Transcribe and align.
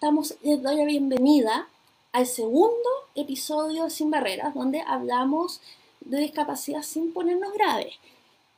estamos, 0.00 0.36
les 0.44 0.62
doy 0.62 0.76
la 0.76 0.84
bienvenida 0.84 1.66
al 2.12 2.24
segundo 2.24 2.88
episodio 3.16 3.82
de 3.82 3.90
Sin 3.90 4.12
Barreras, 4.12 4.54
donde 4.54 4.80
hablamos 4.80 5.60
de 6.02 6.20
discapacidad 6.20 6.82
sin 6.82 7.12
ponernos 7.12 7.52
graves. 7.52 7.96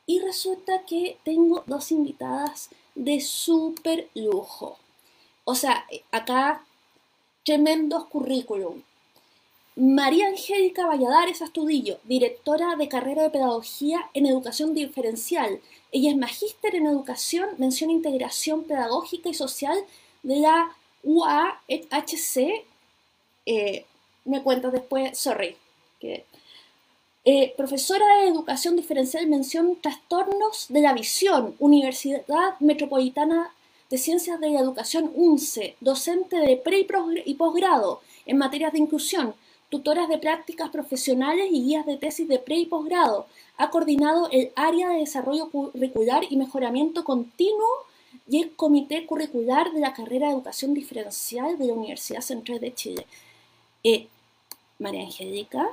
Y 0.04 0.20
resulta 0.20 0.82
que 0.84 1.16
tengo 1.24 1.64
dos 1.66 1.92
invitadas 1.92 2.68
de 2.94 3.22
súper 3.22 4.10
lujo. 4.14 4.76
O 5.44 5.54
sea, 5.54 5.86
acá 6.12 6.62
tremendos 7.46 8.04
currículum. 8.08 8.82
María 9.76 10.26
Angélica 10.26 10.84
Valladares 10.84 11.40
Astudillo, 11.40 12.00
directora 12.04 12.76
de 12.76 12.90
carrera 12.90 13.22
de 13.22 13.30
Pedagogía 13.30 14.10
en 14.12 14.26
Educación 14.26 14.74
Diferencial. 14.74 15.62
Ella 15.90 16.10
es 16.10 16.18
magíster 16.18 16.74
en 16.74 16.84
Educación, 16.84 17.48
mención 17.56 17.88
Integración 17.88 18.64
Pedagógica 18.64 19.30
y 19.30 19.34
Social 19.34 19.78
de 20.22 20.40
la 20.40 20.76
UAHC. 21.02 22.64
Eh, 23.46 23.84
me 24.24 24.42
cuento 24.42 24.70
después, 24.70 25.18
sorry. 25.18 25.56
Eh, 27.24 27.54
profesora 27.56 28.06
de 28.16 28.28
Educación 28.28 28.76
Diferencial, 28.76 29.26
mención 29.26 29.76
Trastornos 29.80 30.66
de 30.68 30.80
la 30.80 30.94
Visión, 30.94 31.54
Universidad 31.58 32.58
Metropolitana 32.60 33.52
de 33.90 33.98
Ciencias 33.98 34.40
de 34.40 34.50
la 34.50 34.60
Educación 34.60 35.10
UNCE, 35.14 35.76
docente 35.80 36.36
de 36.36 36.56
pre 36.56 36.86
y 37.26 37.34
posgrado 37.34 38.00
en 38.24 38.38
materias 38.38 38.72
de 38.72 38.78
inclusión, 38.78 39.34
tutoras 39.68 40.08
de 40.08 40.18
prácticas 40.18 40.70
profesionales 40.70 41.48
y 41.50 41.62
guías 41.62 41.84
de 41.84 41.96
tesis 41.96 42.26
de 42.26 42.38
pre 42.38 42.56
y 42.56 42.66
posgrado. 42.66 43.26
Ha 43.58 43.70
coordinado 43.70 44.28
el 44.30 44.52
área 44.56 44.88
de 44.88 45.00
desarrollo 45.00 45.50
curricular 45.50 46.24
y 46.30 46.36
mejoramiento 46.36 47.04
continuo 47.04 47.68
y 48.30 48.40
el 48.40 48.54
comité 48.54 49.06
curricular 49.06 49.72
de 49.72 49.80
la 49.80 49.92
carrera 49.92 50.28
de 50.28 50.34
educación 50.34 50.72
diferencial 50.72 51.58
de 51.58 51.66
la 51.66 51.72
Universidad 51.72 52.20
Central 52.20 52.60
de 52.60 52.72
Chile. 52.72 53.06
Eh, 53.82 54.06
María 54.78 55.02
Angélica, 55.02 55.66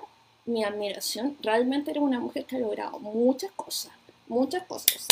mi 0.45 0.63
admiración, 0.63 1.37
realmente 1.43 1.91
era 1.91 2.01
una 2.01 2.19
mujer 2.19 2.45
que 2.45 2.55
ha 2.55 2.59
logrado 2.59 2.97
muchas 2.97 3.51
cosas, 3.51 3.91
muchas 4.27 4.63
cosas. 4.63 5.07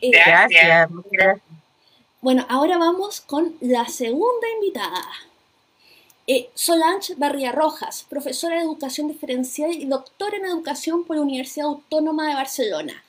Eh, 0.00 0.10
gracias, 0.10 0.88
gracias. 1.10 1.42
Bueno, 2.20 2.46
ahora 2.48 2.78
vamos 2.78 3.20
con 3.20 3.56
la 3.60 3.88
segunda 3.88 4.46
invitada. 4.60 5.02
Eh, 6.28 6.50
Solange 6.54 7.16
Barría 7.16 7.50
Rojas, 7.50 8.06
profesora 8.08 8.58
de 8.58 8.62
Educación 8.62 9.08
Diferencial 9.08 9.72
y 9.72 9.86
doctora 9.86 10.36
en 10.36 10.44
Educación 10.44 11.02
por 11.02 11.16
la 11.16 11.22
Universidad 11.22 11.66
Autónoma 11.66 12.28
de 12.28 12.34
Barcelona 12.36 13.02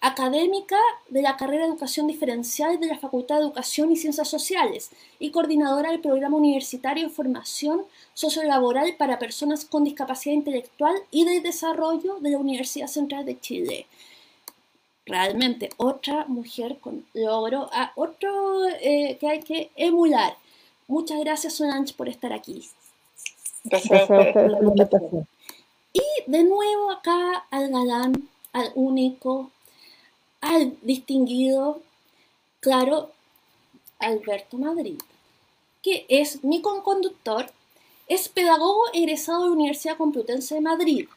académica 0.00 0.78
de 1.10 1.20
la 1.20 1.36
carrera 1.36 1.64
de 1.64 1.70
Educación 1.70 2.06
Diferencial 2.06 2.80
de 2.80 2.86
la 2.86 2.98
Facultad 2.98 3.36
de 3.36 3.42
Educación 3.42 3.92
y 3.92 3.96
Ciencias 3.96 4.28
Sociales 4.28 4.90
y 5.18 5.30
coordinadora 5.30 5.90
del 5.90 6.00
Programa 6.00 6.38
Universitario 6.38 7.08
de 7.08 7.14
Formación 7.14 7.82
Sociolaboral 8.14 8.96
para 8.96 9.18
Personas 9.18 9.64
con 9.66 9.84
Discapacidad 9.84 10.34
Intelectual 10.34 10.94
y 11.10 11.24
de 11.24 11.40
Desarrollo 11.40 12.18
de 12.20 12.30
la 12.30 12.38
Universidad 12.38 12.86
Central 12.86 13.26
de 13.26 13.38
Chile. 13.38 13.86
Realmente 15.04 15.70
otra 15.76 16.24
mujer 16.26 16.78
con 16.80 17.04
logro, 17.12 17.68
ah, 17.72 17.92
otro 17.96 18.68
eh, 18.80 19.18
que 19.20 19.28
hay 19.28 19.40
que 19.40 19.70
emular. 19.76 20.36
Muchas 20.88 21.20
gracias 21.20 21.54
Solange 21.54 21.92
por 21.94 22.08
estar 22.08 22.32
aquí. 22.32 22.68
Gracias. 23.64 24.08
Y 25.92 26.02
de 26.26 26.44
nuevo 26.44 26.90
acá 26.90 27.44
al 27.50 27.68
galán, 27.68 28.28
al 28.52 28.70
único, 28.74 29.50
al 30.40 30.76
distinguido, 30.82 31.80
claro, 32.60 33.10
Alberto 33.98 34.56
Madrid, 34.56 34.98
que 35.82 36.06
es 36.08 36.42
mi 36.44 36.62
conductor, 36.62 37.50
es 38.08 38.28
pedagogo 38.28 38.82
egresado 38.92 39.42
de 39.42 39.48
la 39.50 39.54
Universidad 39.54 39.96
Complutense 39.96 40.56
de 40.56 40.60
Madrid, 40.60 41.08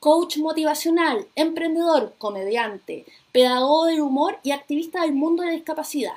coach 0.00 0.36
motivacional, 0.36 1.26
emprendedor, 1.34 2.14
comediante, 2.18 3.06
pedagogo 3.32 3.86
del 3.86 4.02
humor 4.02 4.38
y 4.42 4.50
activista 4.50 5.02
del 5.02 5.12
mundo 5.12 5.42
de 5.42 5.48
la 5.48 5.54
discapacidad. 5.54 6.12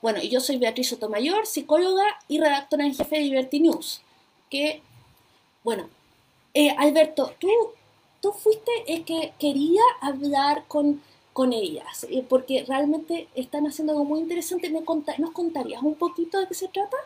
Bueno, 0.00 0.20
y 0.22 0.28
yo 0.28 0.40
soy 0.40 0.58
Beatriz 0.58 0.88
Sotomayor, 0.88 1.46
psicóloga 1.46 2.04
y 2.28 2.38
redactora 2.38 2.84
en 2.84 2.94
jefe 2.94 3.16
de 3.16 3.22
Liberty 3.22 3.60
News. 3.60 4.00
Que, 4.50 4.82
bueno, 5.64 5.88
eh, 6.54 6.74
Alberto, 6.78 7.34
tú, 7.38 7.48
tú 8.20 8.32
fuiste 8.32 8.70
el 8.86 9.04
que 9.04 9.32
quería 9.38 9.82
hablar 10.00 10.64
con 10.68 11.02
con 11.32 11.52
ellas, 11.52 12.06
eh, 12.10 12.24
porque 12.28 12.64
realmente 12.66 13.28
están 13.34 13.66
haciendo 13.66 13.92
algo 13.92 14.04
muy 14.04 14.20
interesante. 14.20 14.70
¿Me 14.70 14.80
¿Nos 15.18 15.30
contarías 15.32 15.82
un 15.82 15.94
poquito 15.94 16.38
de 16.38 16.46
qué 16.46 16.54
se 16.54 16.68
trata? 16.68 16.96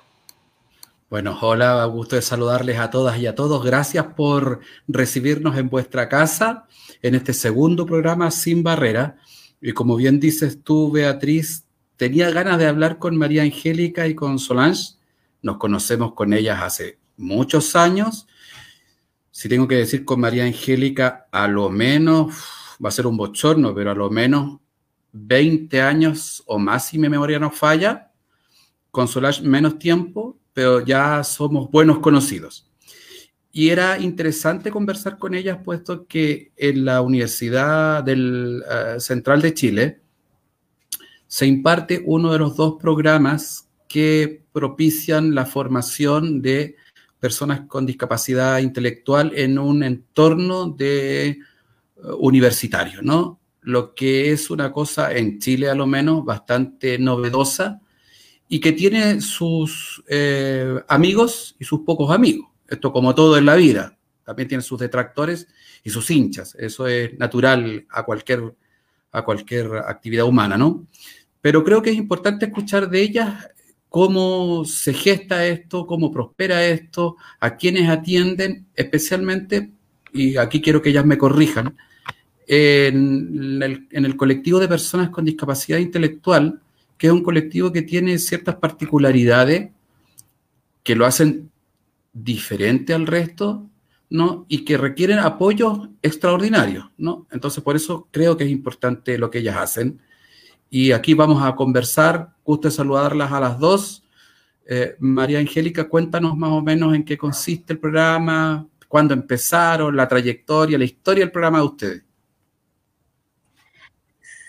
Bueno, 1.09 1.38
hola, 1.41 1.84
gusto 1.84 2.16
de 2.16 2.22
saludarles 2.22 2.78
a 2.78 2.91
todas 2.91 3.19
y 3.19 3.26
a 3.26 3.36
todos. 3.36 3.65
Gracias 3.65 4.06
por 4.16 4.60
recibirnos 4.88 5.56
en 5.56 5.69
vuestra 5.69 6.09
casa 6.09 6.66
en 7.00 7.15
este 7.15 7.32
segundo 7.32 7.86
programa 7.86 8.32
Sin 8.32 8.65
Barrera. 8.65 9.16
Y 9.60 9.72
como 9.72 9.94
bien 9.94 10.19
dices 10.19 10.62
tú, 10.65 10.91
Beatriz, 10.91 11.65
tenía 11.97 12.31
ganas 12.31 12.59
de 12.59 12.66
hablar 12.66 12.98
con 12.98 13.16
María 13.16 13.42
Angélica 13.42 14.09
y 14.09 14.16
con 14.16 14.41
Solange. 14.41 14.97
Nos 15.42 15.59
conocemos 15.59 16.15
con 16.15 16.32
ellas 16.32 16.60
hace 16.60 16.98
muchos 17.16 17.76
años. 17.76 18.26
Si 19.31 19.48
tengo 19.48 19.69
que 19.69 19.76
decir 19.76 20.04
con 20.04 20.19
María 20.19 20.44
Angélica, 20.44 21.28
a 21.31 21.47
lo 21.47 21.70
menos 21.70 22.34
va 22.84 22.88
a 22.88 22.92
ser 22.92 23.06
un 23.06 23.16
bochorno, 23.16 23.75
pero 23.75 23.91
a 23.91 23.94
lo 23.94 24.10
menos 24.10 24.59
20 25.12 25.81
años 25.81 26.42
o 26.47 26.59
más, 26.59 26.88
si 26.88 26.98
mi 26.98 27.09
memoria 27.09 27.38
no 27.38 27.50
falla, 27.50 28.10
con 28.91 29.09
Solange 29.09 29.42
menos 29.42 29.78
tiempo, 29.78 30.38
pero 30.53 30.84
ya 30.84 31.22
somos 31.22 31.70
buenos 31.70 31.98
conocidos. 31.98 32.70
Y 33.53 33.70
era 33.70 33.98
interesante 33.98 34.70
conversar 34.70 35.19
con 35.19 35.34
ellas, 35.34 35.59
puesto 35.65 36.06
que 36.06 36.53
en 36.56 36.84
la 36.84 37.00
Universidad 37.00 38.04
del, 38.04 38.62
eh, 38.70 39.00
Central 39.00 39.41
de 39.41 39.54
Chile 39.54 40.00
se 41.26 41.47
imparte 41.47 42.03
uno 42.04 42.32
de 42.32 42.38
los 42.38 42.56
dos 42.56 42.76
programas 42.81 43.69
que 43.88 44.42
propician 44.53 45.34
la 45.34 45.47
formación 45.47 46.42
de 46.42 46.76
personas 47.19 47.62
con 47.66 47.86
discapacidad 47.86 48.59
intelectual 48.59 49.32
en 49.34 49.59
un 49.59 49.82
entorno 49.82 50.69
de 50.69 51.38
universitario, 52.19 53.03
¿no? 53.03 53.41
Lo 53.62 53.95
que 53.95 54.33
es 54.33 54.51
una 54.51 54.73
cosa 54.73 55.12
en 55.12 55.39
Chile 55.39 55.69
a 55.69 55.75
lo 55.75 55.87
menos 55.87 56.25
bastante 56.25 56.99
novedosa 56.99 57.81
y 58.49 58.61
que 58.61 58.73
tiene 58.73 59.21
sus 59.21 60.03
eh, 60.09 60.81
amigos 60.89 61.57
y 61.59 61.65
sus 61.65 61.81
pocos 61.81 62.11
amigos. 62.11 62.49
Esto 62.69 62.93
como 62.93 63.15
todo 63.15 63.37
en 63.39 63.47
la 63.47 63.57
vida, 63.57 63.97
también 64.25 64.49
tiene 64.49 64.62
sus 64.62 64.79
detractores 64.79 65.49
y 65.83 65.91
sus 65.91 66.11
hinchas. 66.11 66.55
Eso 66.59 66.87
es 66.87 67.17
natural 67.19 67.87
a 67.91 68.05
cualquier, 68.05 68.55
a 69.13 69.25
cualquier 69.25 69.67
actividad 69.87 70.27
humana, 70.27 70.57
¿no? 70.57 70.87
Pero 71.41 71.63
creo 71.65 71.81
que 71.83 71.91
es 71.91 71.97
importante 71.97 72.47
escuchar 72.47 72.91
de 72.91 73.01
ellas 73.01 73.49
cómo 73.89 74.65
se 74.65 74.93
gesta 74.93 75.47
esto, 75.47 75.87
cómo 75.87 76.11
prospera 76.11 76.67
esto, 76.67 77.17
a 77.41 77.57
quienes 77.57 77.89
atienden, 77.89 78.67
especialmente, 78.75 79.73
y 80.12 80.37
aquí 80.37 80.61
quiero 80.61 80.81
que 80.83 80.91
ellas 80.91 81.06
me 81.06 81.19
corrijan, 81.19 81.77
en 82.47 83.62
el, 83.91 84.17
colectivo 84.17 84.61
de 84.61 84.69
personas 84.69 85.11
con 85.11 85.25
discapacidad 85.25 85.78
intelectual, 85.78 86.61
que 86.97 87.09
es 87.09 87.12
un 87.12 87.22
colectivo 87.22 87.72
que 87.72 87.83
tiene 87.83 88.19
ciertas 88.19 88.56
particularidades 88.56 89.71
que 90.83 90.95
lo 90.95 91.05
hacen 91.05 91.50
diferente 92.12 92.95
al 92.95 93.06
resto, 93.06 93.69
¿no? 94.09 94.47
Y 94.49 94.65
que 94.65 94.78
requieren 94.78 95.19
apoyos 95.19 95.89
extraordinarios, 96.00 96.87
¿no? 96.97 97.27
Entonces, 97.33 97.62
por 97.62 97.75
eso 97.75 98.06
creo 98.12 98.37
que 98.37 98.45
es 98.45 98.50
importante 98.50 99.19
lo 99.19 99.31
que 99.31 99.39
ellas 99.39 99.56
hacen. 99.56 100.00
Y 100.71 100.93
aquí 100.93 101.15
vamos 101.15 101.43
a 101.43 101.56
conversar. 101.56 102.31
Gusto 102.45 102.71
saludarlas 102.71 103.33
a 103.33 103.41
las 103.41 103.59
dos. 103.59 104.05
Eh, 104.69 104.97
María 105.00 105.41
Angélica, 105.41 105.89
cuéntanos 105.89 106.36
más 106.36 106.51
o 106.51 106.63
menos 106.63 106.95
en 106.95 107.04
qué 107.04 107.19
consiste 107.19 107.72
el 107.72 107.80
programa, 107.80 108.66
cuándo 108.88 109.15
empezaron, 109.15 109.97
la 109.97 110.09
trayectoria, 110.09 110.78
la 110.78 110.84
historia 110.84 111.24
del 111.24 111.33
programa 111.33 111.59
de 111.59 111.65
ustedes. 111.65 112.03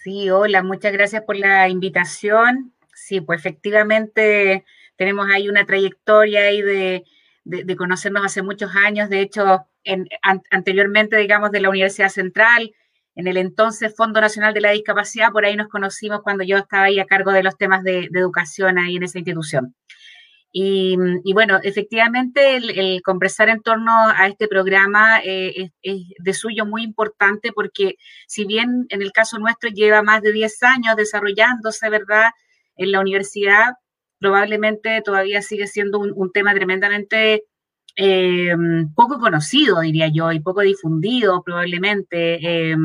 Sí, 0.03 0.29
hola, 0.29 0.63
muchas 0.63 0.93
gracias 0.93 1.23
por 1.23 1.35
la 1.35 1.67
invitación. 1.67 2.73
Sí, 2.93 3.19
pues 3.21 3.39
efectivamente 3.39 4.63
tenemos 4.95 5.27
ahí 5.29 5.49
una 5.49 5.65
trayectoria 5.65 6.41
ahí 6.43 6.61
de, 6.61 7.03
conocernos 7.77 8.25
hace 8.25 8.41
muchos 8.41 8.75
años. 8.75 9.09
De 9.09 9.21
hecho, 9.21 9.67
anteriormente, 10.49 11.17
digamos, 11.17 11.51
de 11.51 11.59
la 11.59 11.69
Universidad 11.69 12.09
Central, 12.09 12.73
en 13.15 13.27
el 13.27 13.37
entonces 13.37 13.95
Fondo 13.95 14.21
Nacional 14.21 14.53
de 14.53 14.61
la 14.61 14.71
Discapacidad, 14.71 15.31
por 15.31 15.43
ahí 15.43 15.55
nos 15.55 15.67
conocimos 15.67 16.21
cuando 16.21 16.43
yo 16.43 16.57
estaba 16.57 16.83
ahí 16.83 16.99
a 16.99 17.05
cargo 17.05 17.31
de 17.31 17.43
los 17.43 17.57
temas 17.57 17.83
de 17.83 18.09
educación 18.13 18.77
ahí 18.77 18.95
en 18.95 19.03
esa 19.03 19.17
institución. 19.17 19.75
Y, 20.59 21.33
bueno, 21.33 21.59
efectivamente 21.61 22.55
el, 22.55 23.01
conversar 23.03 23.49
en 23.49 23.61
torno 23.61 23.91
a 23.91 24.25
este 24.25 24.47
programa 24.47 25.19
eh, 25.23 25.69
es, 25.83 26.01
de 26.17 26.33
suyo 26.33 26.65
muy 26.65 26.81
importante 26.81 27.51
porque 27.53 27.93
si 28.25 28.45
bien 28.45 28.87
en 28.89 29.03
el 29.03 29.11
caso 29.11 29.37
nuestro 29.37 29.69
lleva 29.69 30.01
más 30.01 30.23
de 30.23 30.31
10 30.31 30.63
años 30.63 30.95
desarrollándose, 30.95 31.91
¿verdad? 31.91 32.31
En 32.75 32.91
la 32.91 33.01
universidad, 33.01 33.73
probablemente 34.17 35.03
todavía 35.05 35.43
sigue 35.43 35.67
siendo 35.67 35.99
un, 35.99 36.31
tema 36.31 36.55
tremendamente 36.55 37.43
eh, 37.95 38.55
poco 38.95 39.19
conocido, 39.19 39.81
diría 39.81 40.09
yo, 40.11 40.31
y 40.31 40.39
poco 40.39 40.61
difundido 40.61 41.43
probablemente. 41.43 42.39
Eh, 42.41 42.75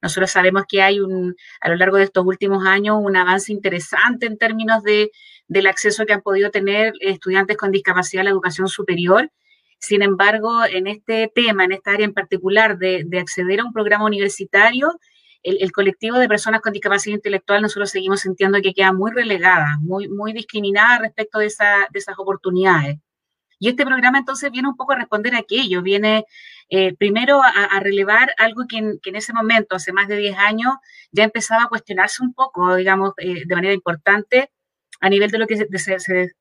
nosotros 0.00 0.30
sabemos 0.30 0.66
que 0.68 0.82
hay 0.82 1.00
un, 1.00 1.34
a 1.60 1.68
lo 1.68 1.74
largo 1.74 1.96
de 1.96 2.04
estos 2.04 2.24
últimos 2.24 2.64
años 2.64 2.98
un 3.00 3.16
avance 3.16 3.52
interesante 3.52 4.26
en 4.26 4.38
términos 4.38 4.84
de, 4.84 5.10
del 5.52 5.66
acceso 5.66 6.06
que 6.06 6.14
han 6.14 6.22
podido 6.22 6.50
tener 6.50 6.94
estudiantes 7.00 7.56
con 7.56 7.70
discapacidad 7.70 8.22
a 8.22 8.24
la 8.24 8.30
educación 8.30 8.68
superior. 8.68 9.30
Sin 9.78 10.02
embargo, 10.02 10.64
en 10.64 10.86
este 10.86 11.30
tema, 11.34 11.64
en 11.64 11.72
esta 11.72 11.92
área 11.92 12.06
en 12.06 12.14
particular 12.14 12.78
de, 12.78 13.02
de 13.06 13.18
acceder 13.18 13.60
a 13.60 13.64
un 13.64 13.72
programa 13.72 14.06
universitario, 14.06 14.98
el, 15.42 15.72
colectivo 15.72 16.18
de 16.18 16.28
personas 16.28 16.60
con 16.60 16.72
discapacidad 16.72 17.16
intelectual 17.16 17.62
nosotros 17.62 17.90
seguimos 17.90 18.20
sintiendo 18.20 18.60
que 18.62 18.72
queda 18.72 18.92
muy 18.92 19.10
relegada, 19.10 19.78
muy, 19.80 20.08
muy 20.08 20.32
discriminada 20.32 21.00
respecto 21.00 21.40
de, 21.40 21.46
esa, 21.46 21.88
de 21.90 21.98
esas 21.98 22.16
oportunidades. 22.18 22.98
Y 23.58 23.68
este 23.68 23.84
programa 23.84 24.18
entonces 24.18 24.50
viene 24.50 24.68
un 24.68 24.76
poco 24.76 24.92
a 24.92 24.96
responder 24.96 25.34
a 25.34 25.38
aquello, 25.38 25.82
viene 25.82 26.24
eh, 26.68 26.94
primero 26.96 27.42
a, 27.42 27.78
relevar 27.80 28.32
algo 28.38 28.64
que 28.68 28.78
en, 28.78 28.98
que 29.00 29.10
ese 29.10 29.32
momento, 29.32 29.76
hace 29.76 29.92
más 29.92 30.08
de 30.08 30.16
10 30.16 30.36
años, 30.38 30.74
ya 31.12 31.24
empezaba 31.24 31.64
a 31.64 31.68
cuestionarse 31.68 32.22
un 32.22 32.34
poco, 32.34 32.74
digamos, 32.76 33.12
eh, 33.18 33.42
de 33.44 33.54
manera 33.54 33.74
importante 33.74 34.50
a 35.02 35.08
nivel 35.08 35.30
de 35.30 35.38
lo, 35.38 35.48
que 35.48 35.56
se, 35.56 35.66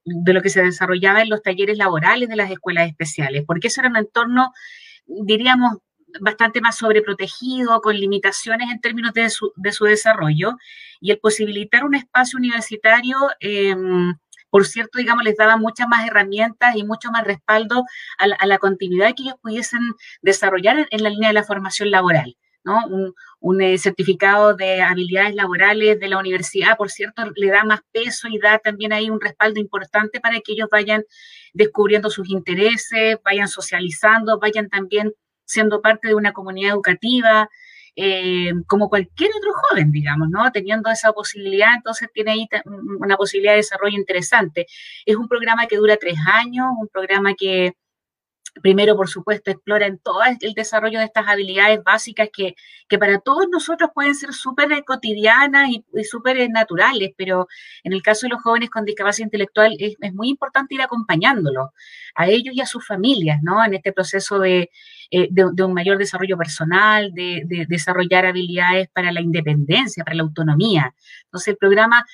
de 0.06 0.34
lo 0.34 0.42
que 0.42 0.50
se 0.50 0.62
desarrollaba 0.62 1.24
en 1.24 1.30
los 1.30 1.42
talleres 1.42 1.80
laborales 1.80 2.30
de 2.30 2.36
las 2.36 2.52
escuelas 2.52 2.88
especiales, 2.88 3.44
porque 3.46 3.70
eso 3.70 3.82
era 3.82 3.90
un 3.90 3.98
entorno, 3.98 4.54
diríamos, 5.08 5.80
bastante 6.20 6.62
más 6.62 6.78
sobreprotegido, 6.78 7.82
con 7.82 7.98
limitaciones 7.98 8.70
en 8.72 8.80
términos 8.80 9.14
de 9.14 9.32
su, 9.32 9.52
de 9.56 9.72
su 9.72 9.86
desarrollo, 9.86 10.58
y 11.00 11.10
el 11.10 11.18
posibilitar 11.18 11.84
un 11.84 11.96
espacio 11.96 12.38
universitario, 12.38 13.18
em, 13.40 14.14
por 14.52 14.68
cierto, 14.68 15.00
digamos, 15.00 15.24
les 15.24 15.38
daba 15.38 15.58
muchas 15.58 15.88
más 15.88 16.06
herramientas 16.06 16.76
y 16.76 16.84
mucho 16.84 17.10
más 17.10 17.24
respaldo 17.24 17.84
a 18.20 18.46
la, 18.46 18.58
continuidad 18.60 19.16
que 19.16 19.24
ellos 19.24 19.36
pudiesen 19.42 19.80
desarrollar 20.22 20.88
en, 20.92 21.04
la 21.04 21.10
línea 21.10 21.30
de 21.30 21.34
la 21.34 21.44
formación 21.44 21.90
laboral. 21.90 22.38
¿no? 22.64 22.80
Un 23.42 23.60
eh, 23.62 23.78
certificado 23.80 24.54
de 24.54 24.82
habilidades 24.82 25.34
laborales 25.36 26.00
de 26.00 26.08
la 26.08 26.20
universidad, 26.20 26.78
por 26.78 26.92
cierto, 26.92 27.24
le 27.36 27.48
da 27.48 27.64
más 27.64 27.82
peso 27.92 28.28
y 28.30 28.38
da 28.38 28.60
también 28.60 28.94
ahí 28.94 29.10
un 29.10 29.20
respaldo 29.20 29.60
importante 29.60 30.20
para 30.20 30.40
que 30.42 30.54
ellos 30.54 30.70
vayan 30.72 31.04
descubriendo 31.54 32.12
sus 32.12 32.30
intereses, 32.30 33.18
vayan 33.26 33.48
socializando, 33.48 34.40
vayan 34.40 34.70
también 34.70 35.12
siendo 35.44 35.82
parte 35.82 36.08
de 36.08 36.16
una 36.16 36.34
comunidad 36.34 36.74
educativa, 36.74 37.50
eh, 37.96 38.54
como 38.68 38.90
cualquier 38.90 39.32
otro 39.36 39.52
joven, 39.54 39.92
digamos, 39.92 40.30
¿no? 40.30 40.52
Teniendo 40.52 40.92
esa 40.92 41.12
posibilidad, 41.12 41.70
entonces 41.76 42.10
tiene 42.14 42.32
ahí 42.32 42.48
una 43.00 43.18
posibilidad 43.18 43.54
de 43.54 43.58
desarrollo 43.58 43.98
interesante. 43.98 44.68
Es 45.06 45.16
un 45.16 45.28
programa 45.28 45.66
que 45.66 45.78
dura 45.78 45.98
tres 45.98 46.18
años, 46.26 46.68
un 46.80 46.88
programa 46.90 47.34
que 47.34 47.74
primero, 48.62 48.96
por 48.96 49.08
supuesto, 49.08 49.52
explora 49.52 49.86
en 49.86 49.98
todo 50.00 50.22
el 50.42 50.54
desarrollo 50.54 51.00
de 51.00 51.06
estas 51.06 51.28
habilidades 51.28 51.82
básicas 51.84 52.30
que, 52.32 52.56
para 52.98 53.20
todos 53.20 53.48
nosotros 53.50 53.92
pueden 53.94 54.14
ser 54.16 54.34
súper 54.34 54.84
cotidianas 54.84 55.70
y, 55.70 55.86
súper 56.04 56.50
naturales, 56.50 57.12
pero 57.16 57.48
en 57.84 57.94
el 57.94 58.02
caso 58.02 58.26
de 58.26 58.32
los 58.32 58.42
jóvenes 58.42 58.70
con 58.70 58.86
discapacidad 58.86 59.28
intelectual 59.28 59.76
es, 59.80 59.96
muy 60.14 60.30
importante 60.30 60.76
ir 60.76 60.82
acompañándolos, 60.82 61.70
a 62.16 62.28
ellos 62.28 62.54
y 62.56 62.62
a 62.62 62.66
sus 62.66 62.86
familias, 62.86 63.40
¿no? 63.42 63.64
En 63.64 63.74
este 63.74 63.94
proceso 63.94 64.40
de, 64.40 64.70
eh, 65.12 65.30
un 65.64 65.74
mayor 65.74 65.98
desarrollo 65.98 66.38
personal, 66.38 67.14
de, 67.14 67.44
de, 67.46 67.66
desarrollar 67.68 68.26
habilidades 68.26 68.90
para 68.90 69.12
la 69.12 69.22
independencia, 69.22 70.04
para 70.04 70.16
la 70.16 70.24
autonomía. 70.24 70.94
Entonces, 71.26 71.50
el 71.50 71.58
programa 71.58 72.06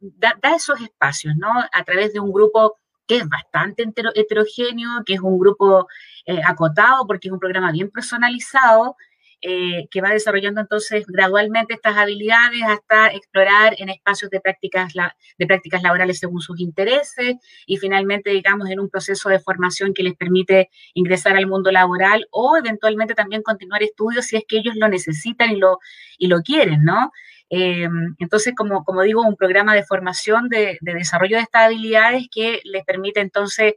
da, 0.00 0.38
da 0.42 0.54
esos 0.54 0.80
espacios, 0.80 1.34
¿no? 1.36 1.48
A 1.72 1.84
través 1.84 2.12
de 2.12 2.20
un 2.20 2.32
grupo 2.32 2.76
que 3.06 3.18
es 3.18 3.28
bastante 3.28 3.84
heterogéneo, 4.14 5.02
que 5.04 5.14
es 5.14 5.20
un 5.20 5.38
grupo 5.38 5.86
eh, 6.26 6.40
acotado 6.44 7.06
porque 7.06 7.28
es 7.28 7.32
un 7.32 7.40
programa 7.40 7.72
bien 7.72 7.90
personalizado, 7.90 8.96
eh, 9.42 9.86
que 9.90 10.00
va 10.00 10.10
desarrollando 10.10 10.62
entonces 10.62 11.04
gradualmente 11.06 11.74
estas 11.74 11.96
habilidades 11.96 12.62
hasta 12.66 13.08
explorar 13.08 13.74
en 13.78 13.90
espacios 13.90 14.30
de 14.30 14.40
prácticas, 14.40 14.94
de 15.38 15.46
prácticas 15.46 15.82
laborales 15.82 16.18
según 16.18 16.40
sus 16.40 16.58
intereses 16.58 17.36
y 17.66 17.76
finalmente, 17.76 18.30
digamos, 18.30 18.70
en 18.70 18.80
un 18.80 18.88
proceso 18.88 19.28
de 19.28 19.38
formación 19.38 19.92
que 19.92 20.02
les 20.02 20.14
permite 20.16 20.70
ingresar 20.94 21.36
al 21.36 21.46
mundo 21.46 21.70
laboral 21.70 22.26
o 22.30 22.56
eventualmente 22.56 23.14
también 23.14 23.42
continuar 23.42 23.82
estudios 23.82 24.24
si 24.24 24.36
es 24.36 24.44
que 24.48 24.56
ellos 24.56 24.74
lo 24.74 24.88
necesitan 24.88 25.52
y 25.52 25.56
lo, 25.56 25.80
y 26.16 26.28
lo 26.28 26.40
quieren, 26.40 26.82
¿no? 26.82 27.12
Eh, 27.50 27.88
entonces, 28.18 28.54
como, 28.56 28.84
como 28.84 29.02
digo, 29.02 29.22
un 29.22 29.36
programa 29.36 29.74
de 29.74 29.84
formación 29.84 30.48
de, 30.48 30.78
desarrollo 30.80 31.36
de 31.36 31.42
estas 31.42 31.66
habilidades 31.66 32.26
que 32.30 32.60
les 32.64 32.84
permite 32.84 33.20
entonces 33.20 33.74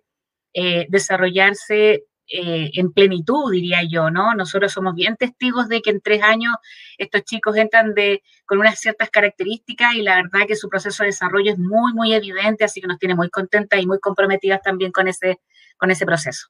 eh, 0.53 0.87
desarrollarse 0.89 2.05
eh, 2.31 2.71
en 2.73 2.93
plenitud, 2.93 3.51
diría 3.51 3.79
yo, 3.89 4.11
¿no? 4.11 4.35
Nosotros 4.35 4.71
somos 4.71 4.93
bien 4.95 5.15
testigos 5.17 5.67
de 5.67 5.81
que 5.81 5.89
en 5.91 6.01
tres 6.01 6.21
años 6.23 6.53
estos 6.97 7.23
chicos 7.23 7.55
entran 7.57 7.93
de, 7.95 8.23
con 8.45 8.59
unas 8.59 8.79
ciertas 8.79 9.09
características 9.09 9.95
y 9.95 10.03
la 10.03 10.17
verdad 10.17 10.47
que 10.47 10.55
su 10.55 10.69
proceso 10.69 11.03
de 11.03 11.07
desarrollo 11.07 11.51
es 11.51 11.57
muy, 11.59 11.93
muy 11.93 12.13
evidente, 12.13 12.63
así 12.65 12.81
que 12.81 12.87
nos 12.87 12.99
tiene 12.99 13.15
muy 13.15 13.29
contentas 13.29 13.79
y 13.81 13.87
muy 13.87 13.99
comprometidas 13.99 14.61
también 14.61 14.91
con 14.91 15.07
ese, 15.07 15.39
con 15.77 15.91
ese 15.91 16.05
proceso. 16.05 16.49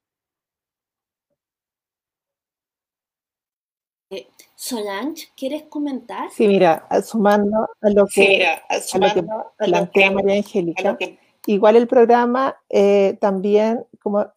Solange, 4.62 5.30
¿quieres 5.38 5.64
comentar? 5.70 6.30
Sí, 6.32 6.46
mira, 6.46 6.86
sumando 7.02 7.70
a 7.80 7.90
lo 7.92 8.06
que, 8.14 8.46
a 8.46 8.98
lo 8.98 9.14
que 9.14 9.26
plantea 9.58 10.12
María 10.12 10.36
Angélica, 10.36 10.98
igual 11.46 11.78
el 11.78 11.88
programa 11.88 12.58
eh, 12.68 13.18
también, 13.22 13.86
como, 14.04 14.28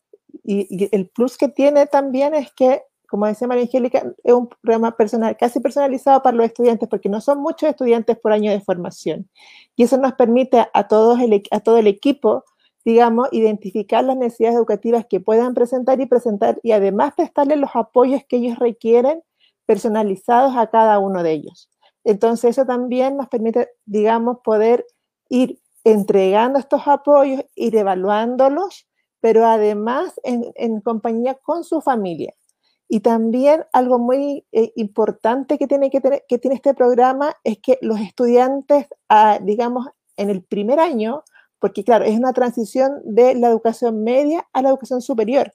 y, 0.45 0.89
el 0.93 1.09
plus 1.09 1.37
que 1.37 1.49
tiene 1.49 1.87
también 1.87 2.35
es 2.35 2.53
que, 2.53 2.83
como 3.09 3.27
decía 3.27 3.49
María 3.49 3.65
Angélica, 3.65 4.15
es 4.23 4.33
un 4.33 4.47
programa 4.47 4.97
personal, 4.97 5.37
casi 5.37 5.59
personalizado 5.59 6.23
para 6.23 6.37
los 6.37 6.47
estudiantes, 6.47 6.89
porque 6.89 7.09
no 7.09 7.21
son 7.21 7.41
muchos 7.41 7.69
estudiantes 7.69 8.17
por 8.17 8.31
año 8.31 8.53
de 8.53 8.61
formación. 8.61 9.29
Y 9.75 9.83
eso 9.83 9.97
nos 9.97 10.13
permite 10.13 10.69
a, 10.73 10.87
todos 10.87 11.19
a 11.51 11.61
todo 11.61 11.79
el 11.79 11.89
equipo 11.89 12.45
digamos, 12.85 13.29
identificar 13.33 14.05
las 14.05 14.17
necesidades 14.17 14.57
educativas 14.57 15.07
que 15.07 15.21
puedan 15.21 15.55
presentar 15.55 16.01
y 16.01 16.07
presentar 16.07 16.61
y 16.63 16.73
además 16.73 17.15
prestarles 17.17 17.59
los 17.59 17.71
apoyos 17.75 18.23
que 18.29 18.37
ellos 18.37 18.59
requieren 18.59 19.23
personalizados 19.67 20.57
a 20.57 20.69
cada 20.69 20.99
uno 20.99 21.23
de 21.23 21.33
ellos. 21.33 21.71
Entonces 22.05 22.51
eso 22.51 22.67
también 22.67 23.17
nos 23.17 23.29
permite, 23.29 23.71
digamos, 23.85 24.39
poder 24.43 24.85
ir 25.29 25.61
entregando 25.85 26.59
estos 26.59 26.83
apoyos, 26.87 27.45
ir 27.55 27.77
evaluándolos, 27.77 28.89
pero 29.21 29.47
además 29.47 30.13
en, 30.25 30.81
compañía 30.81 31.35
con 31.35 31.65
su 31.65 31.81
familia. 31.81 32.35
Y 32.89 33.01
también 33.01 33.65
algo 33.73 33.99
muy 33.99 34.45
eh, 34.53 34.73
importante 34.77 35.57
que 35.57 35.67
tiene, 35.67 35.91
que, 35.91 36.01
tener, 36.01 36.25
que 36.29 36.39
tiene 36.39 36.57
este 36.57 36.75
programa 36.75 37.35
es 37.43 37.59
que 37.59 37.79
los 37.81 38.01
estudiantes, 38.01 38.87
ah, 39.09 39.39
digamos, 39.41 39.87
en 40.17 40.29
el 40.29 40.43
primer 40.43 40.79
año, 40.79 41.23
porque 41.59 41.85
claro, 41.85 42.05
es 42.05 42.19
una 42.19 42.33
transición 42.33 43.01
de 43.05 43.35
la 43.35 43.49
educación 43.49 44.03
media 44.03 44.47
a 44.53 44.61
la 44.63 44.69
educación 44.69 45.01
superior. 45.01 45.55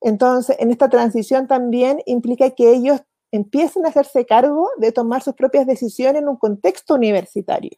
Entonces, 0.00 0.56
en 0.58 0.70
esta 0.70 0.88
transición 0.88 1.46
también 1.46 2.00
implica 2.06 2.50
que 2.50 2.72
ellos 2.72 3.02
empiecen 3.32 3.86
a 3.86 3.88
hacerse 3.88 4.26
cargo 4.26 4.70
de 4.78 4.92
tomar 4.92 5.22
sus 5.22 5.34
propias 5.34 5.66
decisiones 5.66 6.22
en 6.22 6.28
un 6.28 6.36
contexto 6.36 6.94
universitario. 6.94 7.72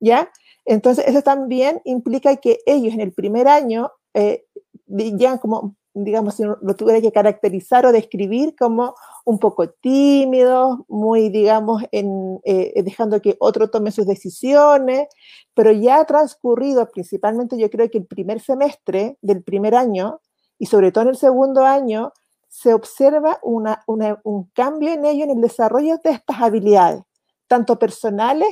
¿Ya? 0.00 0.30
Entonces, 0.64 1.06
eso 1.06 1.22
también 1.22 1.80
implica 1.84 2.36
que 2.36 2.60
ellos 2.66 2.94
en 2.94 3.00
el 3.00 3.12
primer 3.12 3.48
año 3.48 3.90
eh, 4.14 4.44
ya 4.86 5.38
como, 5.38 5.76
digamos, 5.94 6.34
si 6.34 6.44
lo 6.44 6.76
tuviera 6.76 7.00
que 7.00 7.12
caracterizar 7.12 7.86
o 7.86 7.92
describir 7.92 8.54
como 8.56 8.94
un 9.24 9.38
poco 9.38 9.68
tímidos, 9.68 10.78
muy, 10.88 11.28
digamos, 11.28 11.82
en, 11.92 12.40
eh, 12.44 12.82
dejando 12.82 13.20
que 13.20 13.36
otro 13.40 13.70
tome 13.70 13.92
sus 13.92 14.06
decisiones, 14.06 15.08
pero 15.54 15.72
ya 15.72 16.00
ha 16.00 16.04
transcurrido 16.04 16.88
principalmente 16.90 17.58
yo 17.58 17.70
creo 17.70 17.88
que 17.90 17.98
el 17.98 18.06
primer 18.06 18.40
semestre 18.40 19.16
del 19.20 19.42
primer 19.42 19.74
año 19.74 20.20
y 20.58 20.66
sobre 20.66 20.92
todo 20.92 21.04
en 21.04 21.10
el 21.10 21.16
segundo 21.16 21.64
año, 21.64 22.12
se 22.50 22.74
observa 22.74 23.38
un 23.44 24.50
cambio 24.52 24.92
en 24.92 25.04
ello 25.04 25.22
en 25.22 25.30
el 25.30 25.40
desarrollo 25.40 25.98
de 26.02 26.10
estas 26.10 26.42
habilidades, 26.42 27.02
tanto 27.46 27.78
personales 27.78 28.48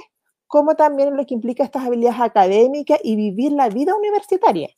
como 0.46 0.76
también 0.76 1.08
en 1.08 1.16
lo 1.16 1.26
que 1.26 1.34
implica 1.34 1.64
estas 1.64 1.84
habilidades 1.84 2.20
académicas 2.20 3.00
y 3.02 3.16
vivir 3.16 3.52
la 3.52 3.68
vida 3.68 3.94
universitaria, 3.96 4.70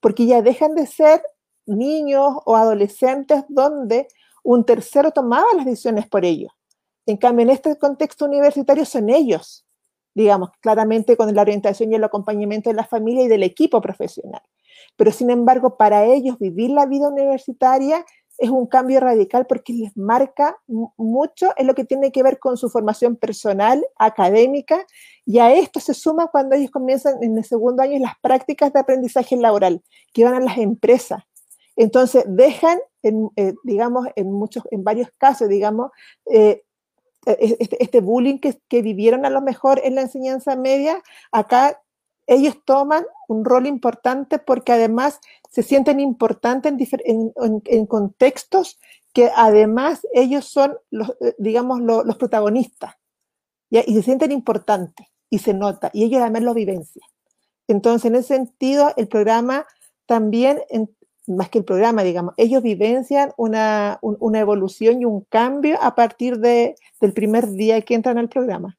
porque 0.00 0.26
ya 0.26 0.42
dejan 0.42 0.74
de 0.74 0.86
ser 0.86 1.22
niños 1.64 2.34
o 2.44 2.56
adolescentes 2.56 3.42
donde 3.48 4.06
un 4.44 4.64
tercero 4.64 5.12
tomaba 5.12 5.46
las 5.56 5.64
decisiones 5.64 6.06
por 6.06 6.26
ellos. 6.26 6.52
En 7.06 7.16
cambio, 7.16 7.44
en 7.44 7.50
este 7.50 7.76
contexto 7.78 8.26
universitario 8.26 8.84
son 8.84 9.08
ellos, 9.08 9.66
digamos, 10.14 10.50
claramente 10.60 11.16
con 11.16 11.34
la 11.34 11.40
orientación 11.40 11.90
y 11.90 11.96
el 11.96 12.04
acompañamiento 12.04 12.68
de 12.68 12.76
la 12.76 12.84
familia 12.84 13.24
y 13.24 13.28
del 13.28 13.44
equipo 13.44 13.80
profesional. 13.80 14.42
Pero 14.94 15.10
sin 15.10 15.30
embargo, 15.30 15.78
para 15.78 16.04
ellos 16.04 16.38
vivir 16.38 16.70
la 16.70 16.86
vida 16.86 17.08
universitaria 17.08 18.04
es 18.38 18.50
un 18.50 18.66
cambio 18.66 19.00
radical 19.00 19.46
porque 19.46 19.72
les 19.72 19.96
marca 19.96 20.56
mucho 20.96 21.52
en 21.56 21.66
lo 21.66 21.74
que 21.74 21.84
tiene 21.84 22.12
que 22.12 22.22
ver 22.22 22.38
con 22.38 22.56
su 22.56 22.70
formación 22.70 23.16
personal, 23.16 23.84
académica, 23.96 24.86
y 25.26 25.40
a 25.40 25.52
esto 25.52 25.80
se 25.80 25.92
suma 25.92 26.28
cuando 26.28 26.54
ellos 26.54 26.70
comienzan 26.70 27.22
en 27.22 27.36
el 27.36 27.44
segundo 27.44 27.82
año 27.82 27.98
las 27.98 28.14
prácticas 28.22 28.72
de 28.72 28.80
aprendizaje 28.80 29.36
laboral, 29.36 29.82
que 30.12 30.24
van 30.24 30.34
a 30.34 30.40
las 30.40 30.56
empresas. 30.56 31.24
Entonces, 31.74 32.24
dejan, 32.28 32.78
en, 33.02 33.28
eh, 33.36 33.54
digamos, 33.64 34.06
en, 34.14 34.32
muchos, 34.32 34.62
en 34.70 34.84
varios 34.84 35.10
casos, 35.18 35.48
digamos, 35.48 35.90
eh, 36.26 36.62
e-, 37.26 37.56
este, 37.60 37.82
este, 37.82 38.00
bullying 38.00 38.38
que, 38.38 38.60
que, 38.68 38.82
vivieron 38.82 39.26
a 39.26 39.30
lo 39.30 39.42
mejor 39.42 39.80
en 39.84 39.96
la 39.96 40.02
enseñanza 40.02 40.56
media, 40.56 41.02
acá 41.32 41.80
ellos 42.28 42.58
toman 42.64 43.04
un 43.26 43.44
rol 43.44 43.66
importante 43.66 44.38
porque 44.38 44.72
además 44.72 45.18
se 45.50 45.62
sienten 45.62 45.98
importantes 45.98 46.90
en, 47.04 47.86
contextos 47.86 48.78
que 49.14 49.30
además 49.34 50.06
ellos 50.12 50.44
son, 50.44 50.76
los, 50.90 51.10
eh, 51.20 51.34
digamos, 51.38 51.80
los, 51.80 52.16
protagonistas 52.16 52.94
y 53.70 53.94
se 53.94 54.02
sienten 54.02 54.30
importantes 54.30 55.06
y 55.30 55.38
se 55.38 55.54
nota 55.54 55.90
y 55.92 56.04
ellos 56.04 56.20
además 56.20 56.42
lo 56.42 56.54
vivencian. 56.54 57.08
Entonces, 57.66 58.06
en 58.06 58.16
ese 58.16 58.36
sentido, 58.36 58.92
el 58.96 59.08
programa 59.08 59.66
también, 60.06 60.62
más 61.26 61.50
que 61.50 61.58
el 61.58 61.64
programa, 61.64 62.02
digamos, 62.02 62.34
ellos 62.36 62.62
vivencian 62.62 63.32
una, 63.36 63.98
una 64.00 64.40
evolución 64.40 65.00
y 65.00 65.04
un 65.04 65.22
cambio 65.22 65.78
a 65.82 65.94
partir 65.94 66.38
de, 66.38 66.76
del 67.00 67.12
primer 67.12 67.50
día 67.50 67.80
que 67.82 67.94
entran 67.94 68.16
al 68.16 68.28
programa. 68.28 68.77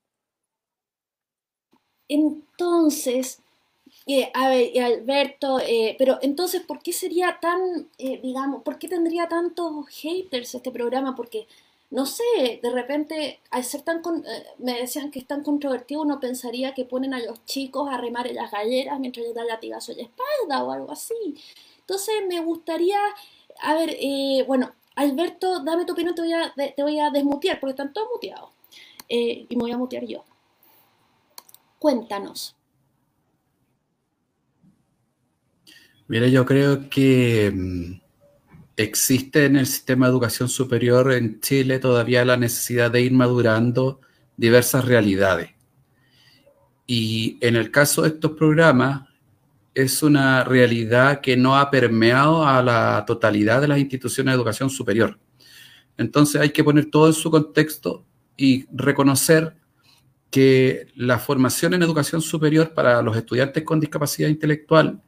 Entonces, 2.09 3.41
eh, 4.07 4.31
a 4.33 4.49
ver, 4.49 4.79
Alberto, 4.81 5.59
eh, 5.59 5.95
pero 5.99 6.17
entonces, 6.23 6.61
¿por 6.63 6.81
qué 6.81 6.93
sería 6.93 7.37
tan, 7.39 7.87
eh, 7.99 8.19
digamos, 8.23 8.63
por 8.63 8.79
qué 8.79 8.87
tendría 8.87 9.27
tantos 9.27 9.87
haters 9.89 10.55
este 10.55 10.71
programa? 10.71 11.15
Porque, 11.15 11.47
no 11.91 12.07
sé, 12.07 12.23
de 12.63 12.71
repente, 12.71 13.39
al 13.51 13.63
ser 13.63 13.83
tan, 13.83 14.01
me 14.57 14.73
decían 14.81 15.11
que 15.11 15.19
es 15.19 15.27
tan 15.27 15.43
controvertido, 15.43 16.01
uno 16.01 16.19
pensaría 16.19 16.73
que 16.73 16.85
ponen 16.85 17.13
a 17.13 17.19
los 17.19 17.45
chicos 17.45 17.87
a 17.89 17.97
remar 17.97 18.27
en 18.27 18.35
las 18.35 18.51
galleras 18.51 18.99
mientras 18.99 19.25
les 19.27 19.35
da 19.35 19.43
latigazo 19.43 19.91
en 19.91 19.99
la 19.99 20.03
espalda 20.05 20.63
o 20.63 20.71
algo 20.71 20.91
así. 20.91 21.35
Entonces, 21.81 22.15
me 22.27 22.39
gustaría, 22.41 22.99
a 23.61 23.73
ver, 23.75 23.95
bueno, 24.47 24.73
Alberto, 24.95 25.59
dame 25.63 25.85
tu 25.85 25.93
opinión, 25.93 26.15
te 26.15 26.21
voy 26.23 26.33
a, 26.33 26.53
te 26.75 26.83
voy 26.83 26.99
a 26.99 27.09
desmutear, 27.11 27.59
porque 27.59 27.71
están 27.71 27.93
todos 27.93 28.07
muteados. 28.13 28.49
y 29.07 29.47
me 29.51 29.61
voy 29.61 29.71
a 29.71 29.77
mutear 29.77 30.05
yo. 30.05 30.23
Cuéntanos. 31.79 32.55
Mire, 36.07 36.29
yo 36.31 36.45
creo 36.45 36.89
que 36.89 37.51
mm, 37.55 38.01
existe 38.75 39.45
en 39.45 39.55
el 39.55 39.67
sistema 39.67 40.07
de 40.07 40.11
educación 40.11 40.49
superior 40.49 41.11
en 41.13 41.39
Chile 41.39 41.79
todavía 41.79 42.25
la 42.25 42.37
necesidad 42.37 42.91
de 42.91 43.01
ir 43.01 43.13
madurando 43.13 44.01
diversas 44.35 44.85
realidades. 44.85 45.51
Y 46.85 47.37
en 47.41 47.55
el 47.55 47.71
caso 47.71 48.01
de 48.01 48.09
estos 48.09 48.31
programas, 48.31 49.07
es 49.75 50.03
una 50.03 50.43
realidad 50.43 51.21
que 51.21 51.37
no 51.37 51.57
ha 51.57 51.69
permeado 51.69 52.45
a 52.45 52.61
la 52.63 53.03
totalidad 53.05 53.61
de 53.61 53.67
las 53.67 53.79
instituciones 53.79 54.31
de 54.31 54.35
educación 54.35 54.69
superior. 54.69 55.19
Entonces 55.97 56.41
hay 56.41 56.49
que 56.49 56.63
poner 56.63 56.89
todo 56.89 57.07
en 57.07 57.13
su 57.13 57.29
contexto 57.29 58.05
y 58.35 58.65
reconocer 58.71 59.55
que 60.29 60.87
la 60.95 61.17
formación 61.17 61.73
en 61.73 61.83
educación 61.83 62.21
superior 62.21 62.73
para 62.73 63.01
los 63.01 63.17
estudiantes 63.17 63.63
con 63.63 63.79
discapacidad 63.79 64.29
intelectual 64.29 65.01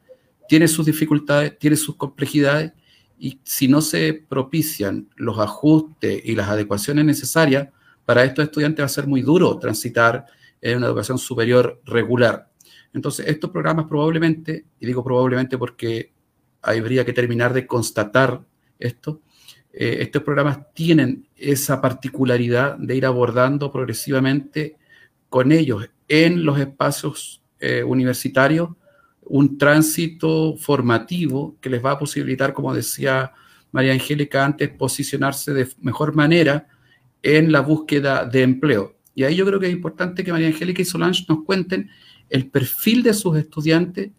tiene 0.48 0.68
sus 0.68 0.86
dificultades, 0.86 1.58
tiene 1.58 1.76
sus 1.76 1.96
complejidades 1.96 2.72
y 3.18 3.40
si 3.44 3.68
no 3.68 3.80
se 3.80 4.14
propician 4.28 5.08
los 5.16 5.38
ajustes 5.38 6.20
y 6.24 6.34
las 6.34 6.48
adecuaciones 6.48 7.04
necesarias, 7.04 7.68
para 8.04 8.24
estos 8.24 8.44
estudiantes 8.44 8.82
va 8.82 8.86
a 8.86 8.88
ser 8.88 9.06
muy 9.06 9.22
duro 9.22 9.58
transitar 9.58 10.26
en 10.60 10.78
una 10.78 10.88
educación 10.88 11.18
superior 11.18 11.80
regular. 11.84 12.50
Entonces, 12.92 13.26
estos 13.28 13.50
programas 13.50 13.86
probablemente, 13.86 14.66
y 14.80 14.86
digo 14.86 15.04
probablemente 15.04 15.56
porque 15.56 16.12
habría 16.60 17.04
que 17.04 17.12
terminar 17.12 17.52
de 17.52 17.66
constatar 17.66 18.44
esto, 18.78 19.22
eh, 19.72 19.98
estos 20.00 20.22
programas 20.22 20.72
tienen 20.74 21.28
esa 21.36 21.80
particularidad 21.80 22.76
de 22.76 22.96
ir 22.96 23.06
abordando 23.06 23.72
progresivamente 23.72 24.76
con 25.32 25.50
ellos 25.50 25.88
en 26.08 26.44
los 26.44 26.60
espacios 26.60 27.42
eh, 27.58 27.82
universitarios 27.82 28.68
un 29.22 29.56
tránsito 29.56 30.58
formativo 30.58 31.56
que 31.58 31.70
les 31.70 31.82
va 31.82 31.92
a 31.92 31.98
posibilitar, 31.98 32.52
como 32.52 32.74
decía 32.74 33.32
María 33.70 33.94
Angélica 33.94 34.44
antes, 34.44 34.68
posicionarse 34.68 35.54
de 35.54 35.68
mejor 35.80 36.14
manera 36.14 36.68
en 37.22 37.50
la 37.50 37.60
búsqueda 37.60 38.26
de 38.26 38.42
empleo. 38.42 38.98
Y 39.14 39.24
ahí 39.24 39.34
yo 39.34 39.46
creo 39.46 39.58
que 39.58 39.68
es 39.68 39.72
importante 39.72 40.22
que 40.22 40.32
María 40.32 40.48
Angélica 40.48 40.82
y 40.82 40.84
Solange 40.84 41.24
nos 41.30 41.44
cuenten 41.44 41.88
el 42.28 42.50
perfil 42.50 43.02
de 43.02 43.14
sus 43.14 43.38
estudiantes, 43.38 44.10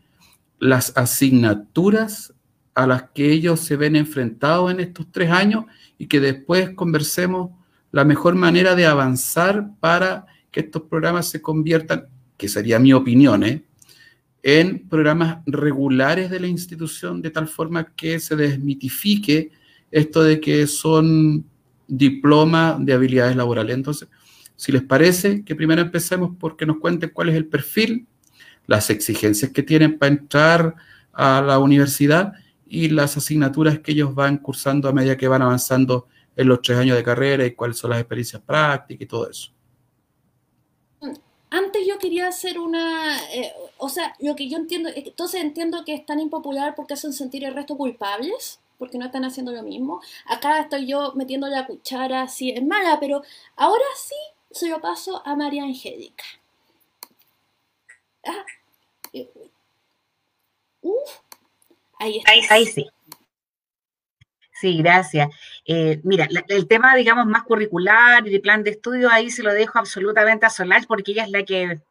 las 0.58 0.98
asignaturas 0.98 2.34
a 2.74 2.88
las 2.88 3.04
que 3.12 3.32
ellos 3.32 3.60
se 3.60 3.76
ven 3.76 3.96
enfrentados 3.96 4.72
en 4.72 4.80
estos 4.80 5.06
tres 5.12 5.30
años 5.30 5.66
y 6.00 6.08
que 6.08 6.20
después 6.20 6.72
conversemos 6.72 7.52
la 7.92 8.04
mejor 8.04 8.34
manera 8.34 8.74
de 8.74 8.88
avanzar 8.88 9.70
para 9.80 10.26
que 10.54 10.62
estos 10.62 10.84
programas 10.84 11.28
se 11.28 11.42
conviertan, 11.42 12.06
que 12.38 12.48
sería 12.48 12.80
mi 12.80 12.94
opinión, 12.94 13.44
¿eh? 13.44 13.66
en 14.44 14.88
programas 14.88 15.40
regulares 15.46 16.30
de 16.30 16.40
la 16.40 16.48
institución, 16.48 17.22
de 17.22 17.32
tal 17.32 17.48
forma 17.48 17.94
que 17.96 18.20
se 18.20 18.36
desmitifique 18.36 19.52
esto 19.90 20.22
de 20.22 20.40
que 20.40 20.68
son 20.68 21.46
diplomas 21.88 22.86
de 22.86 22.94
habilidades 22.94 23.36
laborales. 23.36 23.76
Entonces, 23.76 24.10
si 24.56 24.72
les 24.72 24.84
parece, 24.84 25.44
que 25.44 25.56
primero 25.56 25.82
empecemos 25.82 26.36
porque 26.38 26.66
nos 26.66 26.78
cuenten 26.78 27.12
cuál 27.14 27.30
es 27.30 27.36
el 27.36 27.48
perfil, 27.48 28.06
las 28.68 28.90
exigencias 28.90 29.52
que 29.52 29.64
tienen 29.64 29.98
para 29.98 30.14
entrar 30.14 30.76
a 31.14 31.42
la 31.42 31.60
universidad 31.60 32.34
y 32.68 32.90
las 32.90 33.16
asignaturas 33.18 33.80
que 33.80 33.94
ellos 33.94 34.14
van 34.14 34.38
cursando 34.38 34.90
a 34.90 34.94
medida 34.94 35.18
que 35.18 35.28
van 35.28 35.42
avanzando 35.42 36.08
en 36.36 36.48
los 36.48 36.62
tres 36.62 36.78
años 36.78 36.98
de 36.98 37.04
carrera 37.04 37.46
y 37.46 37.52
cuáles 37.52 37.78
son 37.78 37.92
las 37.92 38.00
experiencias 38.00 38.42
prácticas 38.42 39.04
y 39.04 39.08
todo 39.08 39.30
eso. 39.30 39.53
Antes 41.54 41.86
yo 41.86 42.00
quería 42.00 42.28
hacer 42.30 42.58
una, 42.60 43.16
eh, 43.32 43.54
o 43.78 43.88
sea, 43.88 44.16
lo 44.18 44.36
que 44.36 44.50
yo 44.50 44.58
entiendo, 44.58 44.90
entonces 44.96 45.40
entiendo 45.40 45.86
que 45.86 45.94
es 45.94 46.04
tan 46.04 46.20
impopular 46.20 46.74
porque 46.74 46.96
hacen 46.96 47.14
sentir 47.14 47.46
el 47.46 47.54
resto 47.54 47.78
culpables, 47.78 48.60
porque 48.80 48.98
no 48.98 49.06
están 49.06 49.24
haciendo 49.24 49.52
lo 49.52 49.62
mismo. 49.62 50.02
Acá 50.26 50.62
estoy 50.62 50.88
yo 50.88 51.14
metiendo 51.14 51.46
la 51.48 51.68
cuchara, 51.68 52.28
sí, 52.28 52.50
es 52.50 52.66
mala, 52.66 53.00
pero 53.00 53.22
ahora 53.56 53.86
sí 53.96 54.16
se 54.50 54.68
lo 54.68 54.82
paso 54.82 55.22
a 55.28 55.36
María 55.36 55.62
Angélica. 55.62 56.24
Ah, 58.26 58.46
eh, 59.14 59.30
uf, 60.82 61.20
ahí 62.00 62.18
está. 62.18 62.32
ahí 62.56 62.66
sí. 62.66 62.90
Sí, 64.64 64.78
gracias. 64.78 65.28
Eh, 65.66 66.00
mira, 66.06 66.26
el 66.48 66.68
tema, 66.70 66.96
digamos, 66.96 67.26
más 67.26 67.44
curricular 67.44 68.26
y 68.26 68.32
de 68.32 68.40
plan 68.40 68.64
de 68.64 68.70
estudio, 68.72 69.10
ahí 69.12 69.30
se 69.30 69.44
lo 69.44 69.54
dejo 69.54 69.78
absolutamente 69.78 70.46
a 70.46 70.50
Solange 70.50 70.88
porque 70.88 71.12
ella 71.12 71.26
es 71.26 71.32
la 71.32 71.44
que 71.44 71.82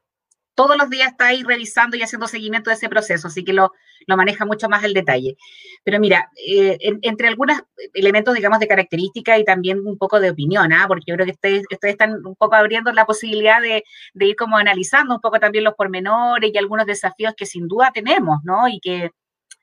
todos 0.54 0.78
los 0.78 0.88
días 0.88 1.10
está 1.10 1.26
ahí 1.26 1.42
revisando 1.42 1.98
y 1.98 2.02
haciendo 2.02 2.26
seguimiento 2.28 2.70
de 2.70 2.76
ese 2.76 2.88
proceso, 2.88 3.28
así 3.28 3.44
que 3.44 3.52
lo, 3.52 3.72
maneja 4.08 4.46
mucho 4.46 4.70
más 4.70 4.84
el 4.84 4.94
detalle. 4.94 5.36
Pero 5.84 6.00
mira, 6.00 6.30
eh, 6.48 6.78
entre 7.02 7.28
algunos 7.28 7.60
elementos, 7.92 8.34
digamos, 8.34 8.58
de 8.58 8.68
característica 8.68 9.38
y 9.38 9.44
también 9.44 9.86
un 9.86 9.98
poco 9.98 10.18
de 10.18 10.30
opinión, 10.30 10.72
¿ah? 10.72 10.86
porque 10.88 11.04
yo 11.08 11.14
creo 11.16 11.26
que 11.26 11.32
ustedes, 11.32 11.64
están 11.82 12.24
un 12.24 12.36
poco 12.36 12.54
abriendo 12.54 12.90
la 12.92 13.04
posibilidad 13.04 13.60
de, 13.60 13.84
de, 14.14 14.26
ir 14.26 14.36
como 14.36 14.56
analizando 14.56 15.14
un 15.14 15.20
poco 15.20 15.38
también 15.38 15.64
los 15.64 15.74
pormenores 15.74 16.50
y 16.54 16.56
algunos 16.56 16.86
desafíos 16.86 17.34
que 17.36 17.44
sin 17.44 17.68
duda 17.68 17.90
tenemos, 17.92 18.38
¿no? 18.44 18.66
Y 18.66 18.80
que 18.80 19.10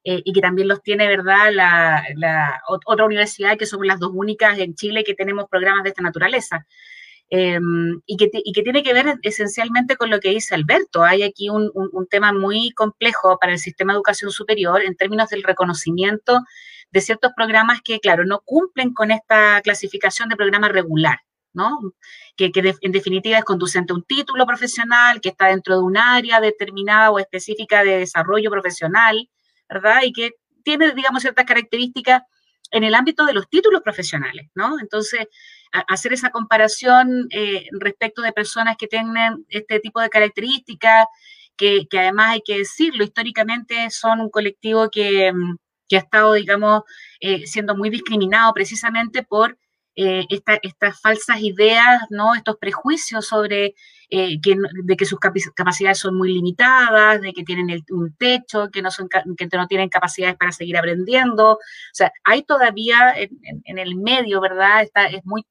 eh, 0.04 0.22
y 0.24 0.34
que 0.34 0.42
también 0.42 0.68
los 0.68 0.82
tiene, 0.82 1.08
¿verdad?, 1.08 1.52
la, 1.52 2.62
otra 2.86 3.06
universidad, 3.06 3.58
que 3.58 3.66
somos 3.66 3.86
las 3.86 4.00
dos 4.00 4.12
únicas 4.14 4.58
en 4.60 4.76
Chile 4.76 5.04
que 5.04 5.14
tenemos 5.14 5.46
programas 5.50 5.84
de 5.84 5.90
esta 5.90 6.04
naturaleza. 6.04 6.66
Em, 7.32 8.02
y, 8.08 8.18
que 8.18 8.30
y, 8.34 8.54
que 8.54 8.64
tiene 8.64 8.82
que 8.82 8.94
ver 8.94 9.20
esencialmente 9.22 9.98
con 9.98 10.10
lo 10.10 10.20
que 10.20 10.30
dice 10.30 10.56
Alberto. 10.56 11.04
Hay 11.04 11.22
aquí 11.22 11.50
un, 11.50 11.70
un, 11.74 12.08
tema 12.08 12.34
muy 12.34 12.72
complejo 12.72 13.38
para 13.40 13.52
el 13.54 13.60
sistema 13.60 13.94
de 13.94 13.98
educación 13.98 14.32
superior 14.32 14.82
en 14.82 14.96
términos 14.96 15.30
del 15.30 15.44
reconocimiento 15.44 16.40
de 16.92 17.02
ciertos 17.02 17.32
programas 17.36 17.82
que, 17.84 18.00
claro, 18.00 18.26
no 18.26 18.42
cumplen 18.44 18.94
con 18.94 19.12
esta 19.12 19.62
clasificación 19.62 20.30
de 20.30 20.38
programa 20.38 20.70
regular. 20.70 21.20
¿no? 21.54 21.80
Que, 22.36 22.52
que 22.52 22.76
en 22.82 22.92
definitiva 22.92 23.38
es 23.38 23.44
conducente 23.44 23.94
a 23.94 23.96
un 23.96 24.04
título 24.04 24.46
profesional, 24.46 25.20
que 25.22 25.30
está 25.30 25.48
dentro 25.48 25.76
de 25.76 25.84
un 25.84 25.98
área 25.98 26.40
determinada 26.40 27.12
o 27.12 27.20
específica 27.20 27.84
de 27.84 27.98
desarrollo 28.00 28.50
profesional, 28.52 29.30
¿verdad? 29.70 30.02
Y 30.04 30.12
que 30.12 30.32
tiene, 30.64 30.92
digamos, 30.94 31.22
ciertas 31.22 31.46
características 31.46 32.24
en 32.72 32.84
el 32.84 32.94
ámbito 32.94 33.26
de 33.26 33.34
los 33.34 33.50
títulos 33.50 33.82
profesionales, 33.82 34.50
¿no? 34.54 34.80
Entonces, 34.80 35.28
hacer 35.72 36.14
esa 36.14 36.30
comparación 36.30 37.28
eh, 37.32 37.68
respecto 37.72 38.22
de 38.22 38.32
personas 38.32 38.76
que 38.78 38.88
tienen 38.88 39.46
este 39.50 39.80
tipo 39.80 40.02
de 40.02 40.10
características, 40.10 41.06
que, 41.58 41.88
además 41.94 42.32
hay 42.32 42.42
que 42.42 42.60
decirlo, 42.60 43.04
históricamente 43.04 43.90
son 43.90 44.22
un 44.22 44.30
colectivo 44.30 44.90
que, 44.90 45.32
que 45.88 45.98
ha 45.98 46.00
estado, 46.00 46.34
digamos, 46.34 46.84
eh, 47.20 47.46
siendo 47.48 47.76
muy 47.76 47.90
discriminado 47.90 48.54
precisamente 48.54 49.24
por 49.24 49.58
eh, 50.02 50.26
estas 50.30 51.02
falsas 51.02 51.42
ideas, 51.42 52.04
¿no? 52.10 52.34
estos 52.34 52.56
prejuicios 52.56 53.28
sobre 53.28 53.76
eh, 54.10 54.40
que, 54.42 54.56
de 54.86 54.96
que 54.96 55.04
sus 55.04 55.20
capacidades 55.20 55.98
son 55.98 56.16
muy 56.16 56.32
limitadas, 56.34 57.20
de 57.20 57.34
que 57.34 57.44
tienen 57.44 57.84
un 57.90 58.16
techo, 58.16 58.70
que 58.72 58.82
no, 58.82 58.92
son, 58.92 59.10
que 59.10 59.48
no 59.52 59.68
tienen 59.68 59.90
capacidades 59.90 60.38
para 60.38 60.54
seguir 60.54 60.78
aprendiendo. 60.78 61.52
O 61.52 61.60
sea, 61.92 62.14
hay 62.24 62.44
todavía 62.44 63.14
en, 63.18 63.78
el 63.78 63.98
medio, 63.98 64.40
¿verdad? 64.40 64.84
Está, 64.84 65.08
es 65.08 65.26
muy, 65.26 65.44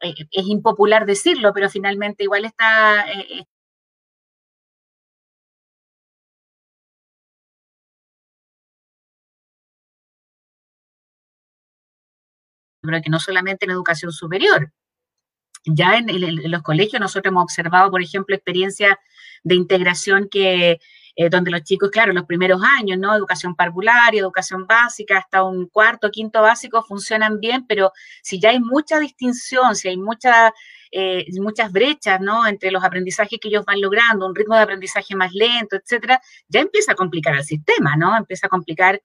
es 0.00 0.46
impopular 0.46 1.04
decirlo, 1.04 1.52
pero 1.52 1.68
finalmente 1.68 2.24
igual 2.24 2.46
está, 2.46 3.04
pero 12.84 13.02
que 13.02 13.10
no 13.10 13.18
solamente 13.18 13.64
en 13.64 13.72
educación 13.72 14.12
superior. 14.12 14.72
Ya 15.64 15.96
en, 15.96 16.50
los 16.50 16.62
colegios 16.62 17.00
nosotros 17.00 17.30
hemos 17.30 17.44
observado, 17.44 17.90
por 17.90 18.02
ejemplo, 18.02 18.34
experiencias 18.34 18.96
de 19.42 19.54
integración 19.54 20.28
que 20.30 20.78
eh, 21.16 21.28
donde 21.30 21.52
los 21.52 21.62
chicos, 21.62 21.90
claro, 21.90 22.12
los 22.12 22.24
primeros 22.24 22.60
años, 22.62 22.98
¿no? 22.98 23.14
Educación 23.14 23.54
parvularia, 23.54 24.20
educación 24.20 24.66
básica, 24.66 25.18
hasta 25.18 25.44
un 25.44 25.68
cuarto, 25.68 26.10
quinto 26.10 26.42
básico 26.42 26.82
funcionan 26.82 27.38
bien, 27.38 27.66
pero 27.68 27.92
si 28.22 28.40
ya 28.40 28.50
hay 28.50 28.58
mucha 28.58 28.98
distinción, 28.98 29.76
si 29.76 29.88
hay 29.88 29.96
eh, 30.90 31.26
muchas 31.40 31.72
brechas, 31.72 32.20
¿no? 32.20 32.46
Entre 32.46 32.72
los 32.72 32.82
aprendizajes 32.82 33.38
que 33.40 33.48
ellos 33.48 33.64
van 33.64 33.80
logrando, 33.80 34.26
un 34.26 34.34
ritmo 34.34 34.56
de 34.56 34.62
aprendizaje 34.62 35.14
más 35.14 35.32
lento, 35.32 35.76
etcétera, 35.76 36.20
ya 36.48 36.60
empieza 36.60 36.92
a 36.92 36.96
complicar 36.96 37.36
el 37.36 37.44
sistema, 37.44 37.96
¿no? 37.96 38.16
Empieza 38.16 38.48
a 38.48 38.50
complicar 38.50 39.00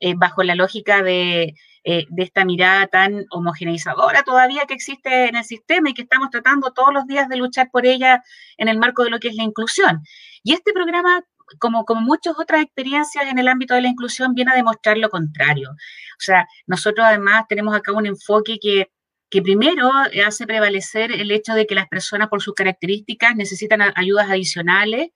eh, 0.00 0.14
bajo 0.16 0.42
la 0.42 0.54
lógica 0.54 1.02
de, 1.02 1.54
eh, 1.84 2.06
de, 2.08 2.22
esta 2.22 2.44
mirada 2.44 2.86
tan 2.86 3.24
homogeneizadora 3.30 4.22
todavía 4.22 4.64
que 4.66 4.74
existe 4.74 5.28
en 5.28 5.36
el 5.36 5.44
sistema 5.44 5.90
y 5.90 5.94
que 5.94 6.02
estamos 6.02 6.30
tratando 6.30 6.72
todos 6.72 6.92
los 6.92 7.06
días 7.06 7.28
de 7.28 7.36
luchar 7.36 7.70
por 7.70 7.86
ella 7.86 8.22
en 8.58 8.68
el 8.68 8.78
marco 8.78 9.04
de 9.04 9.10
lo 9.10 9.18
que 9.18 9.28
es 9.28 9.34
la 9.34 9.44
inclusión. 9.44 10.02
Y 10.42 10.52
este 10.52 10.72
programa 10.72 11.24
como, 11.58 11.84
como 11.84 12.00
muchas 12.00 12.34
otras 12.38 12.62
experiencias 12.62 13.26
en 13.26 13.38
el 13.38 13.48
ámbito 13.48 13.74
de 13.74 13.82
la 13.82 13.88
inclusión, 13.88 14.34
viene 14.34 14.52
a 14.52 14.56
demostrar 14.56 14.98
lo 14.98 15.08
contrario. 15.10 15.70
O 15.70 16.20
sea, 16.20 16.46
nosotros 16.66 17.06
además 17.06 17.44
tenemos 17.48 17.74
acá 17.74 17.92
un 17.92 18.06
enfoque 18.06 18.58
que, 18.60 18.90
que 19.30 19.42
primero 19.42 19.90
hace 20.26 20.46
prevalecer 20.46 21.12
el 21.12 21.30
hecho 21.30 21.54
de 21.54 21.66
que 21.66 21.74
las 21.74 21.88
personas 21.88 22.28
por 22.28 22.42
sus 22.42 22.54
características 22.54 23.36
necesitan 23.36 23.80
ayudas 23.94 24.28
adicionales 24.28 25.10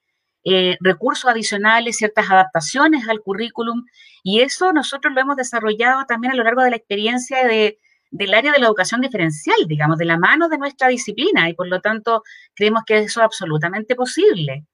eh, 0.45 0.77
recursos 0.81 1.31
adicionales, 1.31 1.97
ciertas 1.97 2.31
adaptaciones 2.31 3.09
al 3.09 3.21
currículum, 3.21 3.85
y 4.23 4.41
eso 4.41 4.73
nosotros 4.73 5.13
lo 5.15 5.21
hemos 5.21 5.37
desarrollado 5.37 6.05
también 6.07 6.33
a 6.33 6.37
lo 6.37 6.45
largo 6.45 6.63
de 6.63 6.71
la 6.71 6.77
experiencia 6.77 7.47
de, 7.47 7.79
del 8.11 8.35
área 8.35 8.53
de 8.53 8.59
la 8.59 8.67
educación 8.67 9.01
diferencial, 9.01 9.57
digamos, 9.67 9.99
de 9.99 10.05
la 10.05 10.19
mano 10.19 10.49
de 10.49 10.59
nuestra 10.59 10.89
disciplina, 10.89 11.49
y 11.49 11.55
por 11.55 11.69
lo 11.69 11.81
tanto 11.81 12.23
creemos 12.55 12.83
que 12.87 12.99
eso 12.99 13.21
es 13.21 13.25
absolutamente 13.25 13.95
posible. 13.95 14.65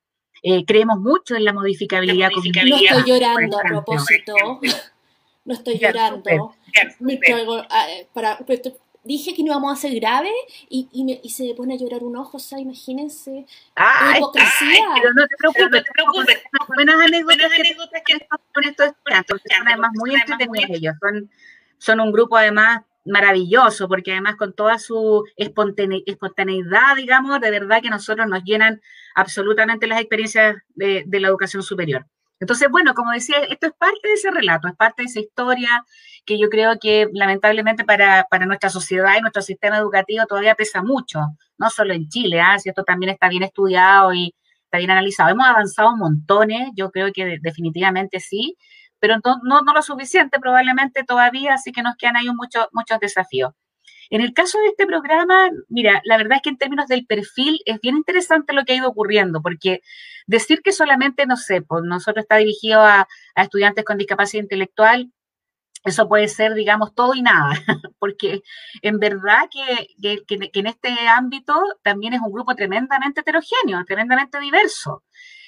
Eh, 0.42 0.64
creemos 0.64 0.98
mucho 0.98 1.34
en 1.34 1.44
la 1.44 1.52
modificabilidad. 1.52 2.30
no 2.30 2.42
estoy 2.42 3.02
llorando 3.06 3.58
a 3.58 3.62
propósito. 3.62 4.34
No 5.46 5.54
estoy 5.54 5.78
llorando. 5.78 6.56
para, 8.12 8.36
dije 9.06 9.34
que 9.34 9.42
no 9.42 9.52
íbamos 9.52 9.72
a 9.72 9.80
ser 9.80 9.94
grave 9.94 10.30
y, 10.68 10.88
y, 10.92 11.20
y, 11.22 11.30
se 11.30 11.54
pone 11.54 11.74
a 11.74 11.76
llorar 11.76 12.02
un 12.02 12.16
ojo, 12.16 12.36
o 12.36 12.40
sea, 12.40 12.58
imagínense. 12.58 13.46
Ay, 13.74 14.18
hipocresía. 14.18 14.84
pero 14.94 15.14
no 15.14 15.26
te 15.26 15.36
preocupes, 15.36 15.70
no 15.70 15.82
te 15.82 15.92
preocupes. 15.92 16.42
Buenas 16.74 16.96
anécdotas, 16.96 17.52
anécdotas 17.58 18.02
que 18.04 18.26
con 18.54 18.64
estos 18.64 18.86
estudiantes, 18.88 19.42
son 19.56 19.68
además 19.68 19.90
muy 19.94 20.14
entretenidos 20.14 20.70
ellos, 20.70 20.94
son, 21.00 21.30
son 21.78 22.00
un 22.00 22.12
grupo 22.12 22.36
además 22.36 22.82
maravilloso, 23.04 23.88
porque 23.88 24.12
además 24.12 24.36
con 24.36 24.52
toda 24.52 24.78
su 24.78 25.24
espontaneidad, 25.36 26.96
digamos, 26.96 27.40
de 27.40 27.50
verdad 27.50 27.80
que 27.80 27.90
nosotros 27.90 28.26
nos 28.26 28.42
llenan 28.42 28.82
absolutamente 29.14 29.86
las 29.86 30.00
experiencias 30.00 30.56
de, 30.74 31.04
de 31.06 31.20
la 31.20 31.28
educación 31.28 31.62
superior. 31.62 32.06
Entonces, 32.38 32.68
bueno, 32.70 32.94
como 32.94 33.12
decía, 33.12 33.38
esto 33.48 33.68
es 33.68 33.72
parte 33.72 34.08
de 34.08 34.14
ese 34.14 34.30
relato, 34.30 34.68
es 34.68 34.76
parte 34.76 35.02
de 35.02 35.06
esa 35.06 35.20
historia 35.20 35.84
que 36.26 36.38
yo 36.38 36.48
creo 36.50 36.78
que 36.78 37.08
lamentablemente 37.12 37.84
para, 37.84 38.26
nuestra 38.46 38.68
sociedad 38.68 39.16
y 39.16 39.20
nuestro 39.22 39.42
sistema 39.42 39.78
educativo 39.78 40.26
todavía 40.26 40.54
pesa 40.54 40.82
mucho, 40.82 41.20
no 41.58 41.70
solo 41.70 41.94
en 41.94 42.08
Chile, 42.08 42.40
¿ah? 42.40 42.58
si 42.58 42.68
esto 42.68 42.84
también 42.84 43.12
está 43.12 43.28
bien 43.28 43.42
estudiado 43.42 44.12
y 44.12 44.34
está 44.64 44.78
bien 44.78 44.90
analizado. 44.90 45.30
Hemos 45.30 45.46
avanzado 45.46 45.96
montones, 45.96 46.70
yo 46.76 46.90
creo 46.90 47.12
que 47.12 47.38
definitivamente 47.40 48.20
sí, 48.20 48.56
pero 48.98 49.16
no, 49.24 49.62
no, 49.62 49.72
lo 49.72 49.82
suficiente 49.82 50.38
probablemente 50.38 51.04
todavía, 51.04 51.54
así 51.54 51.72
que 51.72 51.82
nos 51.82 51.96
quedan 51.96 52.16
ahí 52.16 52.28
muchos 52.34 52.66
muchos 52.72 52.98
desafíos. 53.00 53.52
En 54.10 54.20
el 54.20 54.32
caso 54.32 54.58
de 54.58 54.68
este 54.68 54.86
programa, 54.86 55.48
mira, 55.68 56.00
la 56.04 56.16
verdad 56.16 56.36
es 56.36 56.42
que 56.42 56.50
en 56.50 56.58
términos 56.58 56.86
del 56.86 57.06
perfil 57.06 57.60
es 57.66 57.80
bien 57.80 57.96
interesante 57.96 58.52
lo 58.52 58.64
que 58.64 58.72
ha 58.72 58.76
ido 58.76 58.88
ocurriendo, 58.88 59.42
porque 59.42 59.80
decir 60.26 60.60
que 60.62 60.72
solamente, 60.72 61.26
no 61.26 61.36
sé, 61.36 61.62
pues 61.62 61.82
nosotros 61.84 62.24
está 62.24 62.36
dirigido 62.36 62.82
a, 62.82 63.08
estudiantes 63.36 63.84
con 63.84 63.98
discapacidad 63.98 64.42
intelectual, 64.42 65.12
eso 65.84 66.08
puede 66.08 66.28
ser, 66.28 66.54
digamos, 66.54 66.94
todo 66.94 67.14
y 67.14 67.22
nada, 67.22 67.50
porque 67.98 68.42
en 68.82 68.98
verdad 68.98 69.48
que, 69.50 69.88
que, 70.26 70.50
en 70.52 70.66
este 70.66 70.90
ámbito 71.08 71.54
también 71.82 72.14
es 72.14 72.20
un 72.20 72.32
grupo 72.32 72.54
tremendamente 72.54 73.20
heterogéneo, 73.20 73.84
tremendamente 73.84 74.40
diverso. 74.40 75.04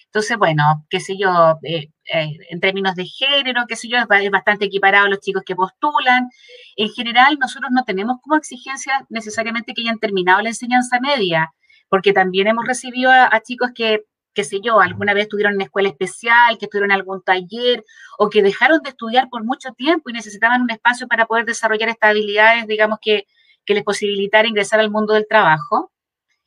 Entonces, 0.09 0.38
bueno, 0.38 0.87
qué 0.88 1.01
sé 1.01 1.19
yo, 1.19 1.59
eh, 1.62 1.91
eh, 2.14 2.38
en 2.49 2.61
términos 2.61 2.95
de 2.95 3.05
género, 3.05 3.64
qué 3.69 3.77
sé 3.77 3.88
yo, 3.88 3.99
es 3.99 4.31
bastante 4.31 4.64
equiparado 4.64 5.07
a 5.07 5.09
los 5.11 5.21
chicos 5.21 5.43
que 5.45 5.55
postulan. 5.55 6.31
En 6.77 6.88
general, 6.91 7.37
nosotros 7.38 7.71
no 7.75 7.85
tenemos 7.85 8.17
como 8.23 8.37
exigencia 8.37 9.05
necesariamente 9.11 9.75
que 9.75 9.83
hayan 9.83 9.99
terminado 9.99 10.41
la 10.41 10.49
enseñanza 10.49 10.99
media, 11.01 11.53
porque 11.91 12.14
también 12.14 12.49
hemos 12.49 12.67
recibido 12.67 13.11
a, 13.12 13.38
chicos 13.43 13.71
que, 13.75 14.05
qué 14.38 14.44
sé 14.44 14.61
yo, 14.62 14.79
alguna 14.79 15.14
vez 15.14 15.24
estuvieron 15.24 15.55
en 15.55 15.62
escuela 15.62 15.88
especial, 15.88 16.59
que 16.59 16.66
estuvieron 16.66 16.92
en 16.92 16.96
algún 16.98 17.24
taller 17.24 17.85
o 18.18 18.31
que 18.31 18.40
dejaron 18.40 18.81
de 18.85 18.90
estudiar 18.90 19.29
por 19.29 19.42
mucho 19.42 19.72
tiempo 19.72 20.11
y 20.11 20.12
necesitaban 20.12 20.62
un 20.62 20.70
espacio 20.70 21.09
para 21.09 21.27
poder 21.27 21.44
desarrollar 21.44 21.88
estas 21.88 22.11
habilidades, 22.11 22.68
digamos, 22.68 23.01
que, 23.03 23.27
que 23.66 23.74
les 23.74 23.83
posibilitara 23.83 24.46
ingresar 24.46 24.79
al 24.79 24.92
mundo 24.92 25.14
del 25.14 25.27
trabajo. 25.29 25.90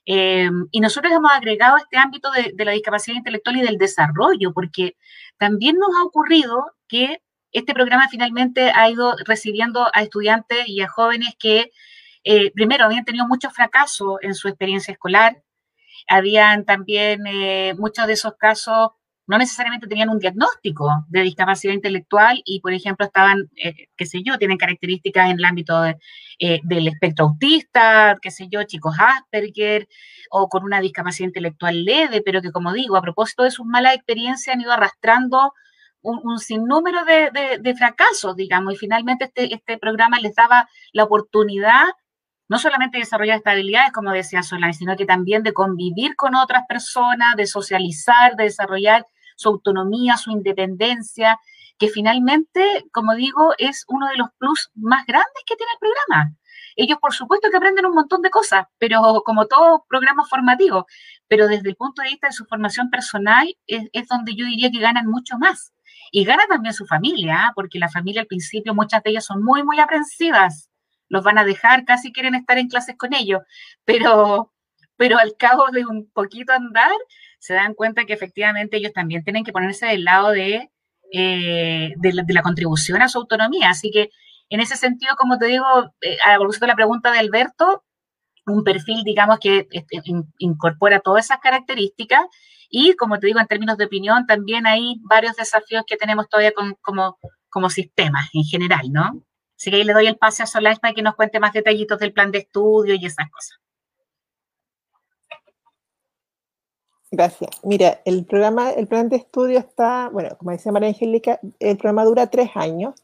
Em, 0.06 0.70
y 0.72 0.80
nosotros 0.80 1.12
hemos 1.12 1.34
agregado 1.34 1.76
este 1.76 1.98
ámbito 1.98 2.32
de, 2.32 2.64
la 2.64 2.72
discapacidad 2.72 3.18
intelectual 3.18 3.58
y 3.58 3.62
del 3.62 3.78
desarrollo, 3.78 4.54
porque 4.54 4.96
también 5.38 5.76
nos 5.78 5.90
ha 6.00 6.06
ocurrido 6.06 6.72
que 6.88 7.22
este 7.52 7.74
programa 7.74 8.08
finalmente 8.08 8.72
ha 8.74 8.90
ido 8.90 9.18
recibiendo 9.26 9.86
a 9.94 10.02
estudiantes 10.02 10.64
y 10.66 10.80
a 10.80 10.88
jóvenes 10.88 11.36
que 11.38 11.72
eh, 12.24 12.52
primero 12.52 12.86
habían 12.86 13.04
tenido 13.04 13.28
mucho 13.28 13.50
fracaso 13.50 14.18
en 14.22 14.34
su 14.34 14.48
experiencia 14.48 14.94
escolar, 14.94 15.44
habían 16.08 16.66
también 16.66 17.26
eh, 17.28 17.74
muchos 17.78 18.08
de 18.08 18.14
esos 18.14 18.34
casos 18.38 18.90
no 19.28 19.38
necesariamente 19.38 19.88
tenían 19.88 20.10
un 20.10 20.20
diagnóstico 20.20 21.06
de 21.08 21.22
discapacidad 21.22 21.74
intelectual 21.74 22.42
y, 22.44 22.60
por 22.60 22.74
ejemplo, 22.74 23.06
estaban, 23.06 23.50
eh, 23.56 23.88
qué 23.96 24.06
sé 24.06 24.22
yo, 24.26 24.38
tienen 24.38 24.58
características 24.58 25.30
en 25.30 25.40
el 25.40 25.46
ámbito 25.46 25.86
eh, 25.86 26.60
del 26.64 26.88
espectro 26.90 27.28
autista, 27.28 28.18
qué 28.22 28.30
sé 28.30 28.48
yo, 28.52 28.64
chicos 28.64 28.96
Asperger 29.00 29.88
o 30.32 30.50
con 30.50 30.64
una 30.66 30.82
discapacidad 30.82 31.28
intelectual 31.28 31.86
leve, 31.86 32.22
pero 32.26 32.42
que, 32.42 32.52
como 32.52 32.74
digo, 32.74 32.98
a 32.98 33.02
propósito 33.02 33.44
de 33.44 33.52
sus 33.52 33.66
malas 33.66 33.96
experiencias 33.96 34.54
han 34.54 34.62
ido 34.62 34.74
arrastrando 34.74 35.54
un, 36.02 36.40
sinnúmero 36.40 37.06
de, 37.06 37.76
fracasos, 37.76 38.36
digamos, 38.36 38.74
y 38.74 38.78
finalmente 38.78 39.26
este, 39.26 39.54
este 39.54 39.78
programa 39.78 40.20
les 40.20 40.36
daba 40.36 40.68
la 40.94 41.04
oportunidad 41.04 41.86
no 42.52 42.60
solamente 42.60 42.98
de 42.98 43.04
desarrollar 43.04 43.38
estas 43.38 43.54
habilidades, 43.54 43.94
como 43.94 44.12
decía 44.12 44.44
Solán, 44.44 44.74
sino 44.74 44.98
que 44.98 45.06
también 45.06 45.42
de 45.42 45.54
convivir 45.54 46.18
con 46.18 46.36
otras 46.36 46.64
personas, 46.68 47.38
de 47.38 47.48
socializar, 47.48 48.36
de 48.36 48.44
desarrollar 48.44 49.06
su 49.38 49.48
autonomía, 49.48 50.18
su 50.18 50.32
independencia, 50.32 51.40
que 51.80 51.88
finalmente, 51.88 52.84
como 52.92 53.16
digo, 53.16 53.54
es 53.58 53.86
uno 53.88 54.06
de 54.10 54.18
los 54.18 54.28
plus 54.38 54.70
más 54.76 55.06
grandes 55.06 55.44
que 55.46 55.56
tiene 55.56 55.72
el 55.72 55.80
programa. 55.80 56.36
Ellos, 56.76 56.98
por 57.00 57.14
supuesto, 57.14 57.50
que 57.50 57.56
aprenden 57.56 57.86
un 57.86 57.96
montón 57.96 58.22
de 58.22 58.30
cosas, 58.30 58.66
pero 58.78 59.22
como 59.26 59.46
todo 59.46 59.86
programa 59.88 60.26
formativo, 60.26 60.88
pero 61.30 61.48
desde 61.48 61.70
el 61.70 61.78
punto 61.78 62.02
de 62.02 62.10
vista 62.10 62.28
de 62.28 62.34
su 62.34 62.44
formación 62.44 62.90
personal 62.90 63.48
es, 63.66 64.08
donde 64.10 64.36
yo 64.36 64.46
diría 64.46 64.70
que 64.70 64.80
ganan 64.80 65.08
mucho 65.08 65.38
más. 65.38 65.72
Y 66.12 66.26
gana 66.26 66.44
también 66.50 66.74
su 66.74 66.86
familia, 66.86 67.46
¿ah? 67.46 67.52
porque 67.56 67.80
la 67.80 67.88
familia 67.88 68.20
al 68.20 68.28
principio, 68.28 68.74
muchas 68.74 69.02
de 69.04 69.12
ellas 69.12 69.24
son 69.24 69.42
muy, 69.42 69.64
muy 69.64 69.80
aprensivas 69.80 70.71
los 71.12 71.24
van 71.24 71.38
a 71.38 71.44
dejar, 71.44 71.84
casi 71.84 72.14
quieren 72.14 72.36
estar 72.36 72.58
en 72.58 72.70
clases 72.70 72.96
con 72.98 73.14
ellos, 73.14 73.42
pero, 73.84 74.54
pero 74.96 75.20
al 75.20 75.36
cabo 75.38 75.66
de 75.72 75.86
un 75.86 76.10
poquito 76.10 76.54
andar, 76.54 76.90
se 77.38 77.54
dan 77.54 77.74
cuenta 77.74 78.06
que 78.06 78.14
efectivamente 78.14 78.78
ellos 78.78 78.94
también 78.94 79.24
tienen 79.26 79.44
que 79.44 79.52
ponerse 79.52 79.88
del 79.88 80.06
lado 80.06 80.32
de, 80.32 80.72
eh, 81.12 81.94
de, 81.98 82.34
la, 82.34 82.42
contribución 82.42 83.02
a 83.02 83.10
su 83.10 83.18
autonomía. 83.20 83.70
Así 83.70 83.92
que 83.92 84.10
en 84.50 84.62
ese 84.62 84.78
sentido, 84.78 85.16
como 85.18 85.38
te 85.38 85.48
digo, 85.48 85.66
eh, 86.02 86.18
a 86.26 86.38
propósito 86.38 86.66
de 86.66 86.72
la 86.72 86.76
pregunta 86.76 87.12
de 87.12 87.20
Alberto, 87.20 87.84
un 88.46 88.64
perfil, 88.64 89.04
digamos, 89.04 89.40
que 89.40 89.68
este, 89.70 90.02
incorpora 90.38 91.02
todas 91.02 91.26
esas 91.26 91.40
características 91.40 92.22
y, 92.70 92.96
como 92.96 93.20
te 93.20 93.28
digo, 93.28 93.42
en 93.42 93.48
términos 93.48 93.78
de 93.78 93.86
opinión, 93.86 94.26
también 94.28 94.66
hay 94.66 94.96
varios 95.02 95.36
desafíos 95.36 95.84
que 95.86 95.98
tenemos 95.98 96.30
todavía 96.30 96.54
como, 96.54 97.20
como 97.50 97.70
sistema 97.70 98.30
en 98.32 98.44
general, 98.44 98.94
¿no? 98.94 99.26
Así 99.62 99.70
que 99.70 99.78
ahí 99.78 99.84
le 99.84 99.94
doy 99.94 100.08
el 100.08 100.18
pase 100.18 100.42
a 100.42 100.48
Solange 100.48 100.80
para 100.80 100.96
que 100.96 101.04
nos 101.04 101.14
cuente 101.14 101.40
más 101.40 101.54
detallitos 101.54 102.00
del 102.00 102.14
plan 102.14 102.32
de 102.32 102.40
estudio 102.40 102.96
y 102.96 103.06
esas 103.06 103.30
cosas. 103.30 103.60
Gracias. 107.12 107.52
Mira, 107.64 108.02
el 108.06 108.26
programa, 108.26 108.72
el 108.72 108.88
plan 108.88 109.08
de 109.08 109.18
estudio 109.18 109.60
está, 109.60 110.10
bueno, 110.10 110.36
como 110.40 110.50
decía 110.50 110.72
María 110.72 110.90
Angélica, 110.90 111.40
el 111.60 111.78
programa 111.78 112.06
dura 112.06 112.26
tres 112.26 112.50
años 112.56 112.96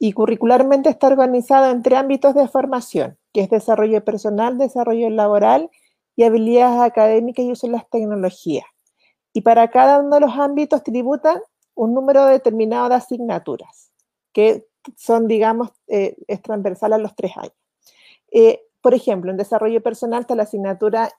y 0.00 0.12
curricularmente 0.12 0.88
está 0.88 1.06
organizado 1.06 1.70
en 1.70 1.80
tres 1.80 2.00
ámbitos 2.00 2.34
de 2.34 2.48
formación, 2.48 3.16
que 3.32 3.42
es 3.42 3.50
desarrollo 3.50 4.04
personal, 4.04 4.58
desarrollo 4.58 5.10
laboral 5.10 5.70
y 6.16 6.24
habilidades 6.24 6.80
académicas 6.80 7.44
y 7.44 7.52
uso 7.52 7.68
de 7.68 7.74
las 7.74 7.88
tecnologías. 7.88 8.66
Y 9.32 9.42
para 9.42 9.70
cada 9.70 10.00
uno 10.00 10.16
de 10.16 10.22
los 10.22 10.32
ámbitos 10.34 10.82
tributan 10.82 11.40
un 11.76 11.94
número 11.94 12.26
determinado 12.26 12.88
de 12.88 12.96
asignaturas, 12.96 13.92
que 14.32 14.66
son, 14.96 15.26
digamos, 15.26 15.70
eh, 15.88 16.16
transversales 16.42 16.96
a 16.98 17.02
los 17.02 17.14
tres 17.14 17.36
años. 17.36 17.54
Eh, 18.30 18.60
por 18.80 18.94
ejemplo, 18.94 19.30
en 19.30 19.36
desarrollo 19.36 19.82
personal 19.82 20.22
está 20.22 20.34
la 20.34 20.44
asignatura 20.44 21.10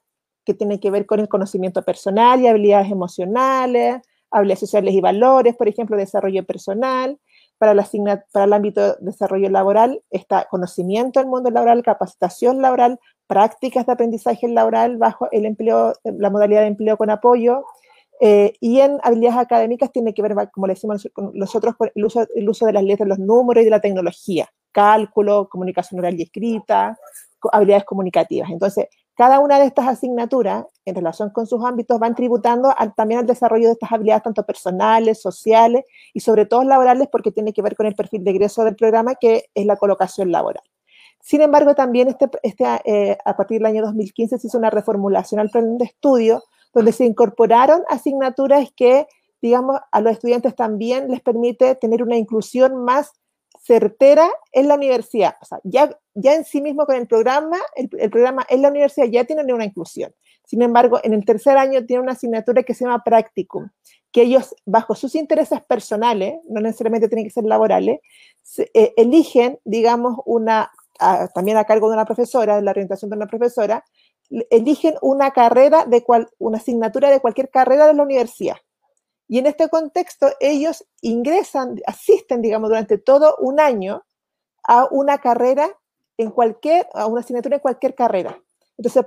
que 0.45 0.53
tiene 0.53 0.79
que 0.79 0.91
ver 0.91 1.05
con 1.05 1.19
el 1.19 1.29
conocimiento 1.29 1.83
personal 1.83 2.41
y 2.41 2.47
habilidades 2.47 2.91
emocionales, 2.91 4.01
habilidades 4.31 4.59
sociales 4.61 4.93
y 4.93 5.01
valores, 5.01 5.55
por 5.55 5.67
ejemplo, 5.67 5.97
desarrollo 5.97 6.45
personal. 6.45 7.19
Para, 7.57 7.75
la 7.75 7.87
para 8.31 8.45
el 8.45 8.53
ámbito 8.53 8.81
de 8.81 8.95
desarrollo 9.01 9.47
laboral 9.49 10.01
está 10.09 10.47
conocimiento 10.49 11.19
del 11.19 11.29
mundo 11.29 11.51
laboral, 11.51 11.83
capacitación 11.83 12.59
laboral, 12.59 12.99
prácticas 13.27 13.85
de 13.85 13.91
aprendizaje 13.91 14.47
laboral 14.47 14.97
bajo 14.97 15.29
el 15.31 15.45
empleo, 15.45 15.93
la 16.03 16.31
modalidad 16.31 16.61
de 16.61 16.67
empleo 16.67 16.97
con 16.97 17.11
apoyo, 17.11 17.65
eh, 18.23 18.53
y 18.59 18.79
en 18.81 18.99
habilidades 19.01 19.39
académicas 19.39 19.91
tiene 19.91 20.13
que 20.13 20.21
ver, 20.21 20.35
como 20.51 20.67
le 20.67 20.73
decimos 20.73 21.09
nosotros, 21.33 21.75
con 21.75 21.89
el 21.95 22.05
uso, 22.05 22.27
el 22.35 22.47
uso 22.47 22.67
de 22.67 22.73
las 22.73 22.83
letras, 22.83 23.09
los 23.09 23.17
números 23.17 23.63
y 23.63 23.65
de 23.65 23.71
la 23.71 23.81
tecnología, 23.81 24.47
cálculo, 24.71 25.49
comunicación 25.49 25.99
oral 25.99 26.19
y 26.19 26.23
escrita, 26.23 26.95
habilidades 27.51 27.83
comunicativas. 27.83 28.51
Entonces, 28.51 28.89
cada 29.15 29.39
una 29.39 29.57
de 29.57 29.65
estas 29.65 29.87
asignaturas, 29.87 30.65
en 30.85 30.93
relación 30.93 31.31
con 31.31 31.47
sus 31.47 31.65
ámbitos, 31.65 31.99
van 31.99 32.13
tributando 32.13 32.71
también 32.95 33.21
al 33.21 33.25
desarrollo 33.25 33.65
de 33.65 33.73
estas 33.73 33.91
habilidades, 33.91 34.21
tanto 34.21 34.45
personales, 34.45 35.19
sociales 35.19 35.85
y 36.13 36.19
sobre 36.19 36.45
todo 36.45 36.63
laborales, 36.63 37.07
porque 37.11 37.31
tiene 37.31 37.53
que 37.53 37.63
ver 37.63 37.75
con 37.75 37.87
el 37.87 37.95
perfil 37.95 38.23
de 38.23 38.29
egreso 38.29 38.63
del 38.63 38.75
programa, 38.75 39.15
que 39.15 39.45
es 39.55 39.65
la 39.65 39.77
colocación 39.77 40.31
laboral. 40.31 40.63
Sin 41.19 41.41
embargo, 41.41 41.73
también 41.73 42.07
este, 42.07 42.29
este 42.43 42.65
eh, 42.85 43.17
a 43.25 43.35
partir 43.35 43.57
del 43.57 43.65
año 43.65 43.81
2015 43.81 44.37
se 44.37 44.45
hizo 44.45 44.59
una 44.59 44.69
reformulación 44.69 45.39
al 45.39 45.49
plan 45.49 45.79
de 45.79 45.85
estudio 45.85 46.43
donde 46.73 46.91
se 46.91 47.05
incorporaron 47.05 47.83
asignaturas 47.89 48.71
que, 48.75 49.07
digamos, 49.41 49.79
a 49.91 50.01
los 50.01 50.13
estudiantes 50.13 50.55
también 50.55 51.09
les 51.09 51.21
permite 51.21 51.75
tener 51.75 52.03
una 52.03 52.17
inclusión 52.17 52.83
más 52.83 53.11
certera 53.59 54.29
en 54.51 54.67
la 54.67 54.75
universidad. 54.75 55.35
O 55.41 55.45
sea, 55.45 55.59
ya, 55.63 55.95
ya 56.15 56.35
en 56.35 56.45
sí 56.45 56.61
mismo 56.61 56.85
con 56.85 56.95
el 56.95 57.07
programa, 57.07 57.57
el, 57.75 58.09
programa 58.09 58.45
en 58.49 58.61
la 58.61 58.69
universidad 58.69 59.07
ya 59.07 59.23
tiene 59.23 59.53
una 59.53 59.65
inclusión. 59.65 60.13
Sin 60.45 60.61
embargo, 60.61 60.99
en 61.03 61.13
el 61.13 61.23
tercer 61.25 61.57
año 61.57 61.85
tiene 61.85 62.01
una 62.01 62.13
asignatura 62.13 62.63
que 62.63 62.73
se 62.73 62.85
llama 62.85 63.03
Practicum, 63.03 63.69
que 64.11 64.23
ellos, 64.23 64.55
bajo 64.65 64.95
sus 64.95 65.15
intereses 65.15 65.61
personales, 65.61 66.35
no 66.49 66.59
necesariamente 66.59 67.07
tienen 67.07 67.25
que 67.25 67.31
ser 67.31 67.45
laborales, 67.45 67.99
eh, 68.73 68.93
eligen, 68.97 69.59
digamos, 69.63 70.17
una, 70.25 70.71
también 71.33 71.57
a 71.57 71.63
cargo 71.63 71.87
de 71.87 71.93
una 71.93 72.05
profesora, 72.05 72.57
de 72.57 72.63
la 72.63 72.71
orientación 72.71 73.09
de 73.09 73.17
una 73.17 73.27
profesora, 73.27 73.85
eligen 74.49 74.95
una 75.01 75.31
carrera, 75.31 75.85
de 75.85 76.03
una 76.39 76.57
asignatura 76.57 77.09
de 77.09 77.19
cualquier 77.19 77.49
carrera 77.49 77.87
de 77.87 77.93
la 77.93 78.03
universidad. 78.03 78.57
Y 79.27 79.39
en 79.39 79.45
este 79.45 79.69
contexto, 79.69 80.29
ellos 80.39 80.85
ingresan, 81.01 81.79
asisten, 81.85 82.41
digamos, 82.41 82.69
durante 82.69 82.97
todo 82.97 83.35
un 83.39 83.59
año 83.59 84.03
a 84.63 84.87
una 84.91 85.19
carrera 85.19 85.69
en 86.17 86.31
cualquier, 86.31 86.87
a 86.93 87.07
una 87.07 87.21
asignatura 87.21 87.55
en 87.55 87.61
cualquier 87.61 87.95
carrera. 87.95 88.41
Entonces 88.77 89.05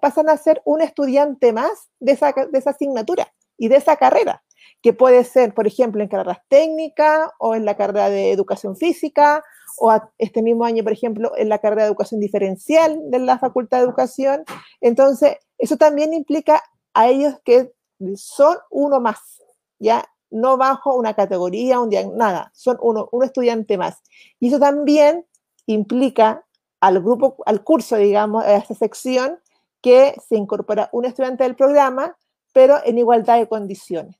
pasan 0.00 0.28
a 0.28 0.36
ser 0.36 0.60
un 0.64 0.82
estudiante 0.82 1.52
más 1.52 1.88
de 1.98 2.12
esa, 2.12 2.32
de 2.32 2.58
esa 2.58 2.70
asignatura 2.70 3.32
y 3.56 3.68
de 3.68 3.76
esa 3.76 3.96
carrera, 3.96 4.42
que 4.82 4.92
puede 4.92 5.24
ser, 5.24 5.54
por 5.54 5.66
ejemplo, 5.66 6.02
en 6.02 6.08
carreras 6.08 6.38
técnicas 6.48 7.30
o 7.38 7.54
en 7.54 7.64
la 7.64 7.76
carrera 7.76 8.10
de 8.10 8.32
educación 8.32 8.76
física 8.76 9.42
o 9.78 9.92
este 10.18 10.42
mismo 10.42 10.64
año, 10.64 10.82
por 10.82 10.92
ejemplo, 10.92 11.32
en 11.36 11.48
la 11.48 11.58
carrera 11.58 11.82
de 11.82 11.88
educación 11.88 12.20
diferencial 12.20 12.98
de 13.10 13.18
la 13.18 13.38
Facultad 13.38 13.78
de 13.78 13.84
Educación. 13.84 14.44
Entonces, 14.80 15.36
eso 15.58 15.76
también 15.76 16.12
implica 16.12 16.62
a 16.92 17.08
ellos 17.08 17.34
que 17.44 17.72
son 18.16 18.56
uno 18.70 19.00
más, 19.00 19.42
ya 19.78 20.04
no 20.30 20.56
bajo 20.56 20.96
una 20.96 21.14
categoría, 21.14 21.80
un 21.80 21.90
día, 21.90 22.06
nada, 22.14 22.50
son 22.54 22.76
uno, 22.80 23.08
un 23.12 23.24
estudiante 23.24 23.78
más. 23.78 24.02
Y 24.40 24.48
eso 24.48 24.58
también 24.58 25.26
implica 25.66 26.44
al 26.80 27.00
grupo, 27.00 27.36
al 27.46 27.62
curso, 27.62 27.96
digamos, 27.96 28.44
a 28.44 28.56
esta 28.56 28.74
sección, 28.74 29.38
que 29.80 30.14
se 30.28 30.36
incorpora 30.36 30.88
un 30.92 31.04
estudiante 31.04 31.44
del 31.44 31.56
programa, 31.56 32.16
pero 32.52 32.76
en 32.84 32.98
igualdad 32.98 33.38
de 33.38 33.48
condiciones. 33.48 34.16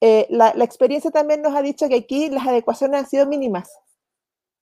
Eh, 0.00 0.26
la, 0.30 0.54
la, 0.54 0.64
experiencia 0.64 1.10
también 1.10 1.42
nos 1.42 1.54
ha 1.54 1.60
dicho 1.60 1.88
que 1.88 1.96
aquí 1.96 2.30
las 2.30 2.46
adecuaciones 2.46 3.00
han 3.00 3.08
sido 3.08 3.26
mínimas. 3.26 3.70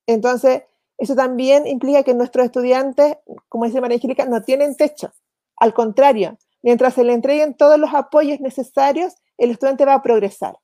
Entonces, 0.08 0.62
eso 0.96 1.14
también 1.14 1.66
implica 1.66 2.02
que 2.02 2.14
nuestros 2.14 2.46
estudiantes, 2.46 3.18
como 3.48 3.66
dice 3.66 3.80
María 3.80 3.96
Angélica, 3.96 4.24
no 4.24 4.42
tienen 4.42 4.74
techo. 4.74 5.12
Al 5.56 5.74
contrario, 5.74 6.38
mientras 6.62 6.94
se 6.94 7.04
le 7.04 7.12
entreguen 7.12 7.54
todos 7.54 7.78
los 7.78 7.92
apoyos 7.92 8.40
necesarios, 8.40 9.14
el 9.36 9.50
estudiante 9.50 9.84
va 9.84 9.94
a 9.94 10.02
progresar. 10.02 10.58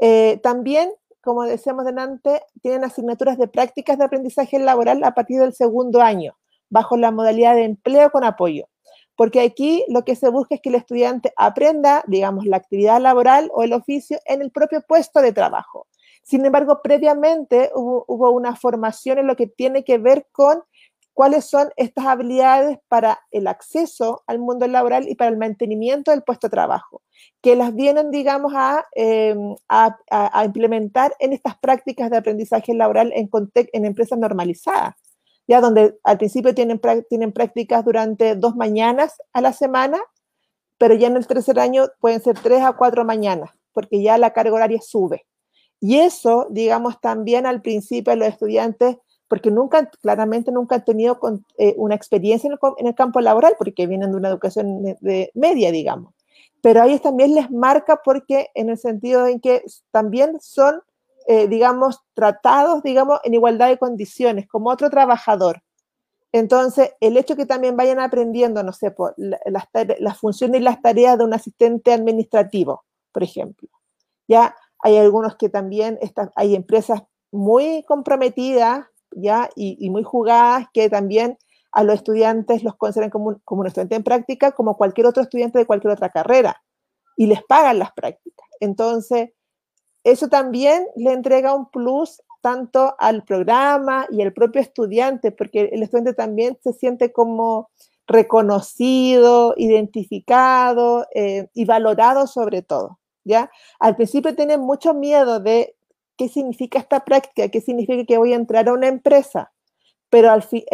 Eh, 0.00 0.38
también, 0.42 0.92
como 1.22 1.44
decíamos 1.44 1.86
delante, 1.86 2.42
tienen 2.62 2.84
asignaturas 2.84 3.38
de 3.38 3.48
prácticas 3.48 3.96
de 3.96 4.04
aprendizaje 4.04 4.58
laboral 4.58 5.02
a 5.02 5.14
partir 5.14 5.40
del 5.40 5.54
segundo 5.54 6.02
año, 6.02 6.36
bajo 6.68 6.98
la 6.98 7.10
modalidad 7.10 7.54
de 7.54 7.64
empleo 7.64 8.10
con 8.10 8.22
apoyo. 8.22 8.68
Porque 9.16 9.40
aquí 9.40 9.84
lo 9.88 10.04
que 10.04 10.14
se 10.14 10.28
busca 10.28 10.56
es 10.56 10.60
que 10.60 10.68
el 10.68 10.74
estudiante 10.74 11.32
aprenda, 11.36 12.04
digamos, 12.06 12.44
la 12.44 12.58
actividad 12.58 13.00
laboral 13.00 13.50
o 13.54 13.62
el 13.62 13.72
oficio 13.72 14.20
en 14.26 14.42
el 14.42 14.52
propio 14.52 14.82
puesto 14.86 15.22
de 15.22 15.32
trabajo. 15.32 15.87
Sin 16.28 16.44
embargo, 16.44 16.82
previamente 16.82 17.70
hubo, 17.74 18.30
una 18.32 18.54
formación 18.54 19.18
en 19.18 19.26
lo 19.26 19.34
que 19.34 19.46
tiene 19.46 19.82
que 19.82 19.96
ver 19.96 20.26
con 20.30 20.62
cuáles 21.14 21.46
son 21.46 21.70
estas 21.76 22.04
habilidades 22.04 22.78
para 22.86 23.20
el 23.30 23.46
acceso 23.46 24.24
al 24.26 24.38
mundo 24.38 24.66
laboral 24.66 25.08
y 25.08 25.14
para 25.14 25.30
el 25.30 25.38
mantenimiento 25.38 26.10
del 26.10 26.22
puesto 26.22 26.48
de 26.48 26.50
trabajo, 26.50 27.00
que 27.40 27.56
las 27.56 27.74
vienen, 27.74 28.10
digamos, 28.10 28.52
a, 28.54 28.84
em, 28.94 29.56
implementar 30.44 31.16
en 31.18 31.32
estas 31.32 31.56
prácticas 31.60 32.10
de 32.10 32.18
aprendizaje 32.18 32.74
laboral 32.74 33.10
en, 33.14 33.30
en 33.54 33.84
empresas 33.86 34.18
normalizadas, 34.18 34.96
ya 35.46 35.62
donde 35.62 35.98
al 36.04 36.18
principio 36.18 36.54
tienen, 36.54 36.78
tienen 37.08 37.32
prácticas 37.32 37.86
durante 37.86 38.34
dos 38.34 38.54
mañanas 38.54 39.16
a 39.32 39.40
la 39.40 39.54
semana, 39.54 39.98
pero 40.76 40.94
ya 40.94 41.06
en 41.06 41.16
el 41.16 41.26
tercer 41.26 41.58
año 41.58 41.86
pueden 42.00 42.20
ser 42.20 42.38
tres 42.38 42.60
a 42.62 42.74
cuatro 42.74 43.06
mañanas, 43.06 43.50
porque 43.72 44.02
ya 44.02 44.18
la 44.18 44.34
carga 44.34 44.52
horaria 44.52 44.82
sube. 44.82 45.24
Y 45.80 45.98
eso, 45.98 46.46
digamos, 46.50 47.00
también 47.00 47.46
al 47.46 47.62
principio 47.62 48.14
los 48.16 48.28
estudiantes, 48.28 48.96
porque 49.28 49.50
nunca, 49.50 49.90
claramente 50.00 50.50
nunca 50.50 50.76
han 50.76 50.84
tenido 50.84 51.18
eh, 51.58 51.74
una 51.76 51.94
experiencia 51.94 52.48
en 52.48 52.86
el, 52.86 52.94
campo 52.94 53.20
laboral, 53.20 53.54
porque 53.58 53.86
vienen 53.86 54.10
de 54.10 54.16
una 54.16 54.28
educación 54.28 54.82
de, 54.82 55.30
media, 55.34 55.70
digamos. 55.70 56.14
Pero 56.60 56.82
ahí 56.82 56.98
también 56.98 57.34
les 57.34 57.50
marca 57.50 58.00
porque 58.04 58.48
en 58.54 58.70
el 58.70 58.78
sentido 58.78 59.26
en 59.26 59.40
que 59.40 59.62
también 59.92 60.38
son, 60.40 60.82
eh, 61.28 61.46
digamos, 61.46 62.00
tratados, 62.14 62.82
digamos, 62.82 63.20
en 63.22 63.34
igualdad 63.34 63.68
de 63.68 63.78
condiciones, 63.78 64.48
como 64.48 64.70
otro 64.70 64.90
trabajador. 64.90 65.62
Entonces, 66.32 66.92
el 67.00 67.16
hecho 67.16 67.36
que 67.36 67.46
también 67.46 67.76
vayan 67.76 68.00
aprendiendo, 68.00 68.62
no 68.62 68.72
sé, 68.72 68.94
las 69.16 70.18
funciones 70.18 70.60
y 70.60 70.64
las 70.64 70.82
tareas 70.82 71.16
de 71.16 71.24
un 71.24 71.32
asistente 71.32 71.92
administrativo, 71.92 72.84
por 73.12 73.22
ejemplo, 73.22 73.68
ya 74.26 74.54
hay 74.80 74.96
algunos 74.96 75.36
que 75.36 75.48
también 75.48 75.98
están, 76.00 76.30
hay 76.36 76.54
empresas 76.54 77.02
muy 77.30 77.84
comprometidas 77.84 78.86
ya 79.12 79.48
y, 79.56 79.88
muy 79.90 80.02
jugadas 80.02 80.66
que 80.72 80.88
también 80.88 81.38
a 81.72 81.82
los 81.82 81.96
estudiantes 81.96 82.62
los 82.62 82.76
consideran 82.76 83.10
como 83.10 83.28
un, 83.28 83.40
como 83.44 83.64
estudiante 83.64 83.96
en 83.96 84.04
práctica, 84.04 84.52
como 84.52 84.76
cualquier 84.76 85.06
otro 85.06 85.22
estudiante 85.22 85.58
de 85.58 85.66
cualquier 85.66 85.92
otra 85.92 86.10
carrera, 86.10 86.62
y 87.16 87.26
les 87.26 87.42
pagan 87.42 87.78
las 87.78 87.92
prácticas. 87.92 88.48
Entonces, 88.60 89.30
eso 90.04 90.28
también 90.28 90.86
le 90.96 91.12
entrega 91.12 91.54
un 91.54 91.70
plus 91.70 92.22
tanto 92.40 92.94
al 92.98 93.24
programa 93.24 94.06
y 94.10 94.22
al 94.22 94.32
propio 94.32 94.60
estudiante, 94.60 95.32
porque 95.32 95.70
el 95.72 95.82
estudiante 95.82 96.14
también 96.14 96.58
se 96.62 96.72
siente 96.72 97.12
como 97.12 97.70
reconocido, 98.06 99.54
identificado 99.56 101.06
eh, 101.14 101.48
y 101.52 101.64
valorado 101.66 102.26
sobre 102.26 102.62
todo. 102.62 102.98
¿Ya? 103.24 103.50
Al 103.78 103.96
principio 103.96 104.34
tienen 104.34 104.60
mucho 104.60 104.94
miedo 104.94 105.40
de 105.40 105.76
qué 106.16 106.28
significa 106.28 106.78
esta 106.78 107.04
práctica, 107.04 107.48
qué 107.48 107.60
significa 107.60 108.04
que 108.04 108.18
voy 108.18 108.32
a 108.32 108.36
entrar 108.36 108.68
a 108.68 108.72
una 108.72 108.88
empresa, 108.88 109.52
pero 110.10 110.30
al 110.30 110.42
fin, 110.42 110.64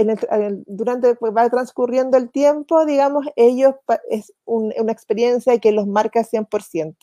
durante 0.66 1.16
pues, 1.16 1.32
va 1.36 1.50
transcurriendo 1.50 2.16
el 2.16 2.30
tiempo, 2.30 2.86
digamos, 2.86 3.26
ellos 3.36 3.74
es 4.08 4.32
una 4.44 4.92
experiencia 4.92 5.58
que 5.58 5.72
los 5.72 5.86
marca 5.86 6.22
100%. 6.24 6.96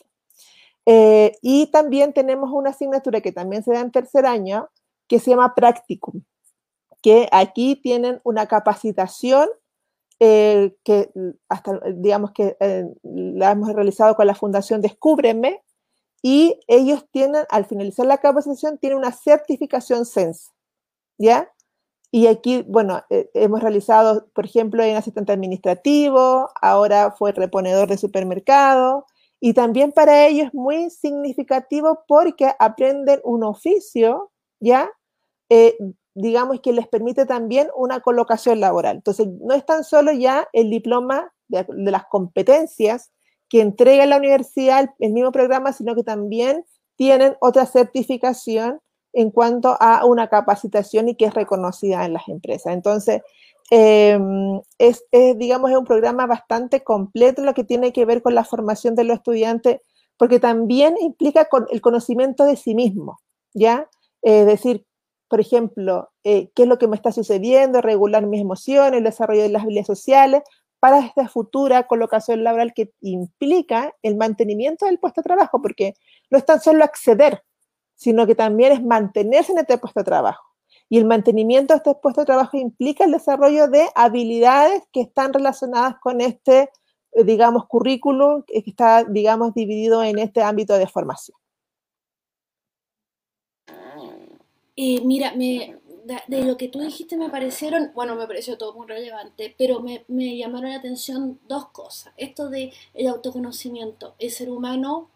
Eh, 0.86 1.36
y 1.42 1.66
también 1.66 2.12
tenemos 2.12 2.50
una 2.50 2.70
asignatura 2.70 3.20
que 3.20 3.32
también 3.32 3.62
se 3.62 3.72
da 3.72 3.80
en 3.80 3.92
tercer 3.92 4.26
año, 4.26 4.68
que 5.06 5.20
se 5.20 5.30
llama 5.30 5.54
Practicum, 5.54 6.22
que 7.02 7.28
aquí 7.30 7.76
tienen 7.76 8.20
una 8.24 8.46
capacitación 8.46 9.48
eh, 10.24 10.76
que 10.84 11.10
hasta, 11.48 11.80
digamos 11.96 12.30
que 12.30 12.56
eh, 12.60 12.86
la 13.02 13.50
hemos 13.50 13.72
realizado 13.72 14.14
con 14.14 14.24
la 14.28 14.36
Fundación 14.36 14.80
Descúbreme, 14.80 15.64
y 16.22 16.60
ellos 16.68 17.04
tienen, 17.10 17.44
al 17.50 17.64
finalizar 17.64 18.06
la 18.06 18.18
capacitación, 18.18 18.78
tienen 18.78 18.98
una 18.98 19.10
certificación 19.10 20.06
CENS, 20.06 20.52
¿ya? 21.18 21.50
Y 22.12 22.28
aquí, 22.28 22.64
bueno, 22.68 23.02
eh, 23.10 23.30
hemos 23.34 23.62
realizado, 23.62 24.28
por 24.32 24.44
ejemplo, 24.44 24.84
en 24.84 24.94
asistente 24.94 25.32
administrativo, 25.32 26.50
ahora 26.60 27.10
fue 27.18 27.32
reponedor 27.32 27.88
de 27.88 27.98
supermercado, 27.98 29.06
y 29.40 29.54
también 29.54 29.90
para 29.90 30.28
ellos 30.28 30.46
es 30.46 30.54
muy 30.54 30.88
significativo 30.90 32.04
porque 32.06 32.52
aprenden 32.60 33.20
un 33.24 33.42
oficio, 33.42 34.30
¿ya? 34.60 34.88
Digamos 36.14 36.60
que 36.60 36.72
les 36.72 36.86
permite 36.88 37.26
también 37.26 37.68
una 37.74 38.00
colocación 38.00 38.60
laboral. 38.60 38.96
Entonces, 38.96 39.28
no 39.40 39.54
es 39.54 39.64
tan 39.64 39.84
solo 39.84 40.12
ya 40.12 40.48
el 40.52 40.70
diploma 40.70 41.32
de, 41.48 41.64
las 41.68 42.04
competencias 42.06 43.12
que 43.48 43.60
entrega 43.60 44.06
la 44.06 44.16
universidad 44.16 44.90
el, 44.98 45.12
mismo 45.12 45.32
programa, 45.32 45.72
sino 45.72 45.94
que 45.94 46.02
también 46.02 46.64
tienen 46.96 47.36
otra 47.40 47.66
certificación 47.66 48.80
en 49.12 49.30
cuanto 49.30 49.76
a 49.78 50.06
una 50.06 50.28
capacitación 50.28 51.08
y 51.08 51.16
que 51.16 51.26
es 51.26 51.34
reconocida 51.34 52.04
en 52.04 52.14
las 52.14 52.28
empresas. 52.28 52.72
Entonces, 52.72 53.20
em, 53.70 54.60
es, 54.78 55.04
digamos, 55.36 55.70
es 55.70 55.76
un 55.76 55.84
programa 55.84 56.26
bastante 56.26 56.82
completo 56.82 57.42
lo 57.42 57.54
que 57.54 57.64
tiene 57.64 57.92
que 57.92 58.04
ver 58.06 58.22
con 58.22 58.34
la 58.34 58.44
formación 58.44 58.94
de 58.94 59.04
los 59.04 59.18
estudiantes, 59.18 59.80
porque 60.16 60.40
también 60.40 60.96
implica 61.00 61.46
con 61.46 61.66
el 61.70 61.80
conocimiento 61.80 62.44
de 62.44 62.56
sí 62.56 62.74
mismo, 62.74 63.20
¿ya? 63.54 63.88
Es 64.22 64.46
decir, 64.46 64.86
por 65.32 65.40
ejemplo, 65.40 66.10
eh, 66.24 66.50
qué 66.54 66.64
es 66.64 66.68
lo 66.68 66.76
que 66.76 66.86
me 66.86 66.94
está 66.94 67.10
sucediendo, 67.10 67.80
regular 67.80 68.26
mis 68.26 68.42
emociones, 68.42 68.98
el 68.98 69.04
desarrollo 69.04 69.40
de 69.40 69.48
las 69.48 69.62
habilidades 69.62 69.86
sociales, 69.86 70.42
para 70.78 70.98
esta 70.98 71.26
futura 71.26 71.86
colocación 71.86 72.44
laboral 72.44 72.74
que 72.74 72.92
implica 73.00 73.94
el 74.02 74.16
mantenimiento 74.16 74.84
del 74.84 74.98
puesto 74.98 75.22
de 75.22 75.28
trabajo, 75.28 75.62
porque 75.62 75.94
no 76.28 76.36
es 76.36 76.44
tan 76.44 76.60
solo 76.60 76.84
acceder, 76.84 77.42
sino 77.94 78.26
que 78.26 78.34
también 78.34 78.72
es 78.72 78.84
mantenerse 78.84 79.52
en 79.52 79.60
este 79.60 79.78
puesto 79.78 80.00
de 80.00 80.04
trabajo. 80.04 80.44
Y 80.90 80.98
el 80.98 81.06
mantenimiento 81.06 81.72
de 81.72 81.78
este 81.78 81.94
puesto 81.94 82.20
de 82.20 82.26
trabajo 82.26 82.58
implica 82.58 83.04
el 83.04 83.12
desarrollo 83.12 83.68
de 83.68 83.88
habilidades 83.94 84.82
que 84.92 85.00
están 85.00 85.32
relacionadas 85.32 85.94
con 86.02 86.20
este, 86.20 86.68
eh, 87.12 87.24
digamos, 87.24 87.64
currículum 87.68 88.42
que 88.46 88.62
está, 88.66 89.04
digamos, 89.04 89.54
dividido 89.54 90.02
en 90.02 90.18
este 90.18 90.42
ámbito 90.42 90.76
de 90.76 90.86
formación. 90.86 91.41
Eh, 94.76 95.02
mira, 95.04 95.34
me, 95.34 95.78
de, 96.04 96.44
lo 96.44 96.56
que 96.56 96.68
tú 96.68 96.80
dijiste 96.80 97.16
me 97.16 97.28
parecieron, 97.28 97.92
bueno, 97.94 98.14
me 98.16 98.26
pareció 98.26 98.58
todo 98.58 98.74
muy 98.74 98.86
relevante, 98.86 99.54
pero 99.58 99.80
me, 99.80 100.36
llamaron 100.36 100.70
la 100.70 100.76
atención 100.76 101.38
dos 101.48 101.68
cosas. 101.68 102.12
Esto 102.16 102.48
de 102.48 102.72
el 102.94 103.06
autoconocimiento. 103.08 104.14
El 104.18 104.30
ser 104.30 104.50
humano, 104.50 105.08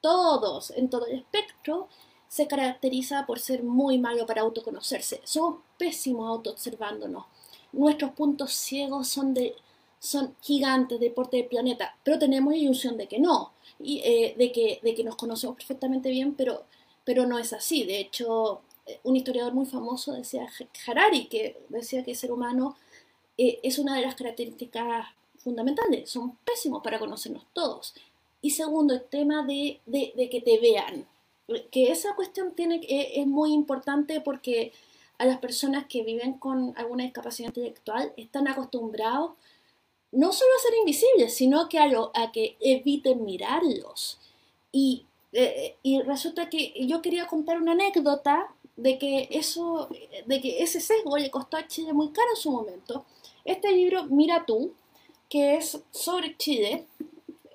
todos, 0.00 0.70
en 0.72 0.88
todo 0.88 1.06
el 1.06 1.18
espectro, 1.18 1.88
se 2.28 2.46
caracteriza 2.46 3.26
por 3.26 3.40
ser 3.40 3.62
muy 3.64 3.98
malo 3.98 4.26
para 4.26 4.42
autoconocerse. 4.42 5.20
Somos 5.24 5.60
pésimos 5.78 6.28
autoobservándonos. 6.28 7.26
Nuestros 7.72 8.12
puntos 8.12 8.52
ciegos 8.52 9.08
son 9.08 9.34
de 9.34 9.54
son 10.02 10.34
gigantes 10.40 10.98
de 10.98 11.10
porte 11.10 11.36
de 11.36 11.44
planeta, 11.44 11.94
pero 12.02 12.18
tenemos 12.18 12.54
la 12.54 12.58
ilusión 12.58 12.96
de 12.96 13.06
que 13.06 13.18
no, 13.18 13.52
y, 13.78 13.98
eh, 13.98 14.34
de, 14.38 14.50
que, 14.50 14.80
de 14.82 14.94
que 14.94 15.04
nos 15.04 15.14
conocemos 15.16 15.56
perfectamente 15.56 16.08
bien, 16.08 16.34
pero, 16.34 16.64
pero 17.04 17.26
no 17.26 17.38
es 17.38 17.52
así. 17.52 17.84
De 17.84 18.00
hecho, 18.00 18.62
un 19.02 19.16
historiador 19.16 19.52
muy 19.52 19.66
famoso 19.66 20.12
decía 20.12 20.46
Harari, 20.86 21.26
que 21.26 21.60
decía 21.68 22.04
que 22.04 22.12
el 22.12 22.16
ser 22.16 22.32
humano 22.32 22.76
eh, 23.38 23.60
es 23.62 23.78
una 23.78 23.96
de 23.96 24.02
las 24.02 24.14
características 24.14 25.06
fundamentales, 25.38 26.10
son 26.10 26.36
pésimos 26.44 26.82
para 26.82 26.98
conocernos 26.98 27.44
todos. 27.52 27.94
Y 28.42 28.50
segundo, 28.50 28.94
el 28.94 29.04
tema 29.04 29.44
de, 29.44 29.80
que 30.30 30.40
te 30.40 30.58
vean, 30.58 31.06
que 31.70 31.90
esa 31.90 32.14
cuestión 32.14 32.52
tiene, 32.54 32.80
es 32.88 33.26
muy 33.26 33.52
importante 33.52 34.20
porque 34.20 34.72
a 35.18 35.26
las 35.26 35.38
personas 35.38 35.86
que 35.86 36.02
viven 36.02 36.34
con 36.34 36.72
alguna 36.76 37.04
discapacidad 37.04 37.48
intelectual 37.48 38.12
están 38.16 38.48
acostumbrados 38.48 39.32
no 40.12 40.32
solo 40.32 40.50
a 40.56 40.62
ser 40.62 40.72
invisibles, 40.78 41.34
sino 41.34 41.68
que 41.68 41.78
a, 41.78 41.90
a 42.14 42.32
que 42.32 42.56
eviten 42.60 43.24
mirarlos. 43.24 44.18
Y, 44.72 45.04
eh, 45.32 45.76
y 45.82 46.00
resulta 46.02 46.48
que 46.48 46.72
yo 46.86 47.02
quería 47.02 47.26
contar 47.26 47.60
una 47.60 47.72
anécdota 47.72 48.52
de 48.76 48.98
que 48.98 49.28
eso, 49.30 49.88
de 50.26 50.40
que 50.40 50.62
ese 50.62 50.80
sesgo 50.80 51.16
le 51.18 51.30
costó 51.30 51.56
a 51.56 51.66
Chile 51.66 51.92
muy 51.92 52.10
caro 52.10 52.28
en 52.30 52.40
su 52.40 52.50
momento. 52.50 53.04
Este 53.44 53.72
libro, 53.72 54.04
Mira 54.04 54.44
tú, 54.46 54.72
que 55.28 55.56
es 55.56 55.80
sobre 55.90 56.36
Chile, 56.36 56.86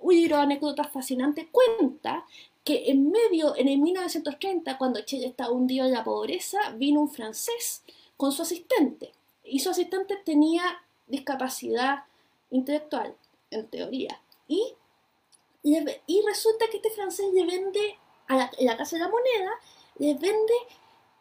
un 0.01 0.13
libro 0.13 0.37
de 0.37 0.43
anécdotas 0.43 0.91
fascinante, 0.91 1.49
cuenta 1.51 2.25
que 2.63 2.89
en 2.89 3.11
medio, 3.11 3.55
en 3.55 3.67
el 3.67 3.77
1930, 3.77 4.77
cuando 4.77 5.01
Chile 5.01 5.27
estaba 5.27 5.51
hundido 5.51 5.85
en 5.85 5.91
la 5.91 6.03
pobreza, 6.03 6.57
vino 6.71 7.01
un 7.01 7.09
francés 7.09 7.83
con 8.17 8.31
su 8.31 8.41
asistente. 8.41 9.11
Y 9.43 9.59
su 9.59 9.69
asistente 9.69 10.15
tenía 10.23 10.63
discapacidad 11.07 12.05
intelectual, 12.49 13.15
en 13.51 13.67
teoría. 13.67 14.19
Y, 14.47 14.73
y 15.63 16.21
resulta 16.25 16.65
que 16.71 16.77
este 16.77 16.89
francés 16.91 17.27
le 17.33 17.45
vende 17.45 17.97
a 18.27 18.35
la, 18.35 18.51
la 18.59 18.77
Casa 18.77 18.95
de 18.95 19.03
la 19.03 19.09
Moneda, 19.09 19.51
le 19.99 20.13
vende 20.15 20.53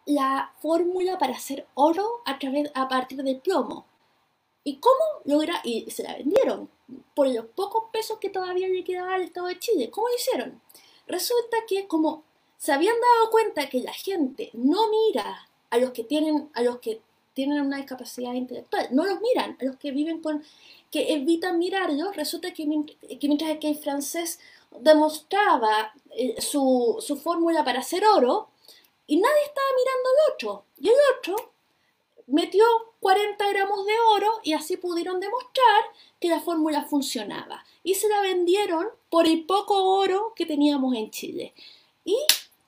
la 0.07 0.53
fórmula 0.61 1.19
para 1.19 1.35
hacer 1.35 1.67
oro 1.75 2.23
a, 2.25 2.39
través, 2.39 2.71
a 2.75 2.89
partir 2.89 3.23
del 3.23 3.41
plomo. 3.41 3.87
¿Y 4.63 4.77
cómo 4.77 5.05
logra? 5.25 5.61
Y 5.65 5.91
se 5.91 6.03
la 6.03 6.15
vendieron 6.15 6.71
por 7.15 7.29
los 7.29 7.47
pocos 7.47 7.85
pesos 7.93 8.19
que 8.19 8.31
todavía 8.31 8.69
le 8.69 8.85
quedaba 8.85 9.15
al 9.15 9.23
Estado 9.23 9.47
de 9.49 9.59
Chile. 9.59 9.91
¿Cómo 9.91 10.09
lo 10.09 10.15
hicieron? 10.15 10.61
Resulta 11.07 11.59
que 11.67 11.87
como 11.87 12.25
se 12.57 12.73
habían 12.73 12.95
dado 12.95 13.31
cuenta 13.31 13.69
que 13.69 13.81
la 13.81 13.93
gente 13.93 14.51
no 14.55 14.89
mira 14.91 15.49
a 15.71 15.79
los 15.79 15.91
que 15.91 16.05
tienen, 16.05 16.49
a 16.55 16.63
los 16.63 16.79
que 16.79 17.03
tienen 17.35 17.61
una 17.61 17.77
discapacidad 17.77 18.33
intelectual, 18.33 18.89
no 18.93 19.05
los 19.05 19.21
miran, 19.21 19.57
a 19.61 19.65
los 19.65 19.77
que 19.77 19.91
viven 19.91 20.23
con, 20.23 20.43
que 20.91 21.13
evitan 21.13 21.59
mirarlos, 21.59 22.17
resulta 22.17 22.55
que, 22.55 22.65
mientras 22.65 23.59
que 23.59 23.69
el 23.69 23.77
francés 23.77 24.39
demostraba 24.81 25.93
eh, 26.17 26.41
su, 26.41 26.97
su 27.01 27.17
fórmula 27.17 27.65
para 27.65 27.81
hacer 27.81 28.05
oro, 28.07 28.49
y 29.07 29.17
nadie 29.17 29.43
estaba 29.45 29.67
mirando 29.77 30.09
al 30.09 30.33
otro. 30.33 30.65
Y 30.79 30.89
el 30.89 30.95
otro 31.17 31.55
metió 32.27 32.65
40 33.01 33.49
gramos 33.51 33.85
de 33.85 33.93
oro 34.15 34.33
y 34.43 34.55
así 34.55 34.77
pudieron 34.77 35.21
demostrar 35.21 35.83
que 36.21 36.29
la 36.29 36.41
fórmula 36.41 36.85
funcionaba. 36.85 37.65
Y 37.83 37.95
se 37.95 38.09
la 38.09 38.21
vendieron 38.23 38.87
por 39.11 39.27
el 39.27 39.45
poco 39.45 39.99
oro 39.99 40.33
que 40.35 40.47
teníamos 40.47 40.95
en 40.95 41.11
Chile. 41.11 41.53
Y 42.05 42.17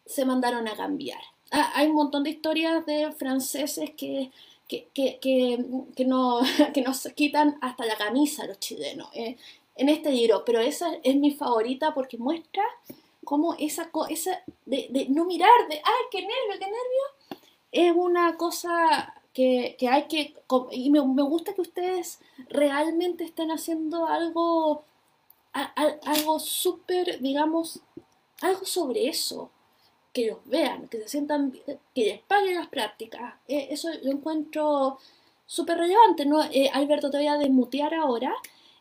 se 0.04 0.24
mandaron 0.24 0.68
a 0.68 0.76
cambiar. 0.76 1.20
Ah, 1.50 1.72
hay 1.74 1.88
un 1.88 1.94
montón 1.94 2.22
de 2.24 2.30
historias 2.30 2.84
de 2.86 3.12
franceses 3.12 3.90
que, 3.96 4.30
que, 4.68 4.88
que, 4.92 5.18
que, 5.20 6.04
no, 6.04 6.40
nos 6.84 7.08
quitan 7.14 7.58
hasta 7.62 7.86
la 7.86 7.96
camisa 7.96 8.46
los 8.46 8.60
chilenos 8.60 9.08
eh, 9.14 9.36
en 9.74 9.88
este 9.88 10.10
libro. 10.10 10.44
Pero 10.44 10.60
esa 10.60 10.94
es 11.02 11.16
mi 11.16 11.32
favorita 11.32 11.94
porque 11.94 12.18
muestra 12.18 12.64
como 13.26 13.54
esa, 13.58 13.90
esa 14.08 14.42
de, 14.64 15.06
no 15.10 15.26
mirar, 15.26 15.68
de, 15.68 15.74
ay, 15.74 16.04
qué 16.10 16.22
nervio, 16.22 16.58
qué 16.58 16.64
nervio, 16.64 17.40
es 17.72 17.92
una 17.94 18.36
cosa 18.38 19.14
que, 19.34 19.76
que 19.78 19.88
hay 19.88 20.04
que, 20.04 20.34
y 20.70 20.88
me, 20.88 21.04
me, 21.04 21.22
gusta 21.22 21.52
que 21.52 21.60
ustedes 21.60 22.20
realmente 22.48 23.24
estén 23.24 23.50
haciendo 23.50 24.06
algo, 24.06 24.84
algo 25.52 26.38
súper, 26.38 27.20
digamos, 27.20 27.80
algo 28.40 28.64
sobre 28.64 29.08
eso, 29.08 29.50
que 30.12 30.28
los 30.28 30.38
vean, 30.46 30.88
que 30.88 31.00
se 31.00 31.08
sientan, 31.08 31.52
que 31.52 32.04
les 32.04 32.22
paguen 32.22 32.54
las 32.54 32.68
prácticas, 32.68 33.34
eh, 33.48 33.68
eso 33.70 33.90
lo 34.02 34.12
encuentro 34.12 34.98
súper 35.44 35.78
relevante, 35.78 36.24
¿no? 36.24 36.42
Eh, 36.44 36.70
Alberto, 36.72 37.10
te 37.10 37.18
voy 37.18 37.26
a 37.26 37.38
desmutear 37.38 37.92
ahora 37.92 38.34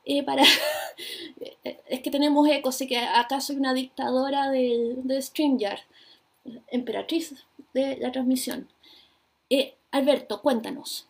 eh, 0.06 0.24
para... 0.24 0.44
es 1.90 2.00
que 2.02 2.12
tenemos 2.12 2.48
eco, 2.48 2.70
así 2.70 2.88
que 2.88 2.98
acá 2.98 3.42
soy 3.42 3.58
una 3.58 3.74
dictadora 3.74 4.50
de, 4.50 4.96
de 5.04 5.22
StreamYard, 5.22 5.80
emperatriz 6.68 7.34
de 7.74 7.98
la 7.98 8.12
transmisión. 8.12 8.68
Eh, 9.50 9.76
Alberto, 9.92 10.42
cuéntanos. 10.42 11.08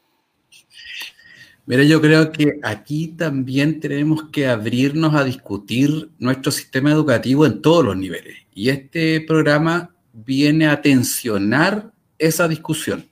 Mira, 1.65 1.83
yo 1.83 1.99
creo 1.99 2.31
que 2.31 2.59
aquí 2.61 3.07
también 3.07 3.79
tenemos 3.79 4.29
que 4.29 4.47
abrirnos 4.47 5.15
a 5.15 5.23
discutir 5.23 6.09
nuestro 6.19 6.51
sistema 6.51 6.91
educativo 6.91 7.45
en 7.45 7.61
todos 7.61 7.83
los 7.83 7.97
niveles. 7.97 8.37
Y 8.53 8.69
este 8.69 9.19
programa 9.21 9.95
viene 10.13 10.67
a 10.67 10.81
tensionar 10.81 11.91
esa 12.19 12.47
discusión 12.47 13.09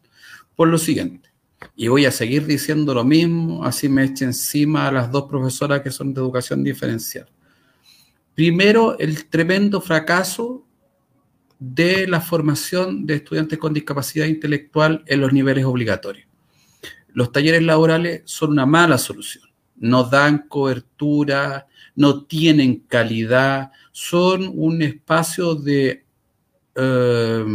por 0.56 0.68
lo 0.68 0.78
siguiente. 0.78 1.33
Y 1.76 1.88
voy 1.88 2.06
a 2.06 2.12
seguir 2.12 2.46
diciendo 2.46 2.94
lo 2.94 3.04
mismo, 3.04 3.64
así 3.64 3.90
me 3.90 4.04
eche 4.04 4.26
encima 4.26 4.88
a 4.88 4.92
las 4.92 5.12
dos 5.12 5.26
profesoras 5.26 5.82
que 5.82 5.92
son 5.92 6.14
de 6.14 6.22
educación 6.22 6.64
diferencial. 6.64 7.28
Primero, 8.36 8.98
el 9.00 9.26
tremendo 9.30 9.82
fracaso 9.82 10.66
de 11.60 12.08
la 12.08 12.20
formación 12.20 13.06
de 13.06 13.16
estudiantes 13.16 13.58
con 13.58 13.74
discapacidad 13.74 14.26
intelectual 14.26 15.04
en 15.08 15.22
los 15.22 15.32
niveles 15.32 15.66
obligatorios. 15.66 16.28
Los 17.14 17.32
talleres 17.32 17.62
laborales 17.64 18.24
son 18.26 18.52
una 18.52 18.66
mala 18.66 18.98
solución. 18.98 19.46
No 19.78 20.04
dan 20.04 20.48
cobertura, 20.48 21.68
no 21.96 22.26
tienen 22.26 22.80
calidad, 22.88 23.72
son 23.92 24.52
un 24.54 24.82
espacio 24.82 25.56
de 25.56 26.04
eh, 26.76 27.46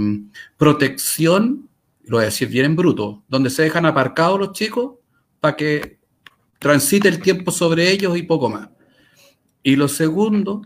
protección, 0.56 1.67
lo 2.08 2.16
voy 2.16 2.22
a 2.22 2.26
decir 2.26 2.48
bien 2.48 2.64
en 2.64 2.76
bruto, 2.76 3.22
donde 3.28 3.50
se 3.50 3.62
dejan 3.62 3.86
aparcados 3.86 4.40
los 4.40 4.52
chicos 4.52 4.94
para 5.40 5.56
que 5.56 5.98
transite 6.58 7.08
el 7.08 7.20
tiempo 7.20 7.50
sobre 7.50 7.90
ellos 7.90 8.16
y 8.16 8.22
poco 8.22 8.48
más. 8.48 8.70
Y 9.62 9.76
lo 9.76 9.88
segundo, 9.88 10.62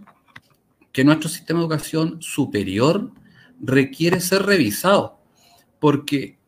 que 0.93 1.05
nuestro 1.05 1.29
sistema 1.29 1.59
de 1.59 1.67
educación 1.67 2.23
superior 2.23 3.11
requiere 3.61 4.21
ser 4.21 4.45
revisado, 4.45 5.21
porque 5.81 6.39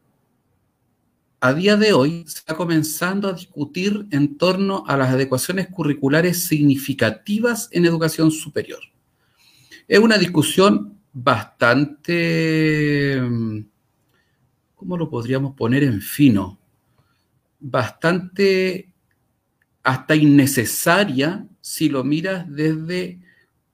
a 1.41 1.53
día 1.53 1.77
de 1.77 1.93
hoy 1.93 2.25
se 2.27 2.39
está 2.39 2.57
comenzando 2.57 3.29
a 3.29 3.35
discutir 3.35 4.07
en 4.11 4.39
torno 4.39 4.85
a 4.87 4.97
las 4.97 5.11
adecuaciones 5.11 5.69
curriculares 5.69 6.45
significativas 6.45 7.69
en 7.73 7.85
educación 7.85 8.31
superior. 8.31 8.81
Es 9.87 9.99
una 9.99 10.17
discusión 10.17 10.99
bastante, 11.13 13.21
¿cómo 14.85 14.99
lo 14.99 15.09
podríamos 15.09 15.55
poner 15.55 15.83
en 15.83 16.03
fino? 16.03 16.59
Bastante 17.59 18.93
hasta 19.83 20.15
innecesaria 20.15 21.49
si 21.63 21.89
lo 21.89 22.05
miras 22.05 22.45
desde 22.51 23.19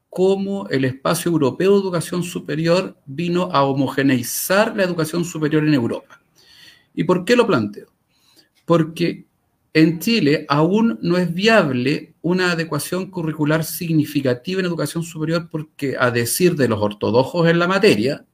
cómo 0.08 0.68
el 0.68 0.84
espacio 0.84 1.32
europeo 1.32 1.72
de 1.72 1.80
educación 1.80 2.22
superior 2.22 2.96
vino 3.06 3.50
a 3.50 3.64
homogeneizar 3.64 4.76
la 4.76 4.84
educación 4.84 5.24
superior 5.24 5.66
en 5.66 5.74
Europa. 5.74 6.22
¿Y 6.94 7.02
por 7.02 7.24
qué 7.24 7.34
lo 7.34 7.44
planteo? 7.44 7.88
Porque 8.64 9.24
en 9.74 9.98
Chile 9.98 10.46
aún 10.48 10.96
no 11.02 11.18
es 11.18 11.34
viable 11.34 12.14
una 12.22 12.52
adecuación 12.52 13.10
curricular 13.10 13.64
significativa 13.64 14.60
en 14.60 14.66
educación 14.66 15.02
superior 15.02 15.48
porque, 15.50 15.96
a 15.98 16.12
decir 16.12 16.54
de 16.54 16.68
los 16.68 16.80
ortodoxos 16.80 17.48
en 17.48 17.58
la 17.58 17.66
materia, 17.66 18.24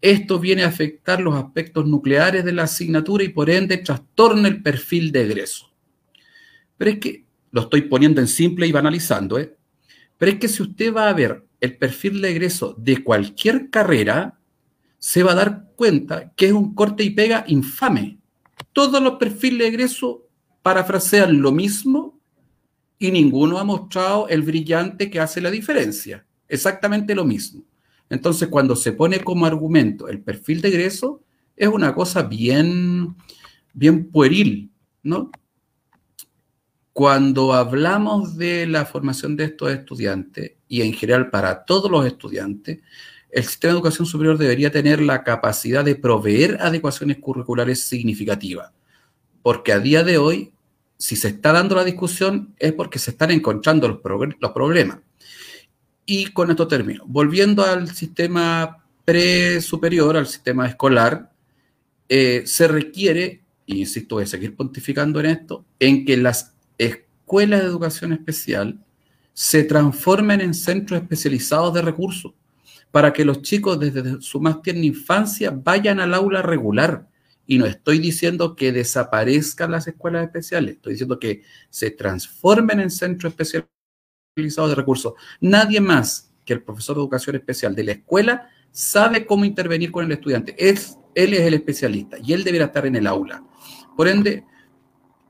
esto 0.00 0.38
viene 0.38 0.64
a 0.64 0.68
afectar 0.68 1.20
los 1.20 1.34
aspectos 1.34 1.86
nucleares 1.86 2.44
de 2.44 2.52
la 2.52 2.64
asignatura 2.64 3.24
y 3.24 3.30
por 3.30 3.50
ende 3.50 3.78
trastorna 3.78 4.48
el 4.48 4.62
perfil 4.62 5.10
de 5.10 5.22
egreso. 5.22 5.72
Pero 6.76 6.90
es 6.92 6.98
que, 6.98 7.24
lo 7.50 7.62
estoy 7.62 7.82
poniendo 7.82 8.20
en 8.20 8.28
simple 8.28 8.66
y 8.66 8.72
banalizando, 8.72 9.38
¿eh? 9.38 9.56
pero 10.16 10.32
es 10.32 10.38
que 10.38 10.48
si 10.48 10.62
usted 10.62 10.94
va 10.94 11.08
a 11.08 11.14
ver 11.14 11.44
el 11.60 11.76
perfil 11.76 12.20
de 12.20 12.30
egreso 12.30 12.74
de 12.78 13.02
cualquier 13.02 13.70
carrera, 13.70 14.38
se 14.98 15.22
va 15.22 15.32
a 15.32 15.36
dar 15.36 15.72
cuenta 15.76 16.32
que 16.34 16.46
es 16.46 16.52
un 16.52 16.74
corte 16.74 17.02
y 17.02 17.10
pega 17.10 17.44
infame. 17.48 18.18
Todos 18.72 19.02
los 19.02 19.14
perfiles 19.14 19.60
de 19.60 19.68
egreso 19.68 20.28
parafrasean 20.62 21.40
lo 21.40 21.52
mismo 21.52 22.20
y 22.98 23.10
ninguno 23.10 23.58
ha 23.58 23.64
mostrado 23.64 24.28
el 24.28 24.42
brillante 24.42 25.10
que 25.10 25.20
hace 25.20 25.40
la 25.40 25.50
diferencia. 25.50 26.26
Exactamente 26.48 27.14
lo 27.14 27.24
mismo. 27.24 27.64
Entonces, 28.10 28.48
cuando 28.48 28.76
se 28.76 28.92
pone 28.92 29.22
como 29.22 29.46
argumento 29.46 30.08
el 30.08 30.20
perfil 30.20 30.60
de 30.60 30.68
egreso, 30.68 31.22
es 31.56 31.68
una 31.68 31.94
cosa 31.94 32.22
bien, 32.22 33.16
bien 33.74 34.10
pueril, 34.10 34.70
¿no? 35.02 35.30
Cuando 36.92 37.52
hablamos 37.52 38.36
de 38.36 38.66
la 38.66 38.84
formación 38.84 39.36
de 39.36 39.44
estos 39.44 39.70
estudiantes, 39.70 40.52
y 40.68 40.82
en 40.82 40.92
general 40.92 41.30
para 41.30 41.64
todos 41.64 41.90
los 41.90 42.06
estudiantes, 42.06 42.80
el 43.30 43.44
sistema 43.44 43.72
de 43.72 43.78
educación 43.78 44.06
superior 44.06 44.38
debería 44.38 44.70
tener 44.70 45.00
la 45.00 45.22
capacidad 45.22 45.84
de 45.84 45.96
proveer 45.96 46.58
adecuaciones 46.60 47.18
curriculares 47.18 47.86
significativas, 47.86 48.72
porque 49.42 49.72
a 49.72 49.80
día 49.80 50.02
de 50.02 50.18
hoy, 50.18 50.52
si 50.96 51.14
se 51.14 51.28
está 51.28 51.52
dando 51.52 51.74
la 51.76 51.84
discusión, 51.84 52.54
es 52.58 52.72
porque 52.72 52.98
se 52.98 53.10
están 53.10 53.30
encontrando 53.30 53.86
los, 53.86 54.52
problemas. 54.52 54.98
Y 56.10 56.28
con 56.28 56.50
esto 56.50 56.66
termino. 56.66 57.04
Volviendo 57.06 57.66
al 57.66 57.94
sistema 57.94 58.82
pre-superior, 59.04 60.16
al 60.16 60.26
sistema 60.26 60.66
escolar, 60.66 61.30
eh, 62.08 62.44
se 62.46 62.66
requiere, 62.66 63.42
y 63.66 63.80
insisto, 63.80 64.14
voy 64.14 64.24
a 64.24 64.26
seguir 64.26 64.56
pontificando 64.56 65.20
en 65.20 65.26
esto, 65.26 65.66
en 65.78 66.06
que 66.06 66.16
las 66.16 66.54
escuelas 66.78 67.60
de 67.60 67.66
educación 67.66 68.14
especial 68.14 68.82
se 69.34 69.64
transformen 69.64 70.40
en 70.40 70.54
centros 70.54 71.02
especializados 71.02 71.74
de 71.74 71.82
recursos 71.82 72.32
para 72.90 73.12
que 73.12 73.26
los 73.26 73.42
chicos 73.42 73.78
desde 73.78 74.22
su 74.22 74.40
más 74.40 74.62
tierna 74.62 74.86
infancia 74.86 75.50
vayan 75.50 76.00
al 76.00 76.14
aula 76.14 76.40
regular. 76.40 77.06
Y 77.46 77.58
no 77.58 77.66
estoy 77.66 77.98
diciendo 77.98 78.56
que 78.56 78.72
desaparezcan 78.72 79.72
las 79.72 79.86
escuelas 79.86 80.24
especiales, 80.24 80.76
estoy 80.76 80.94
diciendo 80.94 81.18
que 81.18 81.42
se 81.68 81.90
transformen 81.90 82.80
en 82.80 82.90
centros 82.90 83.34
especializados 84.40 84.70
de 84.70 84.76
recursos. 84.76 85.14
Nadie 85.40 85.80
más 85.80 86.32
que 86.44 86.54
el 86.54 86.62
profesor 86.62 86.96
de 86.96 87.02
educación 87.02 87.36
especial 87.36 87.74
de 87.74 87.84
la 87.84 87.92
escuela 87.92 88.48
sabe 88.70 89.26
cómo 89.26 89.44
intervenir 89.44 89.90
con 89.90 90.04
el 90.04 90.12
estudiante. 90.12 90.54
Es, 90.58 90.98
él 91.14 91.34
es 91.34 91.40
el 91.40 91.54
especialista 91.54 92.16
y 92.22 92.32
él 92.32 92.44
deberá 92.44 92.66
estar 92.66 92.86
en 92.86 92.96
el 92.96 93.06
aula. 93.06 93.42
Por 93.96 94.08
ende, 94.08 94.44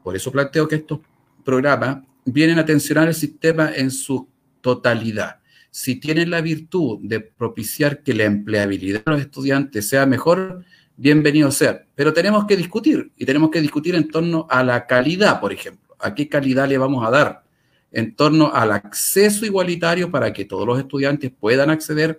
por 0.03 0.15
eso 0.15 0.31
planteo 0.31 0.69
que 0.69 0.77
estos 0.77 1.01
programas 1.45 2.05
vienen 2.25 2.59
a 2.59 2.65
tensionar 2.65 3.09
el 3.09 3.15
sistema 3.15 3.71
en 3.75 3.91
su 3.91 4.29
totalidad 4.61 5.39
si 5.71 5.97
tienen 5.97 6.31
la 6.31 6.41
virtud 6.41 6.99
de 7.03 7.21
propiciar 7.21 8.03
que 8.03 8.15
la 8.15 8.25
empleabilidad 8.25 9.05
de 9.05 9.13
los 9.13 9.21
estudiantes 9.21 9.89
sea 9.89 10.07
mejor, 10.07 10.65
bienvenido 10.97 11.51
sea. 11.51 11.85
Pero 11.95 12.13
tenemos 12.13 12.47
que 12.47 12.57
discutir 12.57 13.13
y 13.17 13.25
tenemos 13.25 13.51
que 13.51 13.61
discutir 13.61 13.95
en 13.95 14.09
torno 14.09 14.47
a 14.51 14.65
la 14.65 14.87
calidad, 14.87 15.41
por 15.41 15.53
ejemplo. 15.53 15.97
¿A 16.01 16.15
qué 16.15 16.29
calidad 16.29 16.69
le 16.69 16.79
vamos 16.79 17.07
a 17.07 17.11
dar? 17.11 17.45
En 17.91 18.15
torno 18.15 18.53
al 18.53 18.73
acceso 18.73 19.47
igualitario 19.47 20.11
para 20.11 20.33
que 20.33 20.45
todos 20.45 20.67
los 20.67 20.79
estudiantes 20.79 21.31
puedan 21.31 21.71
acceder 21.71 22.19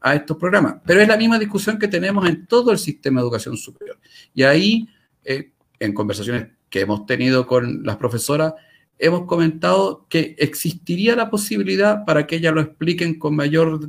a 0.00 0.14
estos 0.14 0.36
programas. 0.36 0.76
Pero 0.84 1.00
es 1.00 1.08
la 1.08 1.16
misma 1.16 1.38
discusión 1.38 1.78
que 1.78 1.88
tenemos 1.88 2.28
en 2.28 2.46
todo 2.46 2.72
el 2.72 2.78
sistema 2.78 3.20
de 3.20 3.24
educación 3.24 3.56
superior. 3.56 3.98
Y 4.34 4.42
ahí, 4.44 4.88
eh, 5.24 5.52
en 5.78 5.92
conversaciones 5.92 6.48
que 6.70 6.80
hemos 6.80 7.04
tenido 7.04 7.46
con 7.46 7.82
las 7.84 7.96
profesoras, 7.96 8.54
hemos 8.98 9.26
comentado 9.26 10.06
que 10.08 10.34
existiría 10.38 11.16
la 11.16 11.30
posibilidad, 11.30 12.04
para 12.04 12.26
que 12.26 12.36
ellas 12.36 12.54
lo 12.54 12.60
expliquen 12.60 13.18
con 13.18 13.34
mayor 13.36 13.80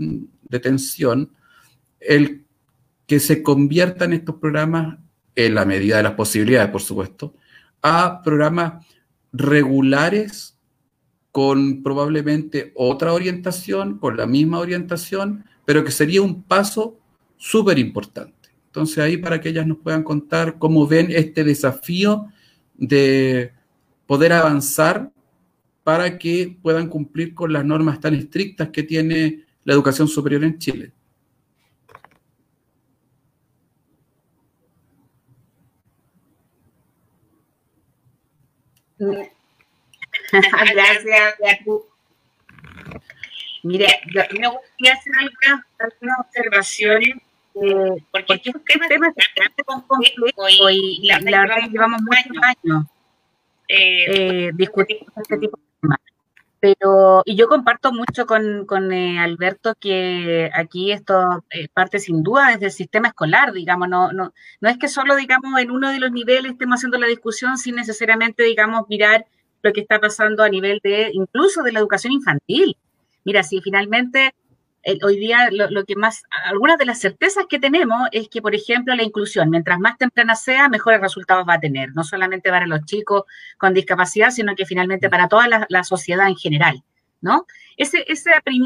detención, 0.49 1.31
el 1.99 2.45
que 3.07 3.19
se 3.19 3.43
conviertan 3.43 4.13
estos 4.13 4.35
programas, 4.35 4.97
en 5.35 5.55
la 5.55 5.65
medida 5.65 5.97
de 5.97 6.03
las 6.03 6.13
posibilidades, 6.13 6.71
por 6.71 6.81
supuesto, 6.81 7.35
a 7.81 8.21
programas 8.21 8.85
regulares 9.31 10.57
con 11.31 11.81
probablemente 11.83 12.71
otra 12.75 13.13
orientación, 13.13 13.97
con 13.97 14.17
la 14.17 14.25
misma 14.25 14.59
orientación, 14.59 15.45
pero 15.65 15.83
que 15.83 15.91
sería 15.91 16.21
un 16.21 16.43
paso 16.43 16.97
súper 17.37 17.79
importante. 17.79 18.49
Entonces 18.65 18.97
ahí 18.99 19.17
para 19.17 19.39
que 19.39 19.49
ellas 19.49 19.67
nos 19.67 19.77
puedan 19.77 20.03
contar 20.03 20.57
cómo 20.57 20.87
ven 20.87 21.07
este 21.09 21.43
desafío 21.43 22.27
de 22.75 23.53
poder 24.05 24.33
avanzar 24.33 25.11
para 25.83 26.17
que 26.17 26.57
puedan 26.61 26.87
cumplir 26.87 27.33
con 27.33 27.53
las 27.53 27.65
normas 27.65 27.99
tan 27.99 28.13
estrictas 28.13 28.69
que 28.69 28.83
tiene 28.83 29.45
la 29.63 29.73
educación 29.73 30.07
superior 30.07 30.43
en 30.43 30.57
Chile. 30.57 30.93
Gracias, 40.73 41.35
Mire, 43.63 43.87
yo 44.11 44.21
me 44.39 44.47
gustaría 44.47 44.93
hacer 44.93 45.13
algunas, 45.19 46.19
observaciones, 46.19 47.15
eh, 47.55 48.03
porque 48.11 48.33
estos 48.33 48.61
temas 48.65 49.13
bastante 49.15 49.63
complejos 49.63 50.71
y 50.71 51.07
la, 51.07 51.19
la 51.19 51.41
verdad 51.41 51.57
que 51.63 51.69
llevamos 51.69 52.01
muchos 52.01 52.43
años 52.43 52.85
eh, 53.67 54.47
eh 54.47 54.51
discutir 54.53 54.97
este 55.15 55.37
tipo 55.37 55.57
de 55.57 55.63
temas. 55.79 55.99
Pero, 56.59 57.23
y 57.25 57.35
yo 57.35 57.47
comparto 57.47 57.91
mucho 57.91 58.27
con, 58.27 58.65
con 58.67 58.91
eh, 58.91 59.19
Alberto 59.19 59.73
que 59.79 60.49
aquí 60.53 60.91
esto 60.91 61.43
eh, 61.49 61.67
parte 61.73 61.99
sin 61.99 62.21
duda 62.21 62.49
desde 62.51 62.67
el 62.67 62.71
sistema 62.71 63.07
escolar, 63.07 63.51
digamos, 63.51 63.89
no, 63.89 64.11
no, 64.11 64.33
no 64.59 64.69
es 64.69 64.77
que 64.77 64.87
solo, 64.87 65.15
digamos, 65.15 65.59
en 65.59 65.71
uno 65.71 65.89
de 65.89 65.99
los 65.99 66.11
niveles 66.11 66.51
estemos 66.51 66.77
haciendo 66.77 66.99
la 66.99 67.07
discusión 67.07 67.57
sin 67.57 67.75
necesariamente, 67.75 68.43
digamos, 68.43 68.87
mirar 68.89 69.25
lo 69.61 69.73
que 69.73 69.81
está 69.81 69.99
pasando 69.99 70.43
a 70.43 70.49
nivel 70.49 70.79
de, 70.83 71.09
incluso 71.13 71.63
de 71.63 71.71
la 71.71 71.79
educación 71.79 72.13
infantil. 72.13 72.77
Mira, 73.23 73.43
si 73.43 73.61
finalmente 73.61 74.33
hoy 75.03 75.17
día 75.17 75.49
lo, 75.51 75.85
que 75.85 75.95
más, 75.95 76.23
algunas 76.45 76.77
de 76.77 76.85
las 76.85 76.99
certezas 76.99 77.45
que 77.47 77.59
tenemos 77.59 78.07
es 78.11 78.29
que, 78.29 78.41
por 78.41 78.55
ejemplo, 78.55 78.95
la 78.95 79.03
inclusión, 79.03 79.49
mientras 79.49 79.79
más 79.79 79.97
temprana 79.97 80.35
sea, 80.35 80.69
mejores 80.69 81.01
resultados 81.01 81.47
va 81.47 81.55
a 81.55 81.59
tener, 81.59 81.93
no 81.93 82.03
solamente 82.03 82.49
para 82.49 82.65
los 82.65 82.83
chicos 82.85 83.23
con 83.57 83.73
discapacidad, 83.73 84.31
sino 84.31 84.55
que 84.55 84.65
finalmente 84.65 85.09
para 85.09 85.27
toda 85.27 85.47
la, 85.47 85.83
sociedad 85.83 86.27
en 86.27 86.35
general, 86.35 86.83
¿no? 87.21 87.45
esa, 87.77 87.99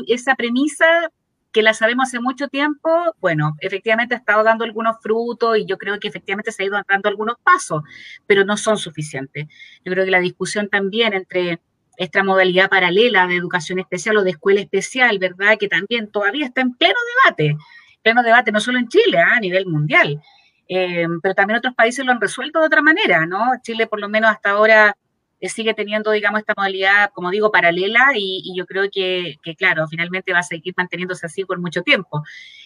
esa 0.07 0.35
premisa 0.35 1.11
que 1.55 1.63
la 1.63 1.73
sabemos 1.73 2.09
hace 2.09 2.19
mucho 2.19 2.49
tiempo, 2.49 2.89
bueno, 3.21 3.55
efectivamente 3.61 4.13
ha 4.13 4.17
estado 4.17 4.43
dando 4.43 4.65
algunos 4.65 4.97
frutos 5.01 5.57
y 5.57 5.65
yo 5.65 5.77
creo 5.77 5.97
que 6.01 6.09
efectivamente 6.09 6.51
se 6.51 6.63
ha 6.63 6.65
ido 6.65 6.77
dando 6.85 7.07
algunos 7.07 7.37
pasos, 7.41 7.81
pero 8.27 8.43
no 8.43 8.57
son 8.57 8.77
suficientes. 8.77 9.47
Yo 9.85 9.93
creo 9.93 10.03
que 10.03 10.11
la 10.11 10.19
discusión 10.19 10.67
también 10.67 11.13
entre 11.13 11.61
esta 11.95 12.25
modalidad 12.25 12.69
paralela 12.69 13.25
de 13.25 13.37
educación 13.37 13.79
especial 13.79 14.17
o 14.17 14.23
de 14.23 14.31
escuela 14.31 14.59
especial, 14.59 15.17
¿verdad? 15.17 15.57
Que 15.57 15.69
también 15.69 16.11
todavía 16.11 16.45
está 16.45 16.59
en 16.59 16.73
pleno 16.73 16.99
debate, 17.23 17.55
pleno 18.03 18.21
debate 18.21 18.51
no 18.51 18.59
solo 18.59 18.77
en 18.77 18.89
Chile, 18.89 19.19
¿ah? 19.19 19.37
a 19.37 19.39
nivel 19.39 19.65
mundial, 19.65 20.21
eh, 20.67 21.07
pero 21.23 21.35
también 21.35 21.59
otros 21.59 21.73
países 21.73 22.05
lo 22.05 22.11
han 22.11 22.19
resuelto 22.19 22.59
de 22.59 22.65
otra 22.65 22.81
manera, 22.81 23.25
¿no? 23.25 23.53
Chile 23.61 23.87
por 23.87 24.01
lo 24.01 24.09
menos 24.09 24.29
hasta 24.29 24.49
ahora 24.49 24.89
eh, 24.89 25.04
sigue 25.49 25.73
teniendo, 25.73 26.11
digamos, 26.11 26.39
esta 26.39 26.53
modalidad, 26.55 27.11
como 27.13 27.31
digo, 27.31 27.51
paralela 27.51 28.11
y, 28.15 28.53
yo 28.55 28.65
creo 28.65 28.89
que, 28.91 29.37
claro, 29.57 29.87
finalmente 29.87 30.33
va 30.33 30.39
a 30.39 30.43
seguir 30.43 30.73
manteniéndose 30.77 31.25
así 31.25 31.45
por 31.45 31.59
mucho 31.59 31.81
tiempo. 31.81 32.23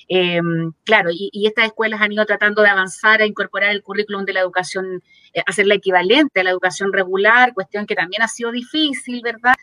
Eh, 0.07 0.41
claro, 0.83 1.09
y, 1.11 1.45
estas 1.47 1.65
escuelas 1.65 2.01
han 2.01 2.11
ido 2.11 2.25
tratando 2.25 2.61
de 2.61 2.69
avanzar 2.69 3.21
a 3.21 3.25
incorporar 3.25 3.71
el 3.71 3.83
currículum 3.83 4.25
de 4.25 4.33
la 4.33 4.41
educación, 4.41 5.03
eh, 5.33 5.41
hacerla 5.45 5.75
equivalente 5.75 6.39
a 6.41 6.43
la 6.43 6.51
educación 6.51 6.93
regular, 6.93 7.53
cuestión 7.53 7.85
que 7.85 7.95
también 7.95 8.21
ha 8.21 8.27
sido 8.27 8.51
difícil, 8.51 9.21
¿verdad? 9.23 9.53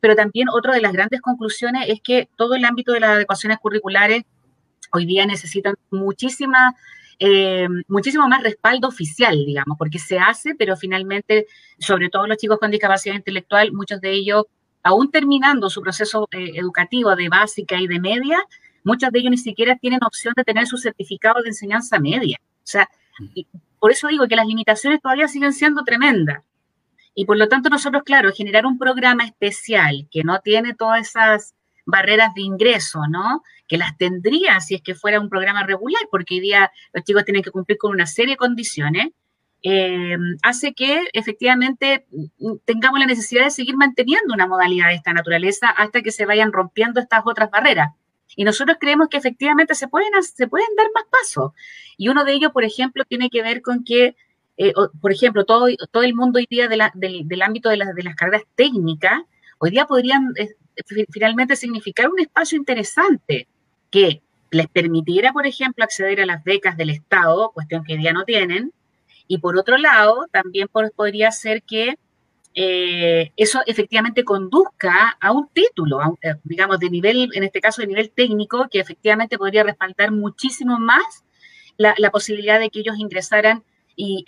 pero 0.00 0.14
también 0.14 0.48
otra 0.48 0.72
de 0.72 0.80
las 0.80 0.92
grandes 0.92 1.20
conclusiones 1.20 1.88
es 1.88 2.00
que 2.00 2.28
todo 2.36 2.54
el 2.54 2.64
ámbito 2.64 2.92
de 2.92 3.00
las 3.00 3.10
adecuaciones 3.10 3.58
curriculares 3.58 4.22
hoy 4.92 5.04
día 5.04 5.26
necesitan 5.26 5.74
muchísima 5.90 6.76
eh, 7.18 7.68
muchísimo 7.88 8.28
más 8.28 8.42
respaldo 8.42 8.88
oficial, 8.88 9.36
digamos, 9.44 9.76
porque 9.78 9.98
se 9.98 10.18
hace, 10.18 10.54
pero 10.54 10.76
finalmente, 10.76 11.46
sobre 11.78 12.08
todo 12.08 12.26
los 12.26 12.36
chicos 12.36 12.58
con 12.58 12.70
discapacidad 12.70 13.14
intelectual, 13.14 13.72
muchos 13.72 14.00
de 14.00 14.12
ellos, 14.12 14.44
aún 14.82 15.10
terminando 15.10 15.70
su 15.70 15.80
proceso 15.80 16.28
eh, 16.32 16.52
educativo 16.54 17.14
de 17.16 17.28
básica 17.28 17.80
y 17.80 17.86
de 17.86 18.00
media, 18.00 18.38
muchos 18.82 19.10
de 19.10 19.18
ellos 19.18 19.30
ni 19.30 19.38
siquiera 19.38 19.76
tienen 19.76 20.00
opción 20.04 20.34
de 20.36 20.44
tener 20.44 20.66
su 20.66 20.76
certificado 20.76 21.42
de 21.42 21.48
enseñanza 21.48 21.98
media. 21.98 22.38
O 22.40 22.66
sea, 22.66 22.88
por 23.78 23.92
eso 23.92 24.08
digo 24.08 24.26
que 24.26 24.36
las 24.36 24.46
limitaciones 24.46 25.00
todavía 25.00 25.28
siguen 25.28 25.52
siendo 25.52 25.84
tremendas. 25.84 26.42
Y 27.14 27.26
por 27.26 27.36
lo 27.36 27.48
tanto, 27.48 27.68
nosotros, 27.68 28.02
claro, 28.02 28.32
generar 28.32 28.66
un 28.66 28.76
programa 28.76 29.24
especial 29.24 30.08
que 30.10 30.24
no 30.24 30.40
tiene 30.40 30.74
todas 30.74 31.08
esas 31.08 31.54
barreras 31.86 32.34
de 32.34 32.42
ingreso, 32.42 33.00
¿no? 33.08 33.42
Que 33.68 33.78
las 33.78 33.96
tendría 33.96 34.60
si 34.60 34.74
es 34.74 34.82
que 34.82 34.94
fuera 34.94 35.20
un 35.20 35.28
programa 35.28 35.64
regular, 35.64 36.02
porque 36.10 36.34
hoy 36.34 36.40
día 36.40 36.70
los 36.92 37.04
chicos 37.04 37.24
tienen 37.24 37.42
que 37.42 37.50
cumplir 37.50 37.78
con 37.78 37.92
una 37.92 38.06
serie 38.06 38.34
de 38.34 38.38
condiciones, 38.38 39.08
eh, 39.66 40.18
hace 40.42 40.74
que 40.74 41.08
efectivamente 41.14 42.06
tengamos 42.66 43.00
la 43.00 43.06
necesidad 43.06 43.44
de 43.44 43.50
seguir 43.50 43.76
manteniendo 43.76 44.34
una 44.34 44.46
modalidad 44.46 44.88
de 44.88 44.94
esta 44.94 45.14
naturaleza 45.14 45.68
hasta 45.70 46.02
que 46.02 46.10
se 46.10 46.26
vayan 46.26 46.52
rompiendo 46.52 47.00
estas 47.00 47.22
otras 47.24 47.50
barreras. 47.50 47.88
Y 48.36 48.44
nosotros 48.44 48.76
creemos 48.78 49.08
que 49.08 49.16
efectivamente 49.16 49.74
se 49.74 49.88
pueden, 49.88 50.10
se 50.22 50.48
pueden 50.48 50.68
dar 50.76 50.86
más 50.94 51.04
pasos. 51.10 51.52
Y 51.96 52.08
uno 52.08 52.24
de 52.24 52.32
ellos, 52.34 52.52
por 52.52 52.64
ejemplo, 52.64 53.04
tiene 53.04 53.30
que 53.30 53.42
ver 53.42 53.62
con 53.62 53.84
que, 53.84 54.16
eh, 54.58 54.72
por 55.00 55.12
ejemplo, 55.12 55.46
todo, 55.46 55.66
todo 55.90 56.02
el 56.02 56.14
mundo 56.14 56.38
hoy 56.38 56.46
día 56.50 56.68
del, 56.68 56.82
del, 56.94 57.42
ámbito 57.42 57.70
de, 57.70 57.76
de 57.76 58.02
las 58.02 58.16
carreras 58.16 58.42
técnicas, 58.56 59.22
hoy 59.58 59.70
día 59.70 59.86
podrían 59.86 60.32
eh, 60.36 60.56
finalmente 61.10 61.56
significar 61.56 62.08
un 62.08 62.20
espacio 62.20 62.58
interesante 62.58 63.46
que 63.90 64.22
les 64.50 64.68
permitiera, 64.68 65.32
por 65.32 65.46
ejemplo, 65.46 65.84
acceder 65.84 66.20
a 66.20 66.26
las 66.26 66.42
becas 66.44 66.76
del 66.76 66.90
Estado, 66.90 67.50
cuestión 67.52 67.84
que 67.84 67.94
hoy 67.94 67.98
día 67.98 68.12
no 68.12 68.24
tienen, 68.24 68.72
y 69.26 69.38
por 69.38 69.56
otro 69.58 69.78
lado, 69.78 70.26
también 70.30 70.68
podría 70.68 71.30
ser 71.32 71.62
que 71.62 71.96
eh, 72.54 73.32
eso 73.36 73.60
efectivamente 73.66 74.22
conduzca 74.22 75.16
a 75.20 75.32
un 75.32 75.48
título, 75.48 76.18
eh, 76.22 76.34
digamos, 76.44 76.78
de 76.78 76.88
nivel, 76.88 77.30
en 77.34 77.42
este 77.42 77.60
caso 77.60 77.82
de 77.82 77.88
nivel 77.88 78.10
técnico, 78.10 78.68
que 78.70 78.80
efectivamente 78.80 79.38
podría 79.38 79.64
respaldar 79.64 80.12
muchísimo 80.12 80.78
más 80.78 81.24
la, 81.76 82.10
posibilidad 82.12 82.60
de 82.60 82.70
que 82.70 82.80
ellos 82.80 82.96
ingresaran 82.98 83.64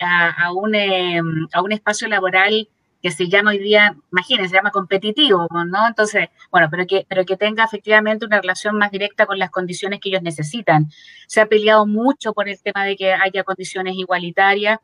a, 0.01 0.51
un, 0.51 0.75
em, 0.75 1.47
a 1.53 1.61
un 1.61 1.71
espacio 1.71 2.07
laboral 2.07 2.67
que 3.07 3.11
se 3.11 3.29
llama 3.29 3.51
hoy 3.51 3.59
día, 3.59 3.95
imagínense, 4.11 4.49
se 4.49 4.55
llama 4.55 4.71
competitivo, 4.71 5.47
¿no? 5.49 5.87
Entonces, 5.87 6.27
bueno, 6.51 6.67
pero 6.69 6.85
que, 6.85 7.05
pero 7.07 7.23
que 7.25 7.37
tenga 7.37 7.63
efectivamente 7.63 8.25
una 8.25 8.41
relación 8.41 8.77
más 8.77 8.91
directa 8.91 9.25
con 9.25 9.39
las 9.39 9.49
condiciones 9.49 10.01
que 10.01 10.09
ellos 10.09 10.21
necesitan. 10.21 10.89
Se 11.27 11.39
ha 11.39 11.45
peleado 11.45 11.85
mucho 11.85 12.33
por 12.33 12.49
el 12.49 12.61
tema 12.61 12.83
de 12.83 12.97
que 12.97 13.13
haya 13.13 13.43
condiciones 13.43 13.95
igualitarias. 13.95 14.79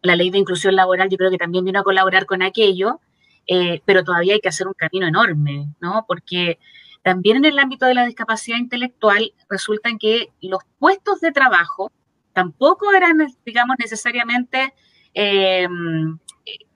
La 0.00 0.16
ley 0.16 0.30
de 0.30 0.38
inclusión 0.38 0.74
laboral 0.74 1.10
yo 1.10 1.18
creo 1.18 1.30
que 1.30 1.36
también 1.36 1.64
vino 1.66 1.80
a 1.80 1.82
colaborar 1.82 2.24
con 2.24 2.42
aquello, 2.42 3.00
eh, 3.46 3.82
pero 3.84 4.04
todavía 4.04 4.34
hay 4.34 4.40
que 4.40 4.48
hacer 4.48 4.66
un 4.66 4.74
camino 4.74 5.06
enorme, 5.06 5.68
¿no? 5.80 6.06
Porque 6.08 6.58
también 7.02 7.36
en 7.36 7.44
el 7.44 7.58
ámbito 7.58 7.84
de 7.84 7.94
la 7.94 8.06
discapacidad 8.06 8.56
intelectual 8.56 9.34
resultan 9.50 9.98
que 9.98 10.30
los 10.40 10.62
puestos 10.78 11.20
de 11.20 11.32
trabajo 11.32 11.92
tampoco 12.32 12.90
eran, 12.94 13.18
digamos, 13.44 13.76
necesariamente 13.78 14.72
eh, 15.12 15.68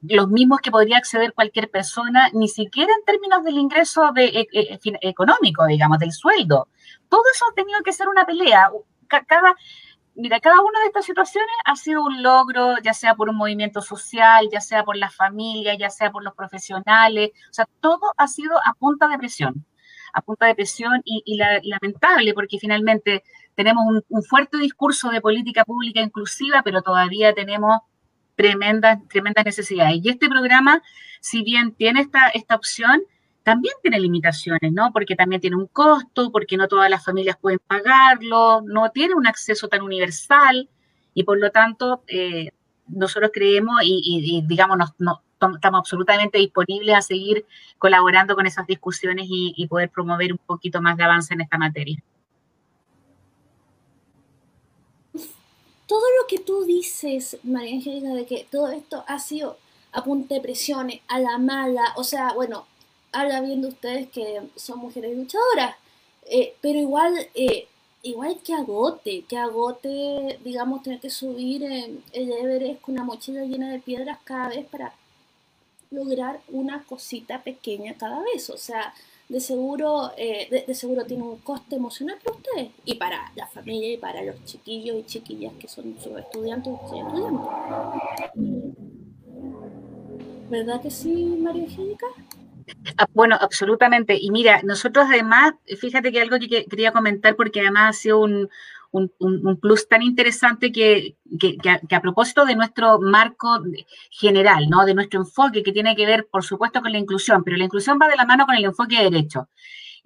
los 0.03 0.29
mismos 0.29 0.61
que 0.61 0.71
podría 0.71 0.99
acceder 0.99 1.33
cualquier 1.33 1.71
persona, 1.71 2.29
ni 2.33 2.49
siquiera 2.49 2.93
en 2.93 3.05
términos 3.05 3.43
del 3.45 3.59
ingreso 3.59 4.13
de, 4.15 4.27
e, 4.27 4.49
e, 4.53 4.79
económico, 5.03 5.67
digamos, 5.67 5.99
del 5.99 6.13
sueldo. 6.13 6.69
Todo 7.09 7.23
eso 7.33 7.45
ha 7.51 7.55
tenido 7.55 7.81
que 7.83 7.93
ser 7.93 8.09
una 8.09 8.27
pelea. 8.27 8.71
Cada, 9.09 9.55
mira, 10.15 10.41
cada 10.41 10.61
una 10.61 10.81
de 10.81 10.87
estas 10.87 11.07
situaciones 11.07 11.51
ha 11.65 11.77
sido 11.77 12.03
un 12.03 12.23
logro, 12.23 12.77
ya 12.83 12.93
sea 12.93 13.15
por 13.15 13.29
un 13.31 13.37
movimiento 13.37 13.81
social, 13.81 14.49
ya 14.53 14.61
sea 14.61 14.85
por 14.85 14.97
las 14.97 15.15
familias, 15.15 15.77
ya 15.79 15.91
sea 15.91 16.11
por 16.11 16.23
los 16.23 16.35
profesionales. 16.35 17.31
O 17.51 17.55
sea, 17.55 17.67
todo 17.81 18.13
ha 18.17 18.27
sido 18.29 18.57
a 18.65 18.75
punta 18.75 19.09
de 19.09 19.19
presión, 19.19 19.65
a 20.13 20.21
punta 20.23 20.47
de 20.47 20.55
presión 20.55 21.01
y, 21.05 21.39
lamentable 21.63 22.35
porque 22.35 22.59
finalmente 22.59 23.25
tenemos 23.55 23.85
un 24.09 24.23
fuerte 24.25 24.59
discurso 24.59 25.11
de 25.11 25.21
política 25.21 25.65
pública 25.65 26.01
inclusiva, 26.01 26.63
pero 26.63 26.83
todavía 26.83 27.33
tenemos 27.33 27.81
tremendas, 28.35 28.99
tremendas 29.09 29.45
necesidades. 29.45 30.01
Y 30.03 30.09
este 30.09 30.29
programa, 30.29 30.83
si 31.21 31.43
bien 31.43 31.75
tiene 31.75 32.01
esta, 32.01 32.29
esta 32.29 32.55
opción, 32.55 33.03
también 33.43 33.75
tiene 33.83 34.01
limitaciones, 34.01 34.73
¿no? 34.73 34.91
Porque 34.93 35.17
también 35.17 35.41
tiene 35.41 35.57
un 35.57 35.67
costo, 35.67 36.33
porque 36.33 36.57
no 36.57 36.67
todas 36.67 36.89
las 36.91 37.05
familias 37.05 37.37
pueden 37.41 37.61
pagarlo, 37.67 38.63
no 38.63 38.91
tiene 38.91 39.15
un 39.15 39.27
acceso 39.27 39.69
tan 39.69 39.83
universal 39.83 40.69
y 41.13 41.25
por 41.25 41.39
lo 41.39 41.51
tanto 41.51 42.03
eh, 42.09 42.51
nosotros 42.89 43.31
creemos 43.33 43.81
y, 43.85 44.43
digamos, 44.47 44.79
no, 44.99 45.23
estamos 45.55 45.79
absolutamente 45.79 46.39
disponibles 46.39 46.97
a 46.97 47.03
seguir 47.03 47.45
colaborando 47.79 48.35
con 48.35 48.47
esas 48.47 48.67
discusiones 48.67 49.27
y 49.29 49.67
poder 49.69 49.91
promover 49.91 50.33
un 50.33 50.39
poquito 50.39 50.81
más 50.81 50.97
de 50.97 51.05
avance 51.05 51.35
en 51.35 51.43
esta 51.43 51.59
materia. 51.59 52.03
Todo 55.87 56.05
lo 56.21 56.27
que 56.27 56.39
tú 56.39 56.65
dices, 56.65 57.39
María 57.43 57.75
Angélica, 57.75 58.15
de 58.15 58.27
que 58.27 58.47
todo 58.51 58.69
esto 58.71 59.05
ha 59.07 59.19
sido 59.19 59.57
a 59.93 60.03
punta 60.03 60.35
de 60.35 60.41
presiones, 60.41 61.01
a 61.09 61.19
la 61.19 61.39
mala, 61.39 61.95
o 61.97 62.05
sea, 62.05 62.33
bueno, 62.33 62.67
habla 63.13 63.41
viendo 63.41 63.69
ustedes 63.69 64.09
que 64.11 64.43
son 64.57 64.81
mujeres 64.81 65.17
luchadoras, 65.17 65.77
eh, 66.27 66.57
pero 66.61 66.79
igual, 66.79 67.15
eh, 67.35 67.69
igual 68.03 68.39
que 68.43 68.55
agote, 68.55 69.25
que 69.29 69.37
agote, 69.37 70.41
digamos, 70.43 70.83
tener 70.83 71.01
que 71.01 71.11
subir 71.11 71.65
el 71.65 72.33
Everest 72.33 72.81
con 72.81 72.95
una 72.95 73.05
mochila 73.05 73.45
llena 73.45 73.71
de 73.71 73.79
piedras 73.81 74.19
cada 74.25 74.49
vez 74.49 74.67
para 74.67 74.95
lograr 75.91 76.41
una 76.49 76.83
cosita 76.85 77.43
pequeña 77.43 77.95
cada 77.95 78.21
vez, 78.23 78.51
o 78.51 78.57
sea, 78.57 78.95
de 79.29 79.41
seguro, 79.41 80.13
eh, 80.17 80.65
de, 80.67 80.75
seguro 80.75 81.05
tiene 81.05 81.23
un 81.23 81.39
coste 81.39 81.77
emocional 81.77 82.19
para 82.23 82.37
ustedes 82.37 82.71
y 82.85 82.95
para 82.95 83.33
la 83.35 83.47
familia 83.47 83.93
y 83.93 83.97
para 83.97 84.23
los 84.23 84.45
chiquillos 84.45 84.97
y 84.99 85.05
chiquillas 85.05 85.53
que 85.55 85.69
son 85.69 85.97
sus 85.99 86.19
estudiantes 86.19 86.73
y 86.93 86.99
estudiantes. 86.99 87.47
¿Verdad 90.51 90.83
que 90.83 90.91
sí, 90.91 91.39
María 91.41 91.65
Angélica? 91.65 92.07
Ah, 92.97 93.07
bueno, 93.13 93.37
absolutamente. 93.41 94.17
Y 94.21 94.31
mira, 94.31 94.61
nosotros 94.63 95.07
además, 95.09 95.55
fíjate 95.79 96.13
que 96.13 96.21
algo 96.21 96.39
que 96.39 96.67
quería 96.67 96.93
comentar 96.93 97.37
porque 97.37 97.61
además 97.61 97.91
ha 97.97 98.01
sido 98.01 98.21
un, 98.21 98.49
un, 98.95 99.59
plus 99.61 99.89
tan 99.89 100.03
interesante 100.03 100.71
que, 100.71 101.17
a, 101.91 102.01
propósito 102.01 102.45
de 102.45 102.55
nuestro 102.55 103.01
marco 103.01 103.61
general, 104.11 104.69
¿no? 104.69 104.85
de 104.85 104.95
nuestro 104.95 105.21
enfoque 105.21 105.63
que 105.63 105.73
tiene 105.73 105.97
que 105.97 106.07
ver, 106.07 106.29
por 106.31 106.45
supuesto, 106.45 106.81
con 106.81 106.93
la 106.93 106.99
inclusión, 106.99 107.43
pero 107.43 107.57
la 107.57 107.65
inclusión 107.65 107.99
va 108.01 108.09
de 108.09 108.17
la 108.17 108.25
mano 108.25 108.47
con 108.47 108.55
el 108.55 108.65
enfoque 108.65 108.97
de 108.97 109.11
derecho. 109.11 109.49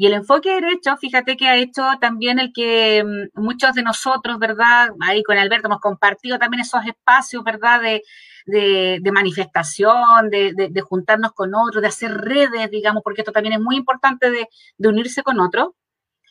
Y 0.01 0.07
el 0.07 0.13
enfoque 0.13 0.51
de 0.51 0.61
derecho, 0.61 0.97
fíjate 0.97 1.37
que 1.37 1.49
ha 1.49 1.57
hecho 1.57 1.83
también 2.01 2.39
el 2.39 2.53
que 2.53 3.03
mm, 3.05 3.41
muchos 3.43 3.75
de 3.75 3.83
nosotros, 3.83 4.39
¿verdad? 4.39 4.91
Ahí 5.01 5.23
con 5.25 5.37
Alberto 5.37 5.67
hemos 5.67 5.81
compartido 5.81 6.39
también 6.39 6.61
esos 6.61 6.87
espacios, 6.87 7.43
¿verdad? 7.43 7.83
De, 7.83 9.11
manifestación, 9.13 10.31
de, 10.31 10.83
juntarnos 10.89 11.33
con 11.33 11.53
otros, 11.55 11.83
de 11.83 11.89
hacer 11.89 12.17
redes, 12.17 12.71
digamos, 12.71 13.03
porque 13.03 13.23
esto 13.23 13.33
también 13.33 13.55
es 13.55 13.61
muy 13.61 13.77
importante 13.77 14.31
de, 14.31 14.49
unirse 14.89 15.23
con 15.23 15.41
otros. 15.41 15.71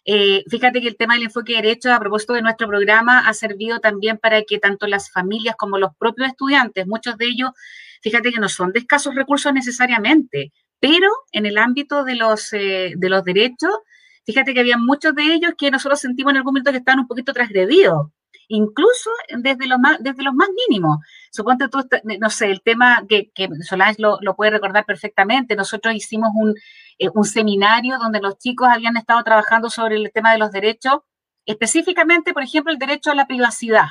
Eh, 0.10 0.46
fíjate 0.50 0.80
que 0.80 0.88
el 0.88 0.96
tema 0.96 1.16
del 1.16 1.24
enfoque 1.24 1.52
de 1.52 1.62
derecho, 1.62 1.92
a 1.94 2.00
propósito 2.00 2.32
de 2.32 2.42
nuestro 2.42 2.66
programa, 2.70 3.28
ha 3.28 3.34
servido 3.34 3.80
también 3.80 4.18
para 4.18 4.42
que 4.44 4.58
tanto 4.58 4.88
las 4.88 5.12
familias 5.12 5.58
como 5.58 5.78
los 5.78 5.94
propios 5.98 6.30
estudiantes, 6.30 6.88
muchos 6.88 7.18
de 7.18 7.26
ellos, 7.26 7.52
fíjate 8.02 8.32
que 8.32 8.40
no 8.40 8.48
son 8.48 8.72
de 8.72 8.80
escasos 8.80 9.16
recursos 9.16 9.52
necesariamente, 9.54 10.54
pero 10.80 11.10
en 11.34 11.46
el 11.46 11.58
ámbito 11.58 12.06
de 12.06 12.16
los, 12.16 12.54
eh, 12.54 12.94
de 12.96 13.10
los 13.10 13.26
derechos, 13.26 13.72
fíjate 14.26 14.54
que 14.54 14.62
había 14.62 14.78
muchos 14.78 15.14
de 15.14 15.24
ellos 15.24 15.52
que 15.58 15.72
nosotros 15.72 16.00
sentimos 16.00 16.32
en 16.32 16.38
algún 16.38 16.54
momento 16.54 16.72
que 16.72 16.78
estaban 16.78 17.02
un 17.02 17.08
poquito 17.08 17.34
transgredidos, 17.34 18.08
incluso 18.48 19.10
desde 19.40 19.68
los 19.68 19.78
más, 19.78 20.02
desde 20.02 20.24
los 20.24 20.34
más 20.34 20.48
mínimos. 20.70 21.00
Suponte 21.32 21.68
tú, 21.68 21.80
no 22.20 22.30
sé, 22.30 22.50
el 22.50 22.62
tema 22.62 23.04
que, 23.10 23.30
que 23.36 23.50
Solange 23.62 24.02
lo, 24.02 24.20
puede 24.38 24.52
recordar 24.52 24.86
perfectamente, 24.86 25.58
nosotros 25.58 25.94
hicimos 25.94 26.30
un, 26.34 26.56
eh, 27.00 27.10
un 27.14 27.26
seminario 27.26 27.98
donde 28.00 28.20
los 28.20 28.38
chicos 28.38 28.68
habían 28.72 28.98
estado 28.98 29.24
trabajando 29.24 29.70
sobre 29.70 29.96
el 29.96 30.12
tema 30.12 30.32
de 30.32 30.40
los 30.40 30.52
derechos, 30.52 31.00
específicamente, 31.46 32.34
por 32.34 32.44
ejemplo, 32.44 32.72
el 32.72 32.80
derecho 32.80 33.12
a 33.12 33.16
la 33.16 33.28
privacidad. 33.28 33.88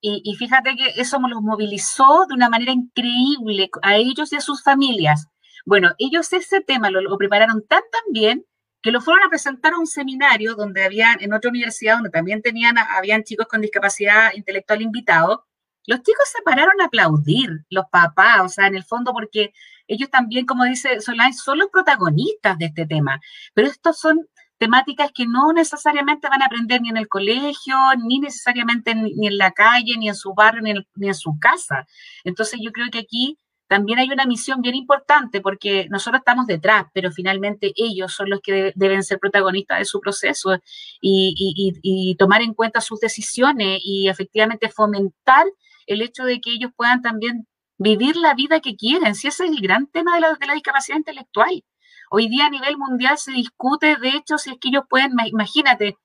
Y, 0.00 0.36
fíjate 0.36 0.76
que 0.76 1.00
eso 1.00 1.18
los 1.18 1.42
movilizó 1.42 2.26
de 2.28 2.34
una 2.34 2.48
manera 2.48 2.70
increíble 2.70 3.70
a 3.82 3.96
ellos 3.96 4.32
y 4.32 4.36
a 4.36 4.40
sus 4.40 4.62
familias. 4.62 5.26
Bueno, 5.64 5.90
ellos 5.98 6.32
ese 6.32 6.60
tema 6.60 6.90
lo, 6.90 7.16
prepararon 7.18 7.66
tan 7.66 7.82
tan 7.90 8.12
bien 8.12 8.44
que 8.82 8.92
lo 8.92 9.00
fueron 9.00 9.24
a 9.24 9.30
presentar 9.30 9.72
a 9.72 9.78
un 9.78 9.86
seminario 9.86 10.54
donde 10.54 10.84
habían, 10.84 11.20
en 11.20 11.32
otra 11.32 11.50
universidad 11.50 11.94
donde 11.94 12.10
también 12.10 12.40
tenían, 12.40 12.78
habían 12.78 13.24
chicos 13.24 13.48
con 13.48 13.60
discapacidad 13.60 14.32
intelectual 14.34 14.80
invitados. 14.80 15.40
Los 15.86 16.02
chicos 16.02 16.28
se 16.30 16.42
pararon 16.42 16.80
a 16.80 16.86
aplaudir, 16.86 17.64
los 17.70 17.86
papás, 17.90 18.40
o 18.42 18.48
sea, 18.48 18.66
en 18.66 18.74
el 18.74 18.84
fondo, 18.84 19.12
porque 19.12 19.52
ellos 19.86 20.10
también, 20.10 20.46
como 20.46 20.64
dice 20.64 21.00
Solán, 21.00 21.32
son 21.32 21.58
los 21.58 21.68
protagonistas 21.68 22.58
de 22.58 22.66
este 22.66 22.86
tema. 22.86 23.20
Pero 23.54 23.68
estos 23.68 23.98
son 23.98 24.26
temáticas 24.58 25.10
que 25.14 25.26
no 25.26 25.52
necesariamente 25.52 26.28
van 26.28 26.42
a 26.42 26.46
aprender 26.46 26.80
ni 26.80 26.88
en 26.88 26.96
el 26.96 27.08
colegio, 27.08 27.76
ni 28.04 28.18
necesariamente 28.20 28.94
ni 28.94 29.26
en 29.26 29.38
la 29.38 29.52
calle, 29.52 29.96
ni 29.98 30.08
en 30.08 30.14
su 30.14 30.34
barrio, 30.34 30.62
ni 30.62 31.06
en, 31.06 31.14
su 31.14 31.38
casa. 31.38 31.86
Entonces 32.24 32.60
yo 32.62 32.72
creo 32.72 32.88
que 32.90 32.98
aquí 32.98 33.38
también 33.68 33.98
hay 33.98 34.10
una 34.10 34.26
misión 34.26 34.62
bien 34.62 34.76
importante 34.76 35.40
porque 35.40 35.88
nosotros 35.90 36.20
estamos 36.20 36.46
detrás, 36.46 36.86
pero 36.94 37.10
finalmente 37.10 37.72
ellos 37.76 38.12
son 38.12 38.30
los 38.30 38.40
que 38.40 38.72
deben 38.76 39.02
ser 39.02 39.18
protagonistas 39.18 39.78
de 39.80 39.84
su 39.84 40.00
proceso 40.00 40.58
y, 41.00 42.16
tomar 42.18 42.42
en 42.42 42.54
cuenta 42.54 42.80
sus 42.80 43.00
decisiones 43.00 43.80
y 43.84 44.08
efectivamente 44.08 44.70
fomentar 44.70 45.44
el 45.86 46.02
hecho 46.02 46.24
de 46.24 46.40
que 46.40 46.50
ellos 46.50 46.70
puedan 46.76 47.02
también 47.02 47.46
vivir 47.78 48.16
la 48.16 48.34
vida 48.34 48.60
que 48.60 48.76
quieren. 48.76 49.14
Si 49.14 49.28
ese 49.28 49.44
es 49.44 49.50
el 49.50 49.60
gran 49.60 49.86
tema 49.86 50.14
de 50.14 50.20
la, 50.20 50.34
de 50.34 50.46
la 50.46 50.54
discapacidad 50.54 50.98
intelectual. 50.98 51.62
Hoy 52.10 52.28
día 52.28 52.46
a 52.46 52.50
nivel 52.50 52.76
mundial 52.78 53.18
se 53.18 53.32
discute, 53.32 53.96
de 53.96 54.10
hecho, 54.10 54.38
si 54.38 54.50
es 54.50 54.58
que 54.60 54.68
ellos 54.68 54.84
pueden, 54.88 55.12
imagínate, 55.26 55.96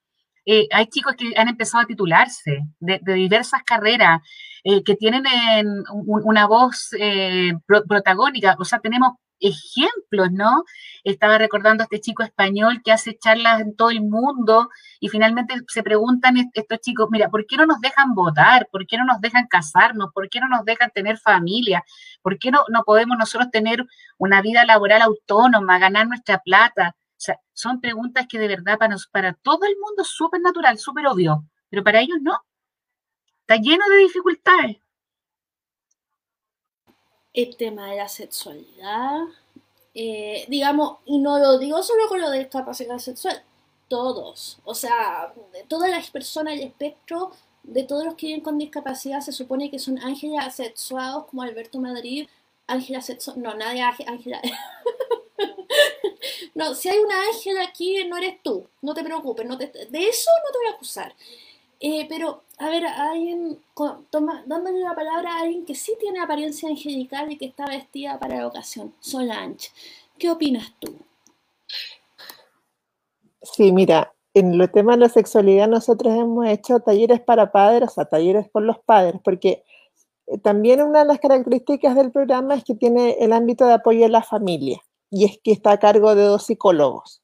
eh, 0.45 0.67
hay 0.71 0.87
chicos 0.87 1.15
que 1.15 1.33
han 1.37 1.49
empezado 1.49 1.83
a 1.83 1.87
titularse 1.87 2.61
de, 2.79 2.99
diversas 3.13 3.61
carreras, 3.63 4.21
eh, 4.63 4.83
que 4.83 4.95
tienen 4.95 5.23
una 6.05 6.47
voz 6.47 6.89
eh, 6.99 7.53
protagónica, 7.67 8.55
o 8.59 8.65
sea, 8.65 8.79
tenemos 8.79 9.13
ejemplos, 9.41 10.31
¿no? 10.31 10.63
Estaba 11.03 11.37
recordando 11.37 11.83
a 11.83 11.85
este 11.85 11.99
chico 11.99 12.23
español 12.23 12.81
que 12.83 12.91
hace 12.91 13.17
charlas 13.17 13.61
en 13.61 13.75
todo 13.75 13.89
el 13.89 14.01
mundo 14.01 14.69
y 14.99 15.09
finalmente 15.09 15.55
se 15.67 15.83
preguntan 15.83 16.35
estos 16.53 16.79
chicos, 16.79 17.09
mira, 17.11 17.29
¿por 17.29 17.45
qué 17.45 17.57
no 17.57 17.65
nos 17.65 17.81
dejan 17.81 18.13
votar? 18.13 18.67
¿Por 18.71 18.87
qué 18.87 18.97
no 18.97 19.05
nos 19.05 19.19
dejan 19.19 19.47
casarnos? 19.47 20.11
¿Por 20.13 20.29
qué 20.29 20.39
no 20.39 20.47
nos 20.47 20.63
dejan 20.63 20.91
tener 20.91 21.17
familia? 21.17 21.83
¿Por 22.21 22.37
qué 22.39 22.51
no, 22.51 22.63
no 22.69 22.83
podemos 22.83 23.17
nosotros 23.17 23.49
tener 23.51 23.85
una 24.17 24.41
vida 24.41 24.63
laboral 24.65 25.01
autónoma, 25.01 25.79
ganar 25.79 26.07
nuestra 26.07 26.39
plata? 26.39 26.95
O 26.95 27.23
sea, 27.23 27.37
son 27.53 27.81
preguntas 27.81 28.25
que 28.29 28.39
de 28.39 28.47
verdad 28.47 28.77
para, 28.77 28.95
para 29.11 29.33
todo 29.33 29.65
el 29.65 29.75
mundo 29.79 30.03
es 30.03 30.09
súper 30.09 30.41
natural, 30.41 30.77
súper 30.77 31.07
obvio, 31.07 31.45
pero 31.69 31.83
para 31.83 31.99
ellos 31.99 32.17
no. 32.21 32.39
Está 33.41 33.57
lleno 33.61 33.87
de 33.89 33.97
dificultades 33.97 34.77
el 37.33 37.55
tema 37.55 37.91
de 37.91 37.97
la 37.97 38.09
sexualidad, 38.09 39.21
eh, 39.93 40.45
digamos, 40.47 40.97
y 41.05 41.17
no 41.17 41.39
lo 41.39 41.57
digo 41.57 41.81
solo 41.83 42.07
con 42.07 42.21
lo 42.21 42.29
de 42.29 42.39
discapacidad 42.39 42.97
sexual, 42.97 43.43
todos, 43.87 44.59
o 44.63 44.73
sea, 44.73 45.33
todas 45.67 45.89
las 45.89 46.09
personas 46.11 46.55
del 46.55 46.67
espectro, 46.67 47.31
de 47.63 47.83
todos 47.83 48.05
los 48.05 48.15
que 48.15 48.27
viven 48.27 48.41
con 48.41 48.57
discapacidad, 48.57 49.21
se 49.21 49.31
supone 49.31 49.69
que 49.69 49.79
son 49.79 49.99
ángeles 49.99 50.39
asexuados 50.39 51.25
como 51.25 51.41
Alberto 51.41 51.79
Madrid, 51.79 52.27
ángeles 52.67 53.03
asexuados, 53.03 53.41
no, 53.41 53.53
nadie 53.55 53.81
ángel. 53.81 54.35
no, 56.55 56.73
si 56.73 56.89
hay 56.89 56.99
una 56.99 57.21
ángel 57.27 57.57
aquí, 57.59 58.05
no 58.05 58.17
eres 58.17 58.41
tú, 58.41 58.65
no 58.81 58.93
te 58.93 59.03
preocupes, 59.03 59.45
no 59.45 59.57
te, 59.57 59.67
de 59.67 60.07
eso 60.07 60.31
no 60.45 60.51
te 60.51 60.57
voy 60.57 60.67
a 60.67 60.75
acusar. 60.75 61.13
Eh, 61.83 62.05
pero, 62.07 62.43
a 62.59 62.69
ver, 62.69 62.85
alguien, 62.85 63.59
toma, 64.11 64.43
dándole 64.45 64.79
la 64.79 64.93
palabra 64.93 65.33
a 65.33 65.41
alguien 65.41 65.65
que 65.65 65.73
sí 65.73 65.95
tiene 65.99 66.19
apariencia 66.19 66.69
angelical 66.69 67.31
y 67.31 67.37
que 67.37 67.45
está 67.45 67.65
vestida 67.65 68.19
para 68.19 68.37
la 68.37 68.47
ocasión, 68.47 68.93
Solange. 68.99 69.69
¿Qué 70.19 70.29
opinas 70.29 70.71
tú? 70.79 70.95
Sí, 73.41 73.71
mira, 73.71 74.13
en 74.35 74.61
el 74.61 74.71
tema 74.71 74.91
de 74.91 74.99
la 74.99 75.09
sexualidad 75.09 75.67
nosotros 75.67 76.13
hemos 76.13 76.45
hecho 76.47 76.81
talleres 76.81 77.19
para 77.19 77.51
padres, 77.51 77.89
o 77.89 77.93
sea, 77.93 78.05
talleres 78.05 78.47
con 78.51 78.67
los 78.67 78.77
padres, 78.77 79.19
porque 79.23 79.63
eh, 80.27 80.37
también 80.37 80.83
una 80.83 80.99
de 80.99 81.05
las 81.05 81.19
características 81.19 81.95
del 81.95 82.11
programa 82.11 82.53
es 82.53 82.63
que 82.63 82.75
tiene 82.75 83.17
el 83.19 83.33
ámbito 83.33 83.65
de 83.65 83.73
apoyo 83.73 84.05
a 84.05 84.09
la 84.09 84.21
familia 84.21 84.79
y 85.09 85.25
es 85.25 85.39
que 85.43 85.51
está 85.51 85.71
a 85.71 85.79
cargo 85.79 86.13
de 86.13 86.25
dos 86.25 86.45
psicólogos 86.45 87.20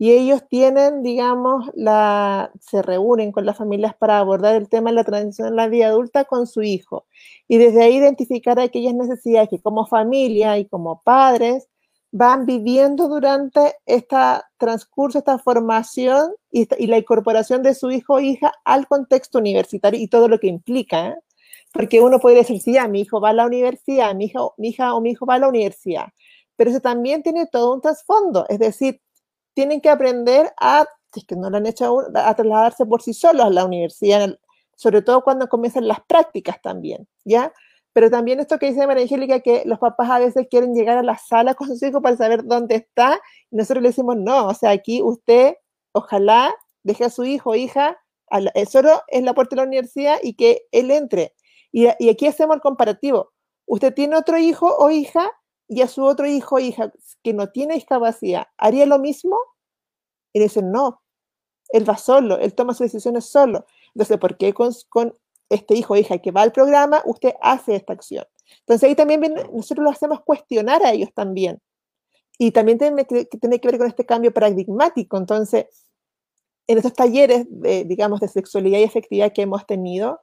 y 0.00 0.12
ellos 0.12 0.48
tienen, 0.48 1.02
digamos, 1.02 1.70
la, 1.74 2.50
se 2.58 2.80
reúnen 2.80 3.32
con 3.32 3.44
las 3.44 3.58
familias 3.58 3.94
para 3.94 4.18
abordar 4.18 4.54
el 4.56 4.66
tema 4.66 4.88
de 4.88 4.96
la 4.96 5.04
transición 5.04 5.48
en 5.48 5.56
la 5.56 5.68
vida 5.68 5.88
adulta 5.88 6.24
con 6.24 6.46
su 6.46 6.62
hijo 6.62 7.04
y 7.46 7.58
desde 7.58 7.82
ahí 7.82 7.96
identificar 7.96 8.58
aquellas 8.58 8.94
necesidades 8.94 9.50
que 9.50 9.60
como 9.60 9.86
familia 9.86 10.56
y 10.56 10.64
como 10.64 11.02
padres 11.02 11.68
van 12.12 12.46
viviendo 12.46 13.08
durante 13.08 13.74
este 13.84 14.16
transcurso, 14.56 15.18
esta 15.18 15.38
formación 15.38 16.32
y, 16.50 16.66
la 16.86 16.96
incorporación 16.96 17.62
de 17.62 17.74
su 17.74 17.90
hijo 17.90 18.14
o 18.14 18.20
hija 18.20 18.54
al 18.64 18.86
contexto 18.86 19.38
universitario 19.38 20.00
y 20.00 20.08
todo 20.08 20.28
lo 20.28 20.40
que 20.40 20.46
implica. 20.46 21.08
¿eh? 21.08 21.16
Porque 21.74 22.00
uno 22.00 22.20
puede 22.20 22.36
decir, 22.36 22.58
sí, 22.62 22.78
a 22.78 22.88
mi 22.88 23.02
hijo 23.02 23.20
va 23.20 23.30
a 23.30 23.34
la 23.34 23.44
universidad, 23.44 24.14
mi, 24.14 24.32
mi 24.56 24.68
hija 24.68 24.94
o 24.94 25.02
mi 25.02 25.10
hijo 25.10 25.26
va 25.26 25.34
a 25.34 25.40
la 25.40 25.48
universidad, 25.48 26.06
pero 26.56 26.70
eso 26.70 26.80
también 26.80 27.22
tiene 27.22 27.46
todo 27.46 27.74
un 27.74 27.82
trasfondo, 27.82 28.46
es 28.48 28.58
decir, 28.58 29.02
tienen 29.60 29.82
que 29.82 29.90
aprender 29.90 30.50
a, 30.58 30.86
si 31.12 31.20
es 31.20 31.26
que 31.26 31.36
no 31.36 31.50
lo 31.50 31.58
han 31.58 31.66
hecho 31.66 31.84
aún, 31.84 32.04
a 32.16 32.34
trasladarse 32.34 32.86
por 32.86 33.02
sí 33.02 33.12
solos 33.12 33.44
a 33.44 33.50
la 33.50 33.66
universidad, 33.66 34.38
sobre 34.74 35.02
todo 35.02 35.22
cuando 35.22 35.50
comienzan 35.50 35.86
las 35.86 36.00
prácticas 36.00 36.62
también, 36.62 37.06
¿ya? 37.26 37.52
Pero 37.92 38.08
también 38.08 38.40
esto 38.40 38.58
que 38.58 38.70
dice 38.70 38.86
María 38.86 39.02
Angélica, 39.02 39.40
que 39.40 39.64
los 39.66 39.78
papás 39.78 40.08
a 40.08 40.18
veces 40.18 40.46
quieren 40.50 40.74
llegar 40.74 40.96
a 40.96 41.02
la 41.02 41.18
sala 41.18 41.52
con 41.56 41.76
su 41.76 41.84
hijo 41.84 42.00
para 42.00 42.16
saber 42.16 42.42
dónde 42.46 42.76
está, 42.76 43.20
y 43.50 43.56
nosotros 43.56 43.82
le 43.82 43.90
decimos, 43.90 44.16
no, 44.16 44.46
o 44.46 44.54
sea, 44.54 44.70
aquí 44.70 45.02
usted, 45.02 45.56
ojalá, 45.92 46.54
deje 46.82 47.04
a 47.04 47.10
su 47.10 47.24
hijo 47.24 47.50
o 47.50 47.54
hija, 47.54 47.98
solo 48.66 49.02
es 49.08 49.22
la 49.22 49.34
puerta 49.34 49.56
de 49.56 49.60
la 49.60 49.68
universidad 49.68 50.16
y 50.22 50.36
que 50.36 50.62
él 50.72 50.90
entre. 50.90 51.34
Y, 51.70 51.86
y 51.98 52.08
aquí 52.08 52.26
hacemos 52.26 52.56
el 52.56 52.62
comparativo. 52.62 53.30
Usted 53.66 53.92
tiene 53.92 54.16
otro 54.16 54.38
hijo 54.38 54.74
o 54.78 54.88
hija 54.88 55.30
y 55.68 55.82
a 55.82 55.86
su 55.86 56.02
otro 56.02 56.26
hijo 56.26 56.54
o 56.54 56.58
hija 56.60 56.90
que 57.22 57.34
no 57.34 57.50
tiene 57.50 57.74
discapacidad, 57.74 58.46
¿haría 58.56 58.86
lo 58.86 58.98
mismo? 58.98 59.38
Y 60.32 60.40
dicen, 60.40 60.70
no, 60.70 61.02
él 61.70 61.88
va 61.88 61.96
solo, 61.96 62.38
él 62.38 62.54
toma 62.54 62.74
sus 62.74 62.86
decisiones 62.86 63.26
solo. 63.26 63.66
Entonces, 63.94 64.18
¿por 64.18 64.36
qué 64.36 64.54
con, 64.54 64.72
este 65.48 65.74
hijo 65.74 65.94
o 65.94 65.96
hija 65.96 66.18
que 66.18 66.30
va 66.30 66.42
al 66.42 66.52
programa, 66.52 67.02
usted 67.04 67.34
hace 67.40 67.76
esta 67.76 67.92
acción? 67.92 68.24
Entonces 68.60 68.88
ahí 68.88 68.94
también 68.94 69.20
nosotros 69.52 69.84
lo 69.84 69.90
hacemos 69.90 70.20
cuestionar 70.22 70.84
a 70.84 70.92
ellos 70.92 71.10
también. 71.14 71.60
Y 72.38 72.52
también 72.52 72.78
tiene 72.78 73.04
que, 73.04 73.26
tiene 73.26 73.60
que 73.60 73.68
ver 73.68 73.78
con 73.78 73.86
este 73.86 74.06
cambio 74.06 74.32
paradigmático. 74.32 75.16
Entonces, 75.16 75.66
en 76.66 76.78
estos 76.78 76.94
talleres, 76.94 77.46
de, 77.48 77.84
digamos, 77.84 78.20
de 78.20 78.28
sexualidad 78.28 78.78
y 78.78 78.84
efectividad 78.84 79.32
que 79.32 79.42
hemos 79.42 79.66
tenido, 79.66 80.20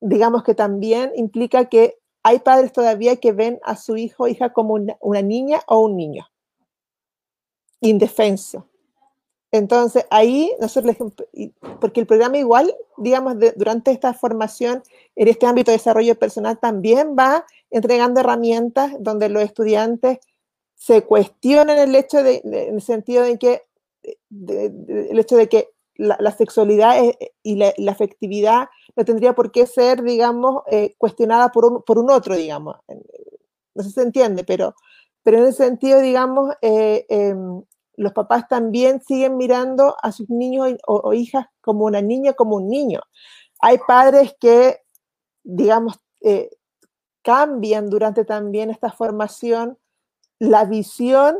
digamos 0.00 0.42
que 0.42 0.54
también 0.54 1.12
implica 1.14 1.68
que 1.68 1.96
hay 2.24 2.40
padres 2.40 2.72
todavía 2.72 3.16
que 3.16 3.32
ven 3.32 3.60
a 3.62 3.76
su 3.76 3.96
hijo 3.96 4.24
o 4.24 4.28
hija 4.28 4.52
como 4.52 4.74
una, 4.74 5.22
niña 5.22 5.60
o 5.66 5.80
un 5.80 5.96
niño, 5.96 6.26
indefenso. 7.80 8.68
Entonces, 9.54 10.04
ahí 10.10 10.52
nosotros, 10.60 10.96
porque 11.80 12.00
el 12.00 12.08
programa 12.08 12.38
igual, 12.38 12.74
digamos, 12.96 13.36
durante 13.54 13.92
esta 13.92 14.12
formación, 14.12 14.82
en 15.14 15.28
este 15.28 15.46
ámbito 15.46 15.70
de 15.70 15.76
desarrollo 15.76 16.18
personal, 16.18 16.58
también 16.58 17.14
va 17.16 17.46
entregando 17.70 18.18
herramientas 18.18 18.94
donde 18.98 19.28
los 19.28 19.44
estudiantes 19.44 20.18
se 20.74 21.04
cuestionan 21.04 21.78
el 21.78 21.94
hecho 21.94 22.24
de, 22.24 22.40
en 22.42 22.74
el 22.74 22.82
sentido 22.82 23.22
de 23.22 23.38
que, 23.38 23.62
el 24.02 25.20
hecho 25.20 25.36
de 25.36 25.48
que 25.48 25.68
la, 25.94 26.32
sexualidad 26.32 26.96
y 27.44 27.54
la, 27.54 27.92
afectividad 27.92 28.70
no 28.96 29.04
tendría 29.04 29.34
por 29.34 29.52
qué 29.52 29.68
ser, 29.68 30.02
digamos, 30.02 30.64
eh, 30.68 30.96
cuestionada 30.98 31.50
por 31.50 31.64
un, 31.64 31.82
por 31.84 32.00
un, 32.00 32.10
otro, 32.10 32.34
digamos. 32.34 32.74
No 33.72 33.84
sé 33.84 33.90
si 33.90 33.94
se 33.94 34.02
entiende, 34.02 34.42
pero, 34.42 34.74
pero 35.22 35.38
en 35.38 35.44
ese 35.44 35.64
sentido, 35.64 36.00
digamos, 36.00 36.56
eh, 36.60 37.06
em, 37.08 37.62
los 37.96 38.12
papás 38.12 38.48
también 38.48 39.00
siguen 39.02 39.36
mirando 39.36 39.96
a 40.02 40.12
sus 40.12 40.28
niños 40.28 40.74
o, 40.86 41.12
hijas 41.12 41.46
como 41.60 41.84
una 41.84 42.02
niña, 42.02 42.32
como 42.32 42.56
un 42.56 42.68
niño. 42.68 43.00
Hay 43.60 43.78
padres 43.86 44.34
que, 44.40 44.82
digamos, 45.42 46.00
eh, 46.20 46.50
cambian 47.22 47.88
durante 47.88 48.24
también 48.24 48.70
esta 48.70 48.90
formación 48.90 49.78
la 50.38 50.64
visión 50.64 51.38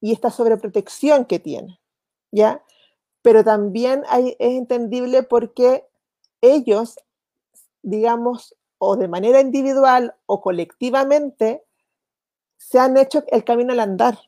y 0.00 0.12
esta 0.12 0.30
sobreprotección 0.30 1.24
que 1.24 1.38
tienen. 1.38 1.78
¿ya? 2.30 2.62
Pero 3.22 3.44
también 3.44 4.04
hay, 4.08 4.36
es 4.38 4.52
entendible 4.52 5.22
porque 5.22 5.86
ellos, 6.40 6.98
digamos, 7.82 8.54
o 8.78 8.96
de 8.96 9.08
manera 9.08 9.40
individual 9.40 10.14
o 10.26 10.40
colectivamente, 10.40 11.64
se 12.56 12.78
han 12.78 12.96
hecho 12.96 13.24
el 13.28 13.44
camino 13.44 13.72
al 13.72 13.80
andar 13.80 14.18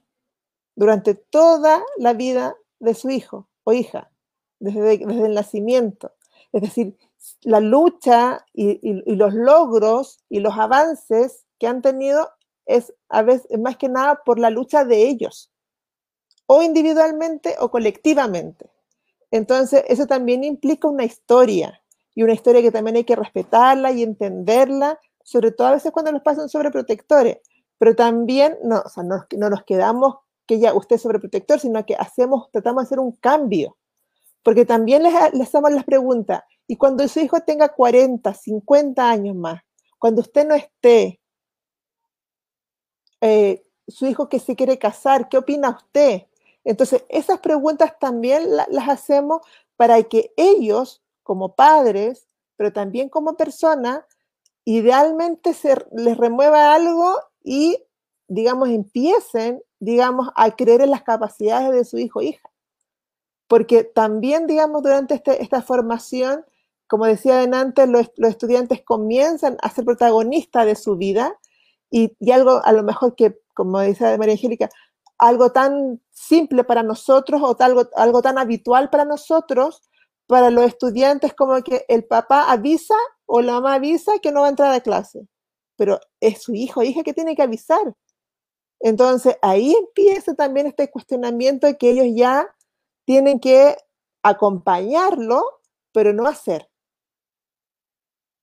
durante 0.78 1.16
toda 1.16 1.82
la 1.96 2.12
vida 2.12 2.54
de 2.78 2.94
su 2.94 3.10
hijo 3.10 3.48
o 3.64 3.72
hija, 3.72 4.12
desde, 4.60 5.02
el 5.02 5.34
nacimiento. 5.34 6.12
Es 6.52 6.62
decir, 6.62 6.96
la 7.42 7.58
lucha 7.58 8.46
y, 8.54 8.78
los 9.16 9.34
logros 9.34 10.20
y 10.28 10.38
los 10.38 10.56
avances 10.56 11.44
que 11.58 11.66
han 11.66 11.82
tenido 11.82 12.30
es 12.64 12.94
a 13.08 13.22
veces 13.22 13.58
más 13.58 13.76
que 13.76 13.88
nada 13.88 14.22
por 14.24 14.38
la 14.38 14.50
lucha 14.50 14.84
de 14.84 15.08
ellos, 15.08 15.50
o 16.46 16.62
individualmente 16.62 17.56
o 17.58 17.72
colectivamente. 17.72 18.70
Entonces, 19.32 19.82
eso 19.88 20.06
también 20.06 20.44
implica 20.44 20.86
una 20.86 21.04
historia, 21.04 21.82
y 22.14 22.22
una 22.22 22.34
historia 22.34 22.62
que 22.62 22.70
también 22.70 22.94
hay 22.94 23.04
que 23.04 23.16
respetarla 23.16 23.90
y 23.90 24.04
entenderla, 24.04 25.00
sobre 25.24 25.50
todo 25.50 25.66
a 25.66 25.72
veces 25.72 25.90
cuando 25.90 26.12
nos 26.12 26.22
pasan 26.22 26.48
sobreprotectores, 26.48 27.38
pero 27.78 27.96
también 27.96 28.56
no, 28.62 28.80
o 28.84 28.88
sea, 28.88 29.02
no, 29.02 29.24
nos 29.50 29.64
quedamos 29.64 30.18
que 30.48 30.58
ya 30.58 30.74
usted 30.74 30.96
es 30.96 31.02
sobreprotector, 31.02 31.60
sino 31.60 31.84
que 31.84 31.94
hacemos, 31.94 32.50
tratamos 32.50 32.82
de 32.82 32.86
hacer 32.86 32.98
un 32.98 33.12
cambio, 33.12 33.76
porque 34.42 34.64
también 34.64 35.02
les, 35.02 35.14
hacemos 35.14 35.70
las 35.70 35.84
preguntas, 35.84 36.42
y 36.66 36.76
cuando 36.76 37.06
su 37.06 37.20
hijo 37.20 37.40
tenga 37.42 37.68
40, 37.68 38.32
50 38.32 39.08
años 39.08 39.36
más, 39.36 39.60
cuando 39.98 40.22
usted 40.22 40.46
no 40.46 40.54
esté, 40.54 41.20
eh, 43.20 43.62
su 43.86 44.06
hijo 44.06 44.28
que 44.28 44.38
se 44.38 44.56
quiere 44.56 44.78
casar, 44.78 45.28
¿qué 45.28 45.38
opina 45.38 45.70
usted? 45.70 46.22
Entonces, 46.64 47.04
esas 47.08 47.40
preguntas 47.40 47.98
también 47.98 48.56
las 48.56 48.88
hacemos 48.88 49.42
para 49.76 50.02
que 50.02 50.32
ellos 50.36 51.02
como 51.22 51.54
padres, 51.54 52.26
pero 52.56 52.72
también 52.72 53.08
como 53.08 53.36
persona, 53.36 54.06
idealmente 54.64 55.52
se 55.54 55.76
les 55.92 56.16
remueva 56.16 56.74
algo 56.74 57.18
y, 57.42 57.82
digamos, 58.28 58.68
empiecen, 58.68 59.62
digamos, 59.80 60.28
a 60.36 60.50
creer 60.54 60.82
en 60.82 60.90
las 60.90 61.02
capacidades 61.02 61.72
de 61.72 61.84
su 61.84 61.98
hijo 61.98 62.20
o 62.20 62.22
hija. 62.22 62.48
Porque 63.48 63.84
también, 63.84 64.46
digamos, 64.46 64.82
durante 64.82 65.14
este, 65.14 65.42
esta 65.42 65.62
formación, 65.62 66.44
como 66.86 67.06
decía 67.06 67.42
antes, 67.42 67.88
los, 67.88 68.12
los, 68.16 68.30
estudiantes 68.30 68.82
comienzan 68.84 69.56
a 69.62 69.70
ser 69.70 69.84
protagonistas 69.84 70.66
de 70.66 70.76
su 70.76 70.96
vida 70.96 71.38
y, 71.90 72.14
y, 72.20 72.30
algo 72.32 72.60
a 72.64 72.72
lo 72.72 72.82
mejor 72.82 73.14
que, 73.16 73.38
como 73.54 73.80
decía 73.80 74.16
María 74.18 74.34
Angélica, 74.34 74.68
algo 75.18 75.50
tan 75.50 76.00
simple 76.10 76.64
para 76.64 76.82
nosotros 76.82 77.40
o 77.42 77.56
algo, 77.58 77.88
algo 77.96 78.22
tan 78.22 78.38
habitual 78.38 78.90
para 78.90 79.04
nosotros, 79.04 79.82
para 80.26 80.50
los 80.50 80.64
estudiantes 80.64 81.34
como 81.34 81.60
que 81.62 81.84
el 81.88 82.04
papá 82.04 82.50
avisa 82.52 82.94
o 83.26 83.40
la 83.40 83.54
mamá 83.54 83.74
avisa 83.74 84.18
que 84.20 84.30
no 84.30 84.42
va 84.42 84.46
a 84.46 84.50
entrar 84.50 84.72
a 84.72 84.80
clase, 84.80 85.26
pero 85.76 85.98
es 86.20 86.42
su 86.42 86.54
hijo 86.54 86.80
o 86.80 86.82
hija 86.82 87.02
que 87.02 87.14
tiene 87.14 87.34
que 87.34 87.42
avisar. 87.42 87.94
Entonces 88.80 89.36
ahí 89.42 89.74
empieza 89.74 90.34
también 90.34 90.66
este 90.66 90.90
cuestionamiento 90.90 91.66
de 91.66 91.76
que 91.76 91.90
ellos 91.90 92.06
ya 92.14 92.54
tienen 93.04 93.40
que 93.40 93.76
acompañarlo, 94.22 95.42
pero 95.92 96.12
no 96.12 96.26
hacer. 96.26 96.68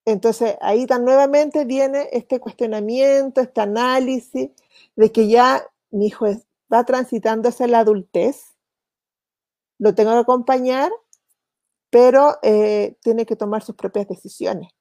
Entonces 0.05 0.55
ahí 0.61 0.85
tan 0.85 1.03
nuevamente 1.03 1.65
viene 1.65 2.09
este 2.11 2.39
cuestionamiento, 2.39 3.41
este 3.41 3.61
análisis 3.61 4.51
de 4.95 5.11
que 5.11 5.27
ya 5.27 5.67
mi 5.91 6.07
hijo 6.07 6.27
va 6.71 6.83
transitando 6.83 7.49
hacia 7.49 7.67
la 7.67 7.79
adultez, 7.79 8.55
lo 9.79 9.95
tengo 9.95 10.11
que 10.11 10.19
acompañar, 10.19 10.91
pero 11.89 12.37
eh, 12.43 12.97
tiene 13.01 13.25
que 13.25 13.35
tomar 13.35 13.63
sus 13.63 13.75
propias 13.75 14.07
decisiones. 14.07 14.74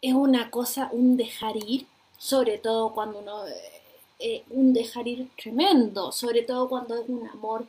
Es 0.00 0.14
una 0.14 0.50
cosa, 0.50 0.88
un 0.92 1.16
dejar 1.16 1.56
ir, 1.56 1.86
sobre 2.16 2.58
todo 2.58 2.94
cuando 2.94 3.18
uno, 3.18 3.46
eh, 3.46 3.82
eh, 4.18 4.44
un 4.50 4.72
dejar 4.72 5.08
ir 5.08 5.28
tremendo, 5.36 6.12
sobre 6.12 6.42
todo 6.42 6.68
cuando 6.68 6.96
es 6.96 7.08
un 7.08 7.26
amor 7.28 7.66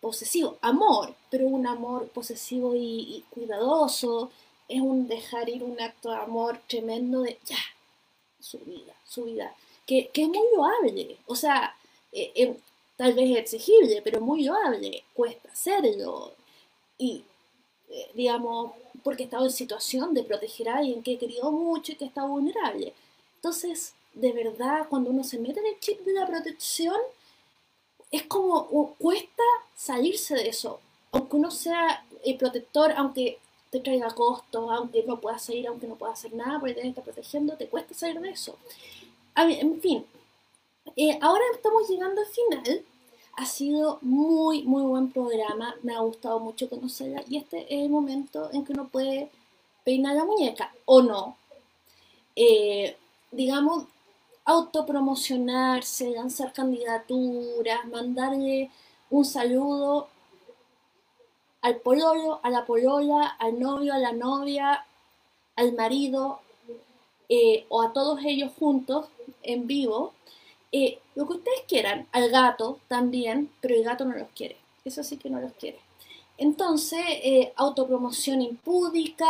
posesivo, 0.00 0.58
amor, 0.60 1.14
pero 1.30 1.46
un 1.46 1.66
amor 1.66 2.08
posesivo 2.08 2.74
y, 2.74 3.24
cuidadoso, 3.30 4.30
es 4.68 4.80
un 4.80 5.06
dejar 5.06 5.48
ir 5.48 5.62
un 5.62 5.80
acto 5.80 6.10
de 6.10 6.16
amor 6.16 6.60
tremendo 6.68 7.22
de 7.22 7.38
ya, 7.44 7.58
su 8.40 8.58
vida, 8.58 8.94
su 9.06 9.24
vida, 9.24 9.54
que, 9.86 10.08
que 10.08 10.22
es 10.22 10.28
muy 10.28 10.46
loable, 10.56 11.16
o 11.26 11.36
sea, 11.36 11.76
tal 12.96 13.14
vez 13.14 13.36
exigible, 13.36 14.00
pero 14.02 14.20
muy 14.20 14.44
loable, 14.44 15.02
cuesta 15.14 15.50
hacerlo. 15.50 16.32
Y, 16.98 17.24
eh, 17.92 18.10
digamos, 18.14 18.72
porque 19.02 19.24
he 19.24 19.26
estado 19.26 19.44
en 19.44 19.52
situación 19.52 20.14
de 20.14 20.24
proteger 20.24 20.68
a 20.68 20.78
alguien 20.78 21.02
que 21.02 21.18
querido 21.18 21.50
mucho 21.52 21.92
y 21.92 21.96
que 21.96 22.06
está 22.06 22.24
vulnerable. 22.24 22.94
Entonces, 23.36 23.94
de 24.14 24.32
verdad, 24.32 24.86
cuando 24.88 25.10
uno 25.10 25.24
se 25.24 25.38
mete 25.38 25.60
en 25.60 25.66
el 25.66 25.80
chip 25.80 26.00
de 26.00 26.14
la 26.14 26.26
protección, 26.26 26.96
es 28.10 28.22
como 28.24 28.94
cuesta 28.98 29.42
salirse 29.76 30.34
de 30.34 30.48
eso. 30.48 30.80
Aunque 31.12 31.36
uno 31.36 31.50
sea 31.50 32.04
el 32.24 32.36
protector, 32.36 32.92
aunque 32.96 33.38
te 33.70 33.80
traiga 33.80 34.10
costos, 34.10 34.70
aunque 34.70 35.02
no 35.02 35.20
puedas 35.20 35.42
salir, 35.42 35.66
aunque 35.66 35.86
no 35.86 35.96
puedas 35.96 36.18
hacer 36.18 36.34
nada 36.34 36.60
porque 36.60 36.74
te 36.74 36.86
está 36.86 37.02
protegiendo, 37.02 37.56
te 37.56 37.68
cuesta 37.68 37.94
salir 37.94 38.20
de 38.20 38.30
eso. 38.30 38.56
En 39.34 39.80
fin, 39.80 40.04
eh, 40.96 41.18
ahora 41.20 41.42
estamos 41.54 41.88
llegando 41.88 42.20
al 42.20 42.26
final 42.26 42.84
ha 43.34 43.46
sido 43.46 43.98
muy, 44.02 44.62
muy 44.62 44.82
buen 44.82 45.10
programa. 45.10 45.74
Me 45.82 45.94
ha 45.94 46.00
gustado 46.00 46.40
mucho 46.40 46.68
conocerla. 46.68 47.22
Y 47.28 47.36
este 47.36 47.62
es 47.74 47.82
el 47.82 47.90
momento 47.90 48.50
en 48.52 48.64
que 48.64 48.72
uno 48.72 48.88
puede 48.88 49.30
peinar 49.84 50.16
la 50.16 50.24
muñeca 50.24 50.72
o 50.84 51.02
no. 51.02 51.36
Eh, 52.36 52.96
digamos, 53.30 53.84
autopromocionarse, 54.44 56.10
lanzar 56.10 56.52
candidaturas, 56.52 57.86
mandarle 57.86 58.70
un 59.10 59.24
saludo 59.24 60.08
al 61.60 61.76
pololo, 61.76 62.40
a 62.42 62.50
la 62.50 62.64
polola, 62.64 63.26
al 63.38 63.58
novio, 63.60 63.94
a 63.94 63.98
la 63.98 64.12
novia, 64.12 64.84
al 65.56 65.72
marido 65.74 66.40
eh, 67.28 67.66
o 67.68 67.82
a 67.82 67.92
todos 67.92 68.20
ellos 68.24 68.52
juntos 68.58 69.06
en 69.42 69.66
vivo 69.66 70.12
eh, 70.72 70.98
lo 71.14 71.26
que 71.26 71.34
ustedes 71.34 71.60
quieran, 71.68 72.06
al 72.12 72.30
gato 72.30 72.80
también, 72.88 73.50
pero 73.60 73.74
el 73.74 73.84
gato 73.84 74.06
no 74.06 74.16
los 74.16 74.28
quiere, 74.34 74.56
eso 74.84 75.04
sí 75.04 75.18
que 75.18 75.28
no 75.28 75.40
los 75.40 75.52
quiere. 75.52 75.78
Entonces, 76.38 77.04
eh, 77.22 77.52
autopromoción 77.56 78.40
impúdica, 78.40 79.26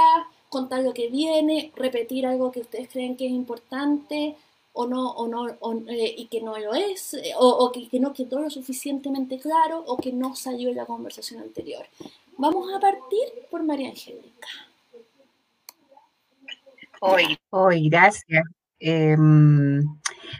contar 0.48 0.82
lo 0.82 0.94
que 0.94 1.08
viene, 1.08 1.72
repetir 1.74 2.26
algo 2.26 2.52
que 2.52 2.60
ustedes 2.60 2.88
creen 2.88 3.16
que 3.16 3.26
es 3.26 3.32
importante 3.32 4.36
o 4.72 4.86
no, 4.86 5.10
o 5.10 5.26
no 5.26 5.48
eh, 5.88 6.14
y 6.16 6.26
que 6.26 6.40
no 6.40 6.56
lo 6.58 6.74
es, 6.74 7.16
o, 7.36 7.72
que, 7.72 7.98
no 7.98 8.12
quedó 8.12 8.38
lo 8.38 8.48
suficientemente 8.48 9.38
claro 9.38 9.82
o 9.86 9.96
que 9.96 10.12
no 10.12 10.36
salió 10.36 10.70
en 10.70 10.76
la 10.76 10.86
conversación 10.86 11.42
anterior. 11.42 11.84
Vamos 12.38 12.72
a 12.72 12.78
partir 12.78 13.26
por 13.50 13.62
María 13.62 13.90
Angélica. 13.90 14.48
Hoy, 17.00 17.36
hoy, 17.50 17.88
gracias. 17.88 18.44
Em, 18.78 19.82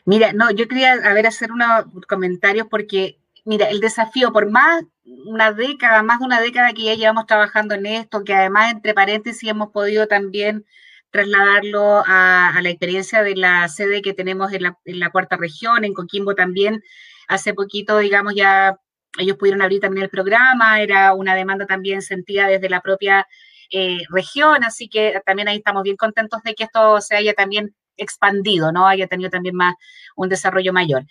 mira, 0.04 0.32
no, 0.32 0.50
yo 0.50 0.68
quería 0.68 0.92
a 0.92 1.14
ver, 1.14 1.26
hacer 1.26 1.52
unos 1.52 1.84
comentarios 2.08 2.66
porque, 2.70 3.18
mira, 3.44 3.68
el 3.68 3.80
desafío, 3.80 4.32
por 4.32 4.50
más 4.50 4.84
una 5.04 5.52
década, 5.52 6.02
más 6.02 6.20
de 6.20 6.26
una 6.26 6.40
década 6.40 6.72
que 6.72 6.84
ya 6.84 6.94
llevamos 6.94 7.26
trabajando 7.26 7.74
en 7.74 7.86
esto, 7.86 8.24
que 8.24 8.34
además, 8.34 8.72
entre 8.72 8.94
paréntesis, 8.94 9.48
hemos 9.48 9.70
podido 9.70 10.06
también 10.06 10.64
trasladarlo 11.10 12.02
a, 12.06 12.58
la 12.62 12.70
experiencia 12.70 13.22
de 13.22 13.36
la 13.36 13.68
sede 13.68 14.02
que 14.02 14.14
tenemos 14.14 14.52
en 14.52 14.62
la, 14.62 15.10
cuarta 15.10 15.36
región, 15.36 15.84
en 15.84 15.94
Coquimbo 15.94 16.34
también. 16.34 16.82
Hace 17.28 17.54
poquito, 17.54 17.98
digamos, 17.98 18.34
ya 18.34 18.78
ellos 19.18 19.36
pudieron 19.36 19.62
abrir 19.62 19.80
también 19.80 20.04
el 20.04 20.10
programa, 20.10 20.80
era 20.80 21.12
una 21.14 21.34
demanda 21.34 21.66
también 21.66 22.00
sentida 22.02 22.46
desde 22.46 22.70
la 22.70 22.80
propia 22.80 23.26
eh, 23.70 23.98
región, 24.10 24.64
así 24.64 24.88
que 24.88 25.20
también 25.26 25.48
ahí 25.48 25.58
estamos 25.58 25.82
bien 25.82 25.96
contentos 25.96 26.42
de 26.42 26.54
que 26.54 26.64
esto 26.64 27.00
se 27.02 27.16
haya 27.16 27.34
también 27.34 27.74
expandido, 28.02 28.72
¿no? 28.72 28.86
Haya 28.86 29.06
tenido 29.06 29.30
también 29.30 29.56
más 29.56 29.74
un 30.16 30.28
desarrollo 30.28 30.72
mayor. 30.72 31.04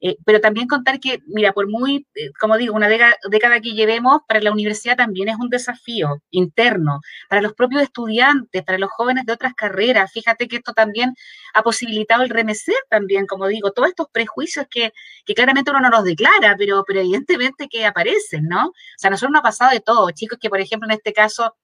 Eh, 0.00 0.16
pero 0.24 0.40
también 0.40 0.68
contar 0.68 1.00
que, 1.00 1.20
mira, 1.26 1.52
por 1.52 1.68
muy, 1.68 2.06
eh, 2.14 2.30
como 2.38 2.56
digo, 2.56 2.74
una 2.74 2.88
década, 2.88 3.60
que 3.60 3.72
llevemos, 3.72 4.20
para 4.28 4.40
la 4.40 4.52
universidad 4.52 4.96
también 4.96 5.28
es 5.28 5.36
un 5.36 5.48
desafío 5.48 6.22
interno, 6.30 7.00
para 7.28 7.42
los 7.42 7.54
propios 7.54 7.82
estudiantes, 7.82 8.62
para 8.62 8.78
los 8.78 8.90
jóvenes 8.90 9.26
de 9.26 9.32
otras 9.32 9.54
carreras. 9.54 10.12
Fíjate 10.12 10.46
que 10.48 10.56
esto 10.56 10.72
también 10.72 11.14
ha 11.54 11.62
posibilitado 11.62 12.22
el 12.22 12.30
remecer 12.30 12.76
también, 12.88 13.26
como 13.26 13.48
digo, 13.48 13.72
todos 13.72 13.88
estos 13.88 14.08
prejuicios 14.12 14.66
que, 14.70 14.92
que 15.24 15.34
claramente 15.34 15.70
uno 15.70 15.80
no 15.80 15.90
los 15.90 16.04
declara, 16.04 16.54
pero, 16.56 16.84
pero 16.86 17.00
evidentemente 17.00 17.68
que 17.68 17.84
aparecen, 17.86 18.46
¿no? 18.48 18.68
O 18.68 18.72
sea, 18.96 19.08
a 19.08 19.10
nosotros 19.10 19.32
nos 19.32 19.40
ha 19.40 19.42
pasado 19.42 19.70
de 19.72 19.80
todo, 19.80 20.10
chicos 20.12 20.38
que, 20.40 20.50
por 20.50 20.60
ejemplo, 20.60 20.88
en 20.88 20.96
este 20.96 21.12
caso 21.12 21.56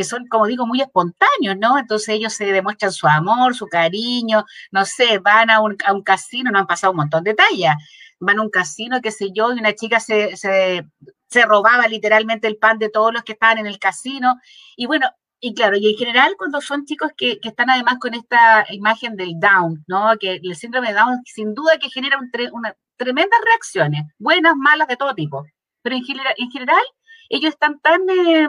que 0.00 0.04
son, 0.04 0.26
como 0.28 0.46
digo, 0.46 0.66
muy 0.66 0.80
espontáneos, 0.80 1.58
¿no? 1.58 1.78
Entonces 1.78 2.08
ellos 2.08 2.32
se 2.32 2.46
demuestran 2.46 2.90
su 2.90 3.06
amor, 3.06 3.54
su 3.54 3.66
cariño, 3.66 4.46
no 4.70 4.86
sé, 4.86 5.18
van 5.18 5.50
a 5.50 5.60
un, 5.60 5.76
a 5.84 5.92
un 5.92 6.02
casino, 6.02 6.50
no 6.50 6.58
han 6.58 6.66
pasado 6.66 6.92
un 6.92 6.96
montón 6.96 7.22
de 7.22 7.34
tallas. 7.34 7.76
van 8.18 8.38
a 8.38 8.42
un 8.42 8.48
casino, 8.48 9.02
qué 9.02 9.10
sé 9.10 9.30
yo, 9.34 9.52
y 9.52 9.58
una 9.60 9.74
chica 9.74 10.00
se, 10.00 10.38
se, 10.38 10.86
se 11.28 11.44
robaba 11.44 11.86
literalmente 11.86 12.48
el 12.48 12.56
pan 12.56 12.78
de 12.78 12.88
todos 12.88 13.12
los 13.12 13.24
que 13.24 13.32
estaban 13.32 13.58
en 13.58 13.66
el 13.66 13.78
casino. 13.78 14.36
Y 14.74 14.86
bueno, 14.86 15.06
y 15.38 15.52
claro, 15.52 15.76
y 15.76 15.90
en 15.90 15.96
general 15.98 16.34
cuando 16.38 16.62
son 16.62 16.86
chicos 16.86 17.10
que, 17.14 17.38
que, 17.38 17.50
están 17.50 17.68
además 17.68 17.98
con 18.00 18.14
esta 18.14 18.64
imagen 18.70 19.16
del 19.16 19.38
Down, 19.38 19.84
¿no? 19.86 20.16
Que 20.18 20.40
el 20.42 20.56
síndrome 20.56 20.88
de 20.88 20.94
Down 20.94 21.20
sin 21.26 21.52
duda 21.54 21.78
que 21.78 21.90
genera 21.90 22.18
un 22.18 22.30
una, 22.52 22.74
tremendas 22.96 23.40
reacciones, 23.44 24.04
buenas, 24.18 24.56
malas, 24.56 24.88
de 24.88 24.96
todo 24.96 25.14
tipo. 25.14 25.44
Pero 25.82 25.94
en 25.96 26.04
general 26.50 26.84
ellos 27.30 27.54
están 27.54 27.80
tan 27.80 28.02
eh, 28.10 28.48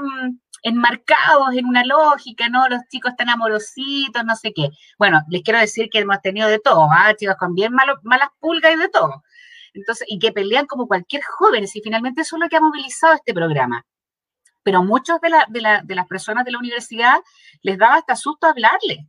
enmarcados 0.64 1.56
en 1.56 1.66
una 1.66 1.86
lógica, 1.86 2.50
¿no? 2.50 2.68
Los 2.68 2.82
chicos 2.90 3.12
están 3.12 3.30
amorositos, 3.30 4.26
no 4.26 4.36
sé 4.36 4.52
qué. 4.54 4.70
Bueno, 4.98 5.22
les 5.30 5.44
quiero 5.44 5.60
decir 5.60 5.90
que 5.90 6.00
hemos 6.00 6.22
tenido 6.22 6.50
de 6.50 6.60
todo, 6.60 6.90
¿ah? 6.92 7.14
Chicos 7.16 7.36
con 7.40 7.56
bien 7.56 7.74
malas 7.74 8.30
pulgas 8.40 8.74
y 8.74 8.78
de 8.78 8.90
todo. 8.90 9.24
Entonces, 9.74 10.06
y 10.10 10.20
que 10.20 10.34
pelean 10.34 10.66
como 10.68 10.88
cualquier 10.88 11.24
joven, 11.24 11.64
y 11.64 11.82
finalmente 11.82 12.22
eso 12.22 12.36
es 12.36 12.42
lo 12.42 12.50
que 12.50 12.58
ha 12.58 12.62
movilizado 12.62 13.14
este 13.14 13.34
programa 13.34 13.86
pero 14.64 14.84
muchos 14.84 15.20
de, 15.22 15.30
la, 15.30 15.46
de, 15.50 15.62
la, 15.62 15.82
de, 15.82 15.96
las 15.96 16.08
personas 16.08 16.46
de 16.46 16.52
la 16.52 16.60
universidad 16.60 17.20
les 17.62 17.78
daba 17.78 17.96
hasta 17.96 18.16
susto 18.16 18.48
hablarles, 18.48 19.00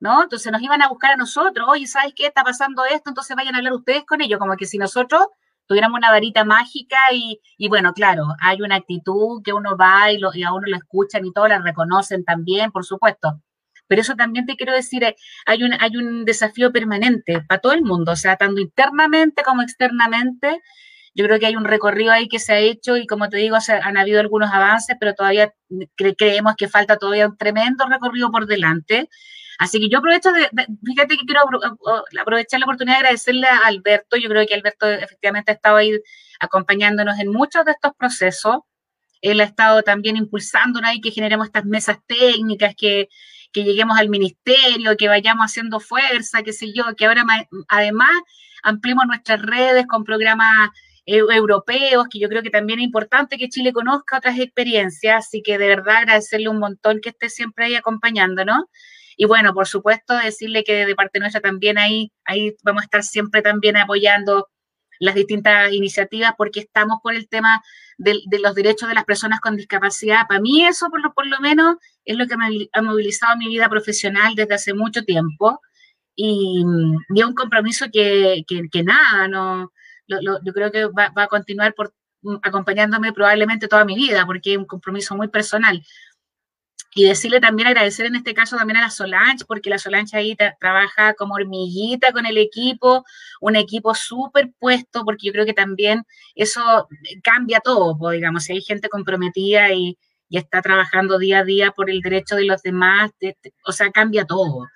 ¿no? 0.00 0.22
Entonces 0.22 0.50
nos 0.52 0.62
iban 0.62 0.82
a 0.82 0.88
buscar 0.88 1.12
a 1.12 1.16
nosotros, 1.16 1.66
oye, 1.68 1.86
¿sabes 1.86 2.12
qué? 2.14 2.26
Está 2.26 2.44
pasando 2.44 2.84
esto, 2.84 3.10
entonces 3.10 3.36
vayan 3.36 3.54
a 3.54 3.58
hablar 3.58 3.72
ustedes 3.72 4.04
con 4.04 4.20
ellos, 4.20 4.38
como 4.38 4.56
que 4.56 4.66
si 4.66 4.78
nosotros 4.78 5.26
tuviéramos 5.66 5.98
una 5.98 6.10
varita 6.10 6.44
mágica 6.44 6.96
y, 7.12 7.40
y 7.58 7.68
bueno, 7.68 7.92
claro, 7.92 8.26
hay 8.40 8.62
una 8.62 8.76
actitud 8.76 9.42
que 9.44 9.52
uno 9.52 9.76
va 9.76 10.12
y, 10.12 10.18
lo, 10.18 10.34
y 10.34 10.42
a 10.42 10.52
uno 10.52 10.66
lo 10.66 10.76
escuchan 10.76 11.24
y 11.24 11.32
todo, 11.32 11.48
la 11.48 11.60
reconocen 11.60 12.24
también, 12.24 12.70
por 12.70 12.84
supuesto. 12.84 13.40
Pero 13.86 14.00
eso 14.00 14.14
también 14.14 14.46
te 14.46 14.56
quiero 14.56 14.72
decir, 14.72 15.04
eh, 15.04 15.16
hay 15.46 15.62
un, 15.62 15.74
hay 15.74 15.96
un 15.96 16.24
desafío 16.24 16.72
permanente 16.72 17.42
para 17.48 17.60
todo 17.60 17.72
el 17.72 17.82
mundo, 17.82 18.12
o 18.12 18.16
sea, 18.16 18.36
tanto 18.36 18.60
internamente 18.60 19.42
como 19.42 19.62
externamente, 19.62 20.60
yo 21.14 21.24
creo 21.26 21.38
que 21.38 21.46
hay 21.46 21.56
un 21.56 21.64
recorrido 21.64 22.10
ahí 22.12 22.28
que 22.28 22.40
se 22.40 22.52
ha 22.54 22.58
hecho 22.58 22.96
y 22.96 23.06
como 23.06 23.28
te 23.28 23.36
digo, 23.36 23.56
han 23.82 23.96
habido 23.96 24.20
algunos 24.20 24.50
avances, 24.52 24.96
pero 24.98 25.14
todavía 25.14 25.52
cre 25.96 26.16
creemos 26.16 26.54
que 26.56 26.68
falta 26.68 26.96
todavía 26.96 27.28
un 27.28 27.36
tremendo 27.36 27.86
recorrido 27.86 28.30
por 28.32 28.46
delante. 28.46 29.08
Así 29.58 29.78
que 29.78 29.88
yo 29.88 29.98
aprovecho 29.98 30.32
de, 30.32 30.48
fíjate 30.84 31.16
que 31.16 31.26
quiero 31.26 31.42
aprovechar 32.20 32.60
la 32.60 32.66
oportunidad 32.66 32.96
de 32.96 33.00
agradecerle 33.00 33.46
a 33.46 33.58
Alberto. 33.66 34.16
Yo 34.16 34.28
creo 34.28 34.46
que 34.46 34.54
Alberto 34.54 34.88
efectivamente 34.88 35.52
ha 35.52 35.54
estado 35.54 35.76
ahí 35.76 35.92
acompañándonos 36.40 37.18
en 37.18 37.30
muchos 37.30 37.64
de 37.64 37.72
estos 37.72 37.92
procesos. 37.96 38.58
Él 39.20 39.40
ha 39.40 39.44
estado 39.44 39.82
también 39.82 40.16
impulsándonos 40.16 40.90
ahí 40.90 41.00
que 41.00 41.10
generemos 41.10 41.46
estas 41.46 41.64
mesas 41.64 41.98
técnicas, 42.06 42.74
que, 42.76 43.08
que 43.52 43.64
lleguemos 43.64 43.98
al 43.98 44.08
ministerio, 44.08 44.96
que 44.98 45.08
vayamos 45.08 45.46
haciendo 45.46 45.80
fuerza, 45.80 46.42
qué 46.42 46.52
sé 46.52 46.72
yo, 46.74 46.84
que 46.96 47.06
ahora 47.06 47.24
además 47.68 48.10
ampliemos 48.62 49.06
nuestras 49.06 49.40
redes 49.40 49.86
con 49.86 50.04
programas 50.04 50.70
europeos, 51.06 52.06
que 52.10 52.18
yo 52.18 52.28
creo 52.28 52.42
que 52.42 52.50
también 52.50 52.78
es 52.78 52.86
importante 52.86 53.36
que 53.36 53.48
Chile 53.48 53.72
conozca 53.72 54.18
otras 54.18 54.38
experiencias, 54.38 55.26
así 55.26 55.42
que 55.42 55.58
de 55.58 55.68
verdad 55.68 55.98
agradecerle 55.98 56.48
un 56.48 56.58
montón 56.58 57.00
que 57.00 57.10
esté 57.10 57.28
siempre 57.28 57.66
ahí 57.66 57.74
acompañándonos. 57.74 58.64
Y 59.16 59.26
bueno, 59.26 59.54
por 59.54 59.66
supuesto, 59.66 60.16
decirle 60.16 60.64
que 60.64 60.86
de 60.86 60.94
parte 60.94 61.20
nuestra 61.20 61.40
también 61.40 61.78
ahí, 61.78 62.12
ahí 62.24 62.56
vamos 62.62 62.82
a 62.82 62.84
estar 62.84 63.02
siempre 63.02 63.42
también 63.42 63.76
apoyando 63.76 64.48
las 65.00 65.14
distintas 65.14 65.72
iniciativas 65.72 66.32
porque 66.36 66.60
estamos 66.60 66.98
por 67.02 67.14
el 67.14 67.28
tema 67.28 67.62
de, 67.98 68.20
los 68.42 68.54
derechos 68.54 68.88
de 68.88 68.94
las 68.94 69.04
personas 69.04 69.40
con 69.40 69.56
discapacidad. 69.56 70.26
Para 70.28 70.40
mí 70.40 70.64
eso, 70.64 70.88
por 70.90 71.02
lo, 71.02 71.12
por 71.12 71.26
lo 71.26 71.40
menos, 71.40 71.76
es 72.04 72.16
lo 72.16 72.26
que 72.26 72.36
me 72.36 72.68
ha 72.72 72.82
movilizado 72.82 73.36
mi 73.36 73.48
vida 73.48 73.68
profesional 73.68 74.34
desde 74.34 74.54
hace 74.54 74.74
mucho 74.74 75.04
tiempo. 75.04 75.60
Y, 76.16 76.64
es 77.14 77.24
un 77.24 77.34
compromiso 77.34 77.86
que, 77.92 78.44
que, 78.46 78.82
nada, 78.82 79.28
no, 79.28 79.72
lo, 80.06 80.40
yo 80.44 80.52
creo 80.52 80.70
que 80.70 80.86
va, 80.86 81.10
va, 81.10 81.24
a 81.24 81.28
continuar 81.28 81.74
por, 81.74 81.92
acompañándome 82.42 83.12
probablemente 83.12 83.68
toda 83.68 83.84
mi 83.84 83.94
vida, 83.94 84.24
porque 84.26 84.52
es 84.52 84.58
un 84.58 84.66
compromiso 84.66 85.16
muy 85.16 85.28
personal. 85.28 85.82
Y 86.94 87.04
decirle 87.04 87.40
también, 87.40 87.68
agradecer 87.68 88.06
en 88.06 88.14
este 88.14 88.34
caso 88.34 88.56
también 88.56 88.76
a 88.76 88.82
la 88.82 88.90
Solange, 88.90 89.44
porque 89.46 89.68
la 89.68 89.78
Solange 89.78 90.16
ahí 90.16 90.36
tra 90.36 90.56
trabaja 90.60 91.14
como 91.14 91.34
hormiguita 91.34 92.12
con 92.12 92.24
el 92.24 92.38
equipo, 92.38 93.04
un 93.40 93.56
equipo 93.56 93.94
súper 93.94 94.52
puesto, 94.58 95.04
porque 95.04 95.26
yo 95.26 95.32
creo 95.32 95.44
que 95.44 95.54
también 95.54 96.04
eso 96.36 96.88
cambia 97.22 97.60
todo, 97.60 98.10
digamos, 98.10 98.44
si 98.44 98.52
hay 98.52 98.62
gente 98.62 98.88
comprometida 98.88 99.72
y, 99.72 99.98
está 100.30 100.62
trabajando 100.62 101.16
día 101.16 101.40
a 101.40 101.44
día 101.44 101.70
por 101.70 101.90
el 101.90 102.00
derecho 102.00 102.34
de 102.34 102.44
los 102.44 102.60
demás, 102.60 103.12
de, 103.20 103.36
de, 103.40 103.52
o 103.64 103.70
sea, 103.70 103.92
cambia 103.92 104.24
todo. 104.24 104.66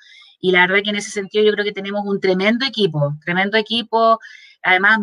Y 0.40 0.52
la 0.52 0.60
verdad 0.68 0.84
que 0.84 0.90
en 0.90 0.96
ese 0.96 1.10
sentido 1.10 1.44
yo 1.44 1.50
creo 1.52 1.64
que 1.64 1.72
tenemos 1.72 2.02
un 2.04 2.20
tremendo 2.20 2.64
equipo, 2.64 3.16
tremendo 3.24 3.56
equipo, 3.56 4.20
además 4.62 5.00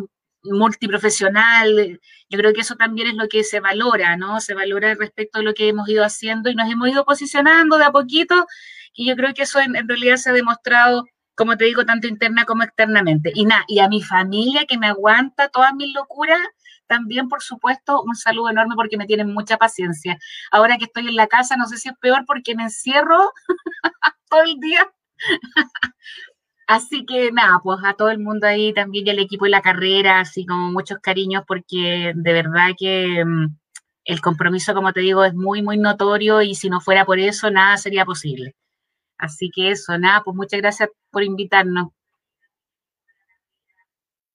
multiprofesional. 0.51 1.99
Yo 2.29 2.39
creo 2.39 2.53
que 2.53 2.61
eso 2.61 2.75
también 2.75 3.07
es 3.09 3.15
lo 3.15 3.27
que 3.27 3.43
se 3.43 3.59
valora, 3.59 4.17
¿no? 4.17 4.39
Se 4.41 4.53
valora 4.53 4.93
respecto 4.95 5.39
a 5.39 5.41
lo 5.43 5.53
que 5.53 5.67
hemos 5.67 5.87
ido 5.89 6.03
haciendo 6.03 6.49
y 6.49 6.55
nos 6.55 6.71
hemos 6.71 6.89
ido 6.89 7.05
posicionando 7.05 7.77
de 7.77 7.85
a 7.85 7.91
poquito. 7.91 8.47
Y 8.93 9.07
yo 9.07 9.15
creo 9.15 9.33
que 9.33 9.43
eso 9.43 9.59
en, 9.59 9.75
en 9.75 9.87
realidad 9.87 10.17
se 10.17 10.29
ha 10.29 10.33
demostrado, 10.33 11.05
como 11.35 11.57
te 11.57 11.65
digo, 11.65 11.85
tanto 11.85 12.07
interna 12.07 12.45
como 12.45 12.63
externamente. 12.63 13.31
Y 13.35 13.45
nada, 13.45 13.63
y 13.67 13.79
a 13.79 13.87
mi 13.89 14.01
familia 14.01 14.65
que 14.65 14.77
me 14.77 14.87
aguanta 14.87 15.49
todas 15.49 15.73
mis 15.75 15.93
locuras, 15.93 16.39
también, 16.87 17.29
por 17.29 17.41
supuesto, 17.41 18.01
un 18.03 18.15
saludo 18.15 18.49
enorme 18.49 18.75
porque 18.75 18.97
me 18.97 19.05
tienen 19.05 19.33
mucha 19.33 19.57
paciencia. 19.57 20.17
Ahora 20.51 20.77
que 20.77 20.85
estoy 20.85 21.07
en 21.07 21.15
la 21.15 21.27
casa, 21.27 21.57
no 21.57 21.65
sé 21.67 21.77
si 21.77 21.89
es 21.89 21.95
peor 21.99 22.25
porque 22.25 22.55
me 22.55 22.63
encierro 22.63 23.31
todo 24.29 24.43
el 24.43 24.59
día. 24.59 24.91
Así 26.67 27.05
que 27.05 27.31
nada, 27.31 27.59
pues 27.63 27.79
a 27.83 27.93
todo 27.93 28.09
el 28.09 28.19
mundo 28.19 28.47
ahí 28.47 28.73
también 28.73 29.05
y 29.05 29.09
al 29.11 29.19
equipo 29.19 29.45
de 29.45 29.51
la 29.51 29.61
carrera, 29.61 30.19
así 30.19 30.45
como 30.45 30.71
muchos 30.71 30.97
cariños, 30.99 31.43
porque 31.47 32.13
de 32.15 32.33
verdad 32.33 32.69
que 32.77 33.23
um, 33.23 33.55
el 34.03 34.21
compromiso, 34.21 34.73
como 34.73 34.91
te 34.91 35.01
digo, 35.01 35.23
es 35.23 35.35
muy, 35.35 35.61
muy 35.61 35.77
notorio 35.77 36.41
y 36.41 36.55
si 36.55 36.69
no 36.69 36.81
fuera 36.81 37.05
por 37.05 37.19
eso, 37.19 37.51
nada 37.51 37.77
sería 37.77 38.05
posible. 38.05 38.55
Así 39.17 39.51
que 39.53 39.71
eso, 39.71 39.97
nada, 39.97 40.23
pues 40.23 40.35
muchas 40.35 40.59
gracias 40.59 40.89
por 41.11 41.23
invitarnos. 41.23 41.89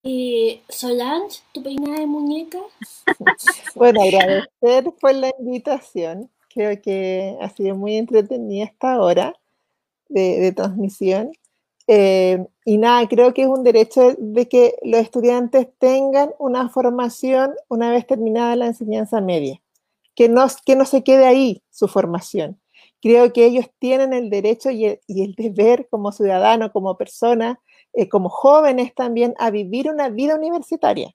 Eh, 0.02 0.62
Solange, 0.68 1.40
tu 1.52 1.62
peinada 1.62 1.98
de 1.98 2.06
muñeca. 2.06 2.58
bueno, 3.74 4.02
agradecer 4.02 4.84
por 5.00 5.14
la 5.14 5.30
invitación. 5.38 6.30
Creo 6.48 6.80
que 6.80 7.36
ha 7.40 7.48
sido 7.50 7.76
muy 7.76 7.96
entretenida 7.96 8.64
esta 8.64 9.00
hora 9.00 9.34
de, 10.08 10.40
de 10.40 10.52
transmisión. 10.52 11.32
Eh, 11.92 12.46
y 12.64 12.78
nada, 12.78 13.08
creo 13.08 13.34
que 13.34 13.42
es 13.42 13.48
un 13.48 13.64
derecho 13.64 14.14
de 14.16 14.48
que 14.48 14.76
los 14.84 15.00
estudiantes 15.00 15.66
tengan 15.80 16.30
una 16.38 16.68
formación 16.68 17.52
una 17.68 17.90
vez 17.90 18.06
terminada 18.06 18.54
la 18.54 18.66
enseñanza 18.66 19.20
media, 19.20 19.60
que 20.14 20.28
no, 20.28 20.46
que 20.64 20.76
no 20.76 20.84
se 20.84 21.02
quede 21.02 21.26
ahí 21.26 21.64
su 21.68 21.88
formación. 21.88 22.60
Creo 23.02 23.32
que 23.32 23.44
ellos 23.44 23.66
tienen 23.80 24.12
el 24.12 24.30
derecho 24.30 24.70
y 24.70 24.84
el, 24.84 25.34
deber 25.36 25.88
como 25.90 26.12
ciudadano, 26.12 26.70
como 26.70 26.96
persona, 26.96 27.60
eh, 27.92 28.08
como 28.08 28.28
jóvenes 28.28 28.94
también, 28.94 29.34
a 29.38 29.50
vivir 29.50 29.90
una 29.90 30.10
vida 30.10 30.36
universitaria. 30.36 31.10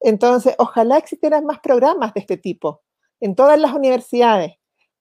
Entonces, 0.00 0.54
ojalá 0.56 0.96
existieran 0.96 1.44
más 1.44 1.60
programas 1.60 2.14
de 2.14 2.20
este 2.20 2.38
tipo 2.38 2.80
en 3.20 3.34
todas 3.34 3.60
las 3.60 3.74
universidades 3.74 4.54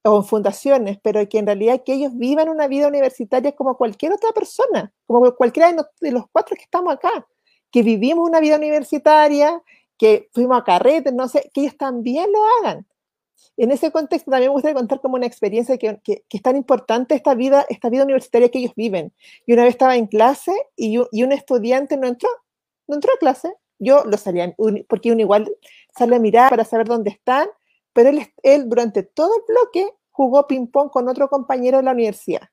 o 0.05 0.17
en 0.17 0.23
fundaciones, 0.23 0.99
pero 1.01 1.27
que 1.27 1.39
en 1.39 1.47
realidad 1.47 1.81
que 1.83 1.93
ellos 1.93 2.15
vivan 2.15 2.49
una 2.49 2.67
vida 2.67 2.87
universitaria 2.87 3.53
como 3.53 3.75
cualquier 3.75 4.13
otra 4.13 4.31
persona, 4.31 4.93
como 5.07 5.35
cualquiera 5.35 5.73
de 5.99 6.11
los 6.11 6.25
cuatro 6.31 6.55
que 6.55 6.63
estamos 6.63 6.93
acá, 6.93 7.27
que 7.71 7.81
vivimos 7.81 8.27
una 8.27 8.39
vida 8.39 8.55
universitaria, 8.55 9.61
que 9.97 10.29
fuimos 10.31 10.59
a 10.59 10.63
carretes, 10.63 11.11
no 11.13 11.27
sé, 11.27 11.49
que 11.53 11.61
ellos 11.61 11.77
también 11.77 12.31
lo 12.31 12.39
hagan. 12.59 12.85
En 13.57 13.71
ese 13.71 13.91
contexto 13.91 14.29
también 14.29 14.51
me 14.51 14.53
gustaría 14.53 14.75
contar 14.75 15.01
como 15.01 15.15
una 15.15 15.25
experiencia 15.25 15.77
que, 15.77 15.99
que, 16.03 16.23
que, 16.29 16.37
es 16.37 16.43
tan 16.43 16.55
importante 16.55 17.15
esta 17.15 17.33
vida, 17.33 17.65
esta 17.69 17.89
vida 17.89 18.03
universitaria 18.03 18.49
que 18.49 18.59
ellos 18.59 18.73
viven. 18.75 19.11
Y 19.45 19.53
una 19.53 19.63
vez 19.63 19.71
estaba 19.71 19.95
en 19.95 20.07
clase 20.07 20.51
y, 20.75 20.99
y 21.11 21.23
un 21.23 21.31
estudiante 21.31 21.97
no 21.97 22.07
entró, 22.07 22.29
no 22.87 22.95
entró 22.95 23.11
a 23.13 23.17
clase. 23.17 23.53
Yo 23.79 24.03
lo 24.05 24.17
salía, 24.17 24.55
porque 24.87 25.11
uno 25.11 25.21
igual 25.21 25.51
sale 25.97 26.15
a 26.15 26.19
mirar 26.19 26.49
para 26.49 26.63
saber 26.63 26.87
dónde 26.87 27.09
están, 27.09 27.47
pero 27.95 28.09
él, 28.43 28.69
durante 28.69 29.03
todo 29.03 29.31
el 29.37 29.43
bloque 29.47 29.89
jugó 30.11 30.47
ping-pong 30.47 30.89
con 30.91 31.07
otro 31.07 31.29
compañero 31.29 31.77
de 31.77 31.83
la 31.83 31.93
universidad. 31.93 32.49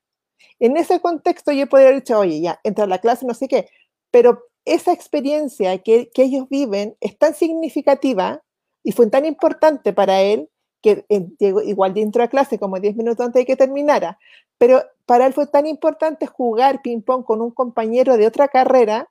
En 0.57 0.77
ese 0.77 1.01
contexto 1.01 1.51
yo 1.51 1.67
podría 1.67 1.89
haber 1.89 2.01
dicho, 2.01 2.17
oye, 2.17 2.39
ya, 2.39 2.61
entra 2.63 2.85
a 2.85 2.87
la 2.87 2.99
clase, 2.99 3.25
no 3.25 3.33
sé 3.33 3.49
qué, 3.49 3.67
pero 4.09 4.45
esa 4.63 4.93
experiencia 4.93 5.77
que, 5.79 6.09
ellos 6.15 6.47
viven 6.47 6.95
es 7.01 7.17
tan 7.17 7.35
significativa 7.35 8.41
y 8.83 8.93
fue 8.93 9.07
tan 9.07 9.25
importante 9.25 9.91
para 9.91 10.21
él 10.21 10.49
que 10.81 11.05
eh, 11.09 11.27
llegó, 11.37 11.61
igual 11.61 11.97
entró 11.97 12.23
a 12.23 12.29
clase 12.29 12.57
como 12.57 12.79
10 12.79 12.95
minutos 12.95 13.25
antes 13.25 13.41
de 13.41 13.45
que 13.45 13.57
terminara, 13.57 14.19
pero 14.57 14.81
para 15.05 15.25
él 15.25 15.33
fue 15.33 15.47
tan 15.47 15.67
importante 15.67 16.25
jugar 16.25 16.81
ping-pong 16.81 17.25
con 17.25 17.41
un 17.41 17.51
compañero 17.51 18.15
de 18.15 18.27
otra 18.27 18.47
carrera 18.47 19.09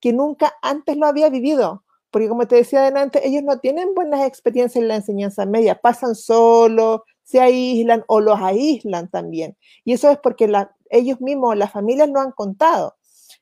que 0.00 0.14
nunca 0.14 0.54
antes 0.62 0.96
lo 0.96 1.06
había 1.06 1.28
vivido 1.28 1.83
porque 2.14 2.28
como 2.28 2.46
te 2.46 2.54
decía 2.54 2.78
adelante, 2.78 3.26
ellos 3.26 3.42
no 3.42 3.58
tienen 3.58 3.92
buenas 3.92 4.24
experiencias 4.24 4.80
en 4.80 4.86
la 4.86 4.94
enseñanza 4.94 5.46
media, 5.46 5.80
pasan 5.80 6.14
solo, 6.14 7.04
se 7.24 7.40
aíslan 7.40 8.04
o 8.06 8.20
los 8.20 8.38
aíslan 8.40 9.10
también. 9.10 9.56
Y 9.84 9.94
eso 9.94 10.08
es 10.12 10.18
porque 10.18 10.48
ellos 10.90 11.20
mismos, 11.20 11.56
las 11.56 11.72
familias 11.72 12.08
lo 12.10 12.20
han 12.20 12.30
contado. 12.30 12.94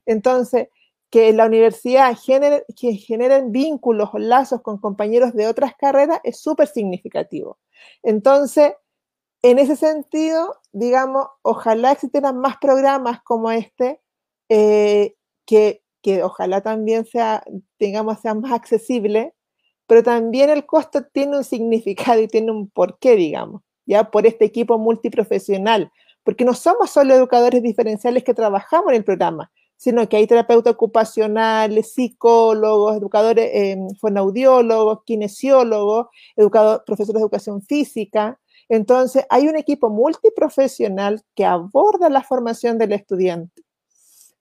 Entonces, 0.06 0.68
que 1.10 1.34
la 1.34 1.44
universidad 1.44 2.16
que 2.74 2.94
generen 2.94 3.52
vínculos 3.52 4.08
o 4.14 4.18
lazos 4.18 4.62
con 4.62 4.78
compañeros 4.78 5.34
de 5.34 5.48
otras 5.48 5.74
carreras 5.76 6.20
es 6.24 6.40
súper 6.40 6.66
significativo. 6.66 7.58
Entonces, 8.02 8.72
en 9.42 9.58
ese 9.58 9.76
sentido, 9.76 10.62
digamos, 10.72 11.26
ojalá 11.42 11.92
existieran 11.92 12.38
más 12.38 12.56
programas 12.56 13.20
como 13.22 13.50
este, 13.50 14.00
eh, 14.48 15.14
que, 15.44 15.81
que, 16.02 16.22
ojalá 16.22 16.60
también 16.60 17.04
sea, 17.06 17.44
digamos, 17.78 18.20
sea 18.20 18.34
más 18.34 18.52
accesible, 18.52 19.34
pero 19.86 20.02
también 20.02 20.50
el 20.50 20.66
costo 20.66 21.04
tiene 21.12 21.38
un 21.38 21.44
significado 21.44 22.20
y 22.20 22.28
tiene 22.28 22.52
un 22.52 22.68
porqué, 22.70 23.16
digamos, 23.16 23.62
ya 23.86 24.10
por 24.10 24.26
este 24.26 24.44
equipo 24.44 24.78
multiprofesional, 24.78 25.90
porque 26.24 26.44
no 26.44 26.54
somos 26.54 26.90
solo 26.90 27.14
educadores 27.14 27.62
diferenciales 27.62 28.24
que 28.24 28.34
trabajamos 28.34 28.90
en 28.90 28.96
el 28.96 29.04
programa, 29.04 29.50
sino 29.76 30.08
que 30.08 30.16
hay 30.16 30.26
terapeutas 30.26 30.74
ocupacionales, 30.74 31.94
psicólogos, 31.94 32.96
educadores, 32.96 33.50
eh, 33.52 33.76
fonaudiólogos, 34.00 35.00
kinesiólogos, 35.04 36.06
profesores 36.86 37.14
de 37.14 37.20
educación 37.20 37.62
física. 37.62 38.38
Entonces, 38.68 39.26
hay 39.28 39.48
un 39.48 39.56
equipo 39.56 39.90
multiprofesional 39.90 41.22
que 41.34 41.44
aborda 41.44 42.08
la 42.10 42.22
formación 42.22 42.78
del 42.78 42.92
estudiante. 42.92 43.61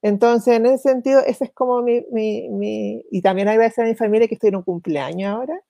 Entonces, 0.01 0.55
en 0.55 0.65
ese 0.65 0.89
sentido, 0.89 1.19
ese 1.25 1.45
es 1.45 1.51
como 1.53 1.81
mi, 1.81 2.01
mi, 2.11 3.05
y 3.11 3.21
también 3.21 3.47
agradecer 3.47 3.85
a 3.85 3.87
mi 3.87 3.95
familia 3.95 4.27
que 4.27 4.35
estoy 4.35 4.49
en 4.49 4.57
un 4.57 4.63
cumpleaños 4.63 5.31
ahora, 5.31 5.61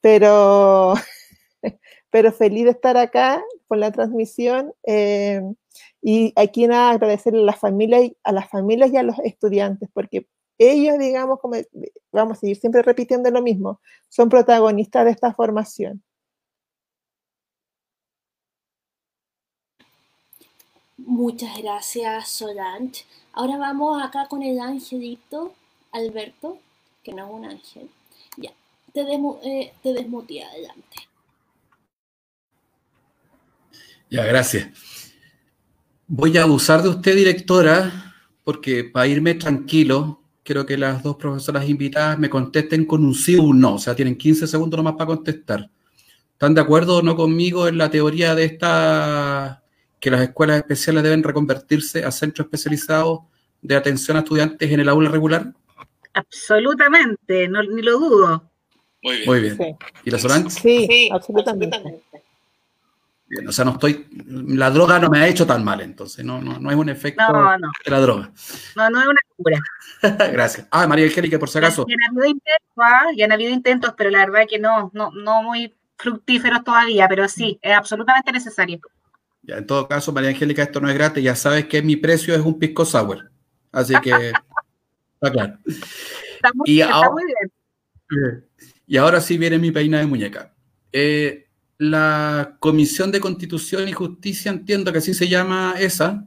pero, 0.00 0.94
pero 2.10 2.32
feliz 2.32 2.64
de 2.64 2.70
estar 2.70 2.96
acá 2.96 3.42
con 3.68 3.80
la 3.80 3.90
transmisión. 3.90 4.72
Eh, 4.84 5.42
y 6.02 6.32
aquí 6.36 6.66
nada, 6.66 6.90
agradecerle 6.90 7.40
a 7.42 7.44
las 7.44 7.58
familias, 7.58 8.10
a 8.24 8.32
las 8.32 8.48
y 8.92 8.96
a 8.96 9.02
los 9.02 9.18
estudiantes, 9.20 9.88
porque 9.92 10.26
ellos, 10.58 10.98
digamos, 10.98 11.40
como 11.40 11.56
vamos 12.12 12.36
a 12.36 12.40
seguir 12.40 12.56
siempre 12.56 12.82
repitiendo 12.82 13.30
lo 13.30 13.42
mismo, 13.42 13.80
son 14.08 14.28
protagonistas 14.28 15.04
de 15.06 15.10
esta 15.12 15.32
formación. 15.34 16.02
Muchas 20.98 21.60
gracias, 21.62 22.28
Solange. 22.28 23.04
Ahora 23.32 23.56
vamos 23.56 24.02
acá 24.02 24.26
con 24.28 24.42
el 24.42 24.58
angelito, 24.58 25.54
Alberto, 25.92 26.58
que 27.02 27.12
no 27.12 27.26
es 27.26 27.32
un 27.32 27.44
ángel. 27.44 27.88
Ya, 28.36 28.50
te, 28.92 29.00
eh, 29.00 29.72
te 29.82 29.90
adelante. 29.90 30.96
Ya, 34.10 34.24
gracias. 34.24 34.68
Voy 36.08 36.36
a 36.36 36.42
abusar 36.42 36.82
de 36.82 36.88
usted, 36.88 37.14
directora, 37.14 38.14
porque 38.42 38.82
para 38.82 39.06
irme 39.06 39.34
tranquilo, 39.34 40.20
quiero 40.42 40.66
que 40.66 40.76
las 40.76 41.04
dos 41.04 41.14
profesoras 41.14 41.68
invitadas 41.68 42.18
me 42.18 42.28
contesten 42.28 42.84
con 42.84 43.04
un 43.04 43.14
sí 43.14 43.36
o 43.36 43.44
un 43.44 43.60
no. 43.60 43.74
O 43.74 43.78
sea, 43.78 43.94
tienen 43.94 44.18
15 44.18 44.48
segundos 44.48 44.76
nomás 44.76 44.94
para 44.94 45.06
contestar. 45.06 45.70
¿Están 46.32 46.54
de 46.54 46.60
acuerdo 46.60 46.96
o 46.96 47.02
no 47.02 47.14
conmigo 47.14 47.68
en 47.68 47.78
la 47.78 47.90
teoría 47.90 48.34
de 48.34 48.44
esta 48.44 49.59
que 50.00 50.10
las 50.10 50.22
escuelas 50.22 50.56
especiales 50.56 51.02
deben 51.02 51.22
reconvertirse 51.22 52.04
a 52.04 52.10
centros 52.10 52.46
especializados 52.46 53.20
de 53.62 53.76
atención 53.76 54.16
a 54.16 54.20
estudiantes 54.20 54.70
en 54.70 54.80
el 54.80 54.88
aula 54.88 55.10
regular? 55.10 55.52
Absolutamente, 56.14 57.48
no, 57.48 57.62
ni 57.62 57.82
lo 57.82 57.98
dudo. 57.98 58.50
Muy 59.02 59.16
bien. 59.16 59.26
Muy 59.26 59.40
bien. 59.40 59.58
¿Y 60.04 60.10
la 60.10 60.18
Solange? 60.18 60.50
Sí, 60.50 61.08
absolutamente 61.12 62.02
o 63.46 63.52
sea, 63.52 63.64
no 63.64 63.72
estoy, 63.72 64.06
la 64.26 64.70
droga 64.70 64.98
no 64.98 65.08
me 65.08 65.20
ha 65.20 65.28
hecho 65.28 65.46
tan 65.46 65.62
mal, 65.62 65.80
entonces 65.80 66.24
no, 66.24 66.40
no, 66.40 66.58
no 66.58 66.70
es 66.70 66.76
un 66.76 66.88
efecto 66.88 67.22
de 67.84 67.90
la 67.90 68.00
droga. 68.00 68.32
No, 68.74 68.90
no 68.90 69.00
es 69.00 69.06
una 69.06 69.20
cura. 69.36 69.58
Gracias. 70.32 70.66
Ah, 70.70 70.86
María 70.88 71.04
Angélica, 71.04 71.38
por 71.38 71.48
si 71.48 71.58
acaso. 71.58 71.86
Ya 71.88 71.94
han 71.94 72.16
habido 72.16 72.26
intentos, 72.26 72.76
¿ah? 72.76 73.06
ya 73.16 73.24
han 73.26 73.32
habido 73.32 73.50
intentos, 73.52 73.94
pero 73.96 74.10
la 74.10 74.26
verdad 74.26 74.48
que 74.48 74.58
no, 74.58 74.90
no, 74.94 75.12
no 75.12 75.42
muy 75.44 75.72
fructíferos 75.96 76.64
todavía, 76.64 77.06
pero 77.08 77.28
sí, 77.28 77.58
es 77.62 77.72
absolutamente 77.72 78.32
necesario. 78.32 78.80
Ya, 79.42 79.58
en 79.58 79.66
todo 79.66 79.88
caso, 79.88 80.12
María 80.12 80.30
Angélica, 80.30 80.62
esto 80.62 80.80
no 80.80 80.88
es 80.88 80.94
gratis, 80.94 81.24
ya 81.24 81.34
sabes 81.34 81.66
que 81.66 81.82
mi 81.82 81.96
precio 81.96 82.34
es 82.34 82.40
un 82.40 82.58
pisco 82.58 82.84
sour, 82.84 83.30
así 83.72 83.94
que 84.02 84.32
está 85.14 85.30
claro. 85.32 85.58
Está 85.64 86.50
muy, 86.54 86.70
y 86.70 86.80
ahora, 86.82 87.10
muy 87.10 87.24
bien. 87.24 88.44
Y 88.86 88.96
ahora 88.96 89.20
sí 89.20 89.38
viene 89.38 89.58
mi 89.58 89.70
peina 89.70 89.98
de 89.98 90.06
muñeca. 90.06 90.54
Eh, 90.92 91.46
la 91.78 92.56
Comisión 92.60 93.10
de 93.10 93.20
Constitución 93.20 93.88
y 93.88 93.92
Justicia, 93.92 94.50
entiendo 94.50 94.92
que 94.92 94.98
así 94.98 95.14
se 95.14 95.28
llama 95.28 95.74
esa, 95.78 96.26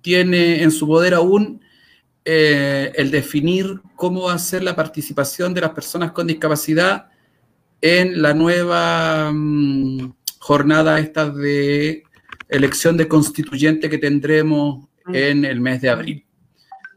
tiene 0.00 0.62
en 0.62 0.70
su 0.70 0.86
poder 0.86 1.14
aún 1.14 1.60
eh, 2.24 2.92
el 2.94 3.10
definir 3.10 3.80
cómo 3.96 4.24
va 4.24 4.34
a 4.34 4.38
ser 4.38 4.62
la 4.62 4.76
participación 4.76 5.54
de 5.54 5.62
las 5.62 5.70
personas 5.70 6.12
con 6.12 6.26
discapacidad 6.26 7.08
en 7.80 8.22
la 8.22 8.34
nueva 8.34 9.30
mm, 9.32 10.12
jornada 10.38 11.00
esta 11.00 11.28
de 11.30 12.02
elección 12.48 12.96
de 12.96 13.08
constituyente 13.08 13.90
que 13.90 13.98
tendremos 13.98 14.88
mm. 15.06 15.14
en 15.14 15.44
el 15.44 15.60
mes 15.60 15.80
de 15.80 15.90
abril. 15.90 16.24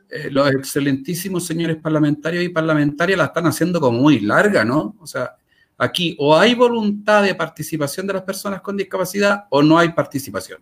Eh, 0.09 0.29
los 0.31 0.51
excelentísimos 0.51 1.45
señores 1.45 1.77
parlamentarios 1.77 2.43
y 2.43 2.49
parlamentarias 2.49 3.17
la 3.17 3.25
están 3.25 3.47
haciendo 3.47 3.79
como 3.79 3.99
muy 3.99 4.19
larga, 4.19 4.65
¿no? 4.65 4.95
O 4.99 5.07
sea, 5.07 5.35
Aquí 5.81 6.15
o 6.19 6.37
hay 6.37 6.53
voluntad 6.53 7.23
de 7.23 7.33
participación 7.33 8.05
de 8.05 8.13
las 8.13 8.21
personas 8.21 8.61
con 8.61 8.77
discapacidad 8.77 9.45
o 9.49 9.63
no 9.63 9.79
hay 9.79 9.89
participación. 9.89 10.61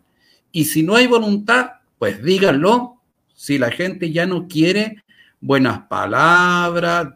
Y 0.50 0.64
si 0.64 0.82
no 0.82 0.96
hay 0.96 1.08
voluntad, 1.08 1.72
pues 1.98 2.24
díganlo. 2.24 3.02
Si 3.36 3.58
la 3.58 3.70
gente 3.70 4.14
ya 4.14 4.26
no 4.26 4.48
quiere 4.48 5.04
buenas 5.42 5.82
palabras, 5.90 7.10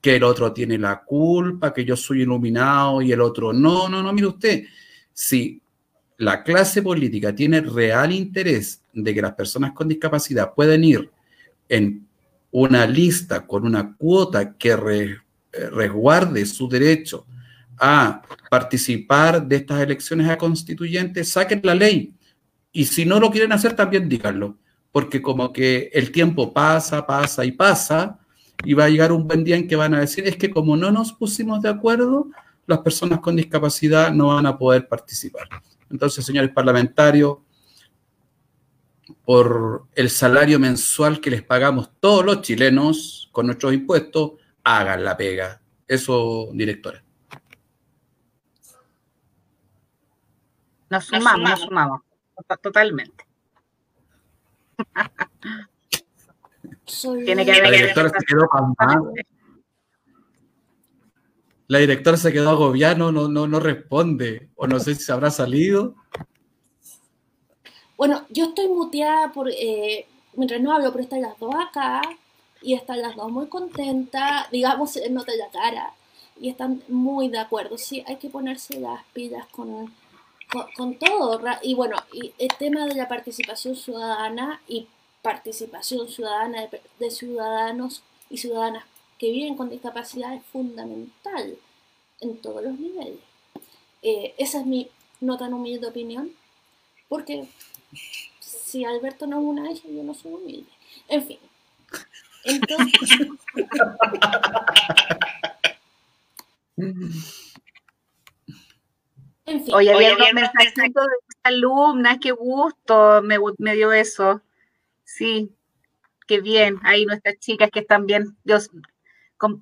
que 0.00 0.16
el 0.16 0.24
otro 0.24 0.52
tiene 0.52 0.78
la 0.78 1.04
culpa, 1.04 1.72
que 1.72 1.84
yo 1.84 1.94
soy 1.94 2.22
iluminado 2.22 3.00
y 3.00 3.12
el 3.12 3.20
otro 3.20 3.52
no, 3.52 3.88
no, 3.88 4.02
no, 4.02 4.12
mire 4.12 4.26
usted, 4.26 4.64
si 5.12 5.62
la 6.24 6.42
clase 6.42 6.82
política 6.82 7.34
tiene 7.34 7.60
real 7.60 8.12
interés 8.12 8.82
de 8.92 9.14
que 9.14 9.22
las 9.22 9.34
personas 9.34 9.72
con 9.72 9.88
discapacidad 9.88 10.54
puedan 10.54 10.82
ir 10.82 11.10
en 11.68 12.06
una 12.50 12.86
lista 12.86 13.46
con 13.46 13.66
una 13.66 13.96
cuota 13.96 14.54
que 14.56 14.70
eh, 14.70 15.16
resguarde 15.70 16.46
su 16.46 16.68
derecho 16.68 17.26
a 17.78 18.22
participar 18.48 19.44
de 19.46 19.56
estas 19.56 19.80
elecciones 19.80 20.28
a 20.28 20.38
constituyentes, 20.38 21.30
saquen 21.30 21.60
la 21.64 21.74
ley. 21.74 22.14
Y 22.72 22.84
si 22.84 23.04
no 23.04 23.18
lo 23.18 23.30
quieren 23.30 23.52
hacer, 23.52 23.74
también 23.74 24.08
díganlo. 24.08 24.56
Porque 24.92 25.20
como 25.20 25.52
que 25.52 25.90
el 25.92 26.12
tiempo 26.12 26.52
pasa, 26.52 27.04
pasa 27.04 27.44
y 27.44 27.52
pasa, 27.52 28.18
y 28.64 28.74
va 28.74 28.84
a 28.84 28.88
llegar 28.88 29.10
un 29.10 29.26
buen 29.26 29.42
día 29.42 29.56
en 29.56 29.66
que 29.66 29.74
van 29.74 29.94
a 29.94 30.00
decir, 30.00 30.26
es 30.26 30.36
que 30.36 30.50
como 30.50 30.76
no 30.76 30.92
nos 30.92 31.12
pusimos 31.12 31.60
de 31.60 31.68
acuerdo, 31.68 32.28
las 32.66 32.78
personas 32.78 33.20
con 33.20 33.36
discapacidad 33.36 34.12
no 34.12 34.28
van 34.28 34.46
a 34.46 34.56
poder 34.56 34.86
participar. 34.86 35.48
Entonces, 35.90 36.24
señores 36.24 36.50
parlamentarios, 36.50 37.38
por 39.24 39.86
el 39.94 40.10
salario 40.10 40.58
mensual 40.58 41.20
que 41.20 41.30
les 41.30 41.42
pagamos 41.42 41.90
todos 42.00 42.24
los 42.24 42.42
chilenos 42.42 43.28
con 43.32 43.46
nuestros 43.46 43.72
impuestos, 43.72 44.32
hagan 44.62 45.04
la 45.04 45.16
pega. 45.16 45.60
Eso, 45.86 46.48
directora. 46.52 47.02
Nos 50.90 51.04
sumamos, 51.04 51.50
nos 51.50 51.60
sumamos, 51.60 52.00
totalmente. 52.62 53.24
Tiene 57.24 57.44
que 57.44 57.52
haber. 57.52 57.64
La 57.64 57.70
directora 57.70 58.08
se 58.10 58.24
quedó 58.26 58.48
La 61.66 61.78
directora 61.78 62.16
se 62.16 62.32
quedó 62.32 62.50
agobiada, 62.50 62.94
no, 62.94 63.10
no, 63.10 63.28
no 63.28 63.60
responde. 63.60 64.48
O 64.56 64.66
no 64.66 64.78
sé 64.80 64.94
si 64.94 65.04
se 65.04 65.12
habrá 65.12 65.30
salido. 65.30 65.94
Bueno, 67.96 68.26
yo 68.28 68.46
estoy 68.46 68.68
muteada 68.68 69.32
por, 69.32 69.48
eh, 69.50 70.06
mientras 70.34 70.60
no 70.60 70.72
hablo, 70.72 70.90
pero 70.92 71.04
están 71.04 71.22
las 71.22 71.38
dos 71.38 71.54
acá 71.54 72.02
y 72.60 72.74
están 72.74 73.00
las 73.00 73.16
dos 73.16 73.30
muy 73.30 73.46
contentas, 73.46 74.50
digamos, 74.50 74.98
nota 75.10 75.32
la 75.36 75.48
cara, 75.48 75.92
y 76.40 76.48
están 76.48 76.82
muy 76.88 77.28
de 77.28 77.38
acuerdo. 77.38 77.78
Sí, 77.78 78.02
hay 78.06 78.16
que 78.16 78.30
ponerse 78.30 78.80
las 78.80 79.04
pilas 79.12 79.46
con 79.48 79.92
con, 80.76 80.94
todo. 80.96 81.40
Y 81.62 81.74
bueno, 81.74 81.96
y 82.12 82.32
el 82.38 82.48
tema 82.58 82.86
de 82.86 82.94
la 82.94 83.08
participación 83.08 83.76
ciudadana 83.76 84.60
y 84.68 84.86
participación 85.22 86.08
ciudadana 86.08 86.68
de, 86.98 87.10
ciudadanos 87.10 88.02
y 88.30 88.38
ciudadanas 88.38 88.84
que 89.24 89.32
viven 89.32 89.56
con 89.56 89.70
discapacidad 89.70 90.34
es 90.34 90.44
fundamental 90.52 91.56
en 92.20 92.36
todos 92.42 92.62
los 92.62 92.78
niveles. 92.78 93.20
Eh, 94.02 94.34
esa 94.36 94.60
es 94.60 94.66
mi 94.66 94.90
no 95.22 95.38
tan 95.38 95.54
humilde 95.54 95.86
opinión, 95.86 96.30
porque 97.08 97.48
si 98.38 98.84
Alberto 98.84 99.26
no 99.26 99.38
es 99.38 99.44
una 99.46 99.72
hija, 99.72 99.88
yo 99.88 100.02
no 100.02 100.12
soy 100.12 100.34
humilde. 100.34 100.70
En 101.08 101.26
fin. 101.26 101.38
Entonces... 102.44 103.00
Oye, 109.72 109.90
había 109.90 110.16
dos 110.16 110.34
mensajitos 110.34 111.06
de 111.06 111.12
alumnas, 111.44 112.18
qué 112.20 112.32
gusto, 112.32 113.22
me, 113.22 113.38
me 113.56 113.74
dio 113.74 113.90
eso. 113.90 114.42
Sí. 115.02 115.50
qué 116.26 116.42
bien. 116.42 116.78
Ahí 116.82 117.06
nuestras 117.06 117.38
chicas 117.38 117.70
que 117.70 117.80
están 117.80 118.04
bien, 118.04 118.36
Dios, 118.44 118.68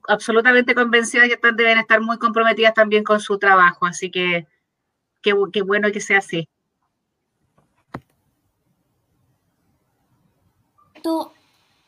absolutamente 0.09 0.75
convencidas 0.75 1.29
que 1.29 1.35
están, 1.35 1.57
deben 1.57 1.79
estar 1.79 2.01
muy 2.01 2.19
comprometidas 2.19 2.75
también 2.75 3.05
con 3.05 3.21
su 3.21 3.39
trabajo. 3.39 3.87
Así 3.87 4.11
que 4.11 4.47
qué, 5.23 5.35
qué 5.53 5.63
bueno 5.63 5.91
que 5.93 6.01
sea 6.01 6.19
así. 6.19 6.49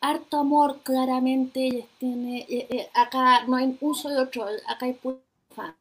harto 0.05 0.37
amor, 0.37 0.79
claramente. 0.83 1.87
Tiene, 1.97 2.45
eh, 2.49 2.67
eh, 2.69 2.89
acá 2.93 3.45
no 3.47 3.55
hay 3.55 3.77
un 3.79 3.95
solo 3.95 4.23
otro, 4.23 4.45
acá 4.67 4.85
hay 4.85 4.93
puro 4.93 5.19
fan. 5.55 5.75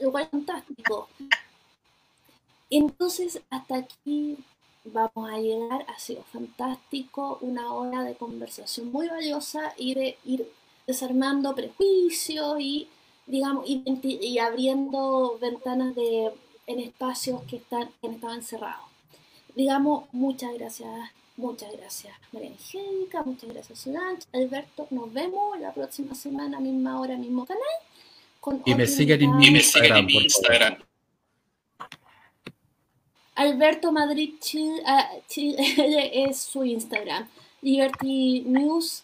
Igual 0.00 0.28
fantástico. 0.28 1.08
Entonces, 2.70 3.40
hasta 3.50 3.76
aquí 3.76 4.38
vamos 4.84 5.30
a 5.30 5.38
llegar. 5.38 5.84
Ha 5.88 5.98
sido 5.98 6.22
fantástico, 6.24 7.38
una 7.40 7.72
hora 7.72 8.02
de 8.02 8.14
conversación 8.14 8.92
muy 8.92 9.08
valiosa 9.08 9.74
y 9.76 9.94
de 9.94 10.18
ir 10.24 10.48
desarmando 10.86 11.54
prejuicios 11.54 12.56
y, 12.60 12.88
digamos, 13.26 13.64
y, 13.66 14.38
abriendo 14.38 15.38
ventanas 15.40 15.94
de, 15.94 16.30
en 16.66 16.80
espacios 16.80 17.42
que, 17.44 17.56
están, 17.56 17.90
que 18.00 18.08
estaban 18.08 18.42
cerrados. 18.42 18.86
Digamos, 19.54 20.04
muchas 20.12 20.52
gracias, 20.54 20.90
muchas 21.36 21.72
gracias 21.72 22.14
María 22.32 22.50
Angélica, 22.50 23.22
muchas 23.22 23.50
gracias 23.50 23.78
Solange, 23.80 24.22
Alberto, 24.32 24.86
nos 24.90 25.12
vemos 25.12 25.58
la 25.60 25.72
próxima 25.72 26.14
semana, 26.14 26.60
misma 26.60 27.00
hora, 27.00 27.16
mismo 27.16 27.46
canal. 27.46 28.62
y 28.64 28.74
me 28.74 28.86
siguen 28.86 29.22
en 29.22 29.36
mi 29.36 29.46
Instagram, 29.46 30.06
por 30.06 30.22
Instagram. 30.22 30.76
Alberto 33.36 33.90
Madrid 33.90 34.34
Chile, 34.40 34.82
ah, 34.86 35.10
es 35.36 36.38
su 36.38 36.64
Instagram. 36.64 37.28
Liberty 37.62 38.42
News 38.46 39.02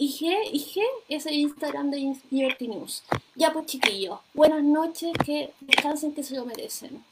IG, 0.00 0.30
IG 0.52 0.80
es 1.08 1.26
el 1.26 1.34
Instagram 1.34 1.90
de 1.90 2.14
Liberty 2.30 2.68
News. 2.68 3.02
Ya 3.34 3.52
pues 3.52 3.66
chiquillos, 3.66 4.20
buenas 4.32 4.62
noches, 4.62 5.12
que 5.26 5.50
descansen 5.60 6.14
que 6.14 6.22
se 6.22 6.36
lo 6.36 6.44
merecen. 6.44 7.04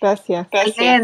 Gracias. 0.00 0.48
Gracias. 0.50 1.02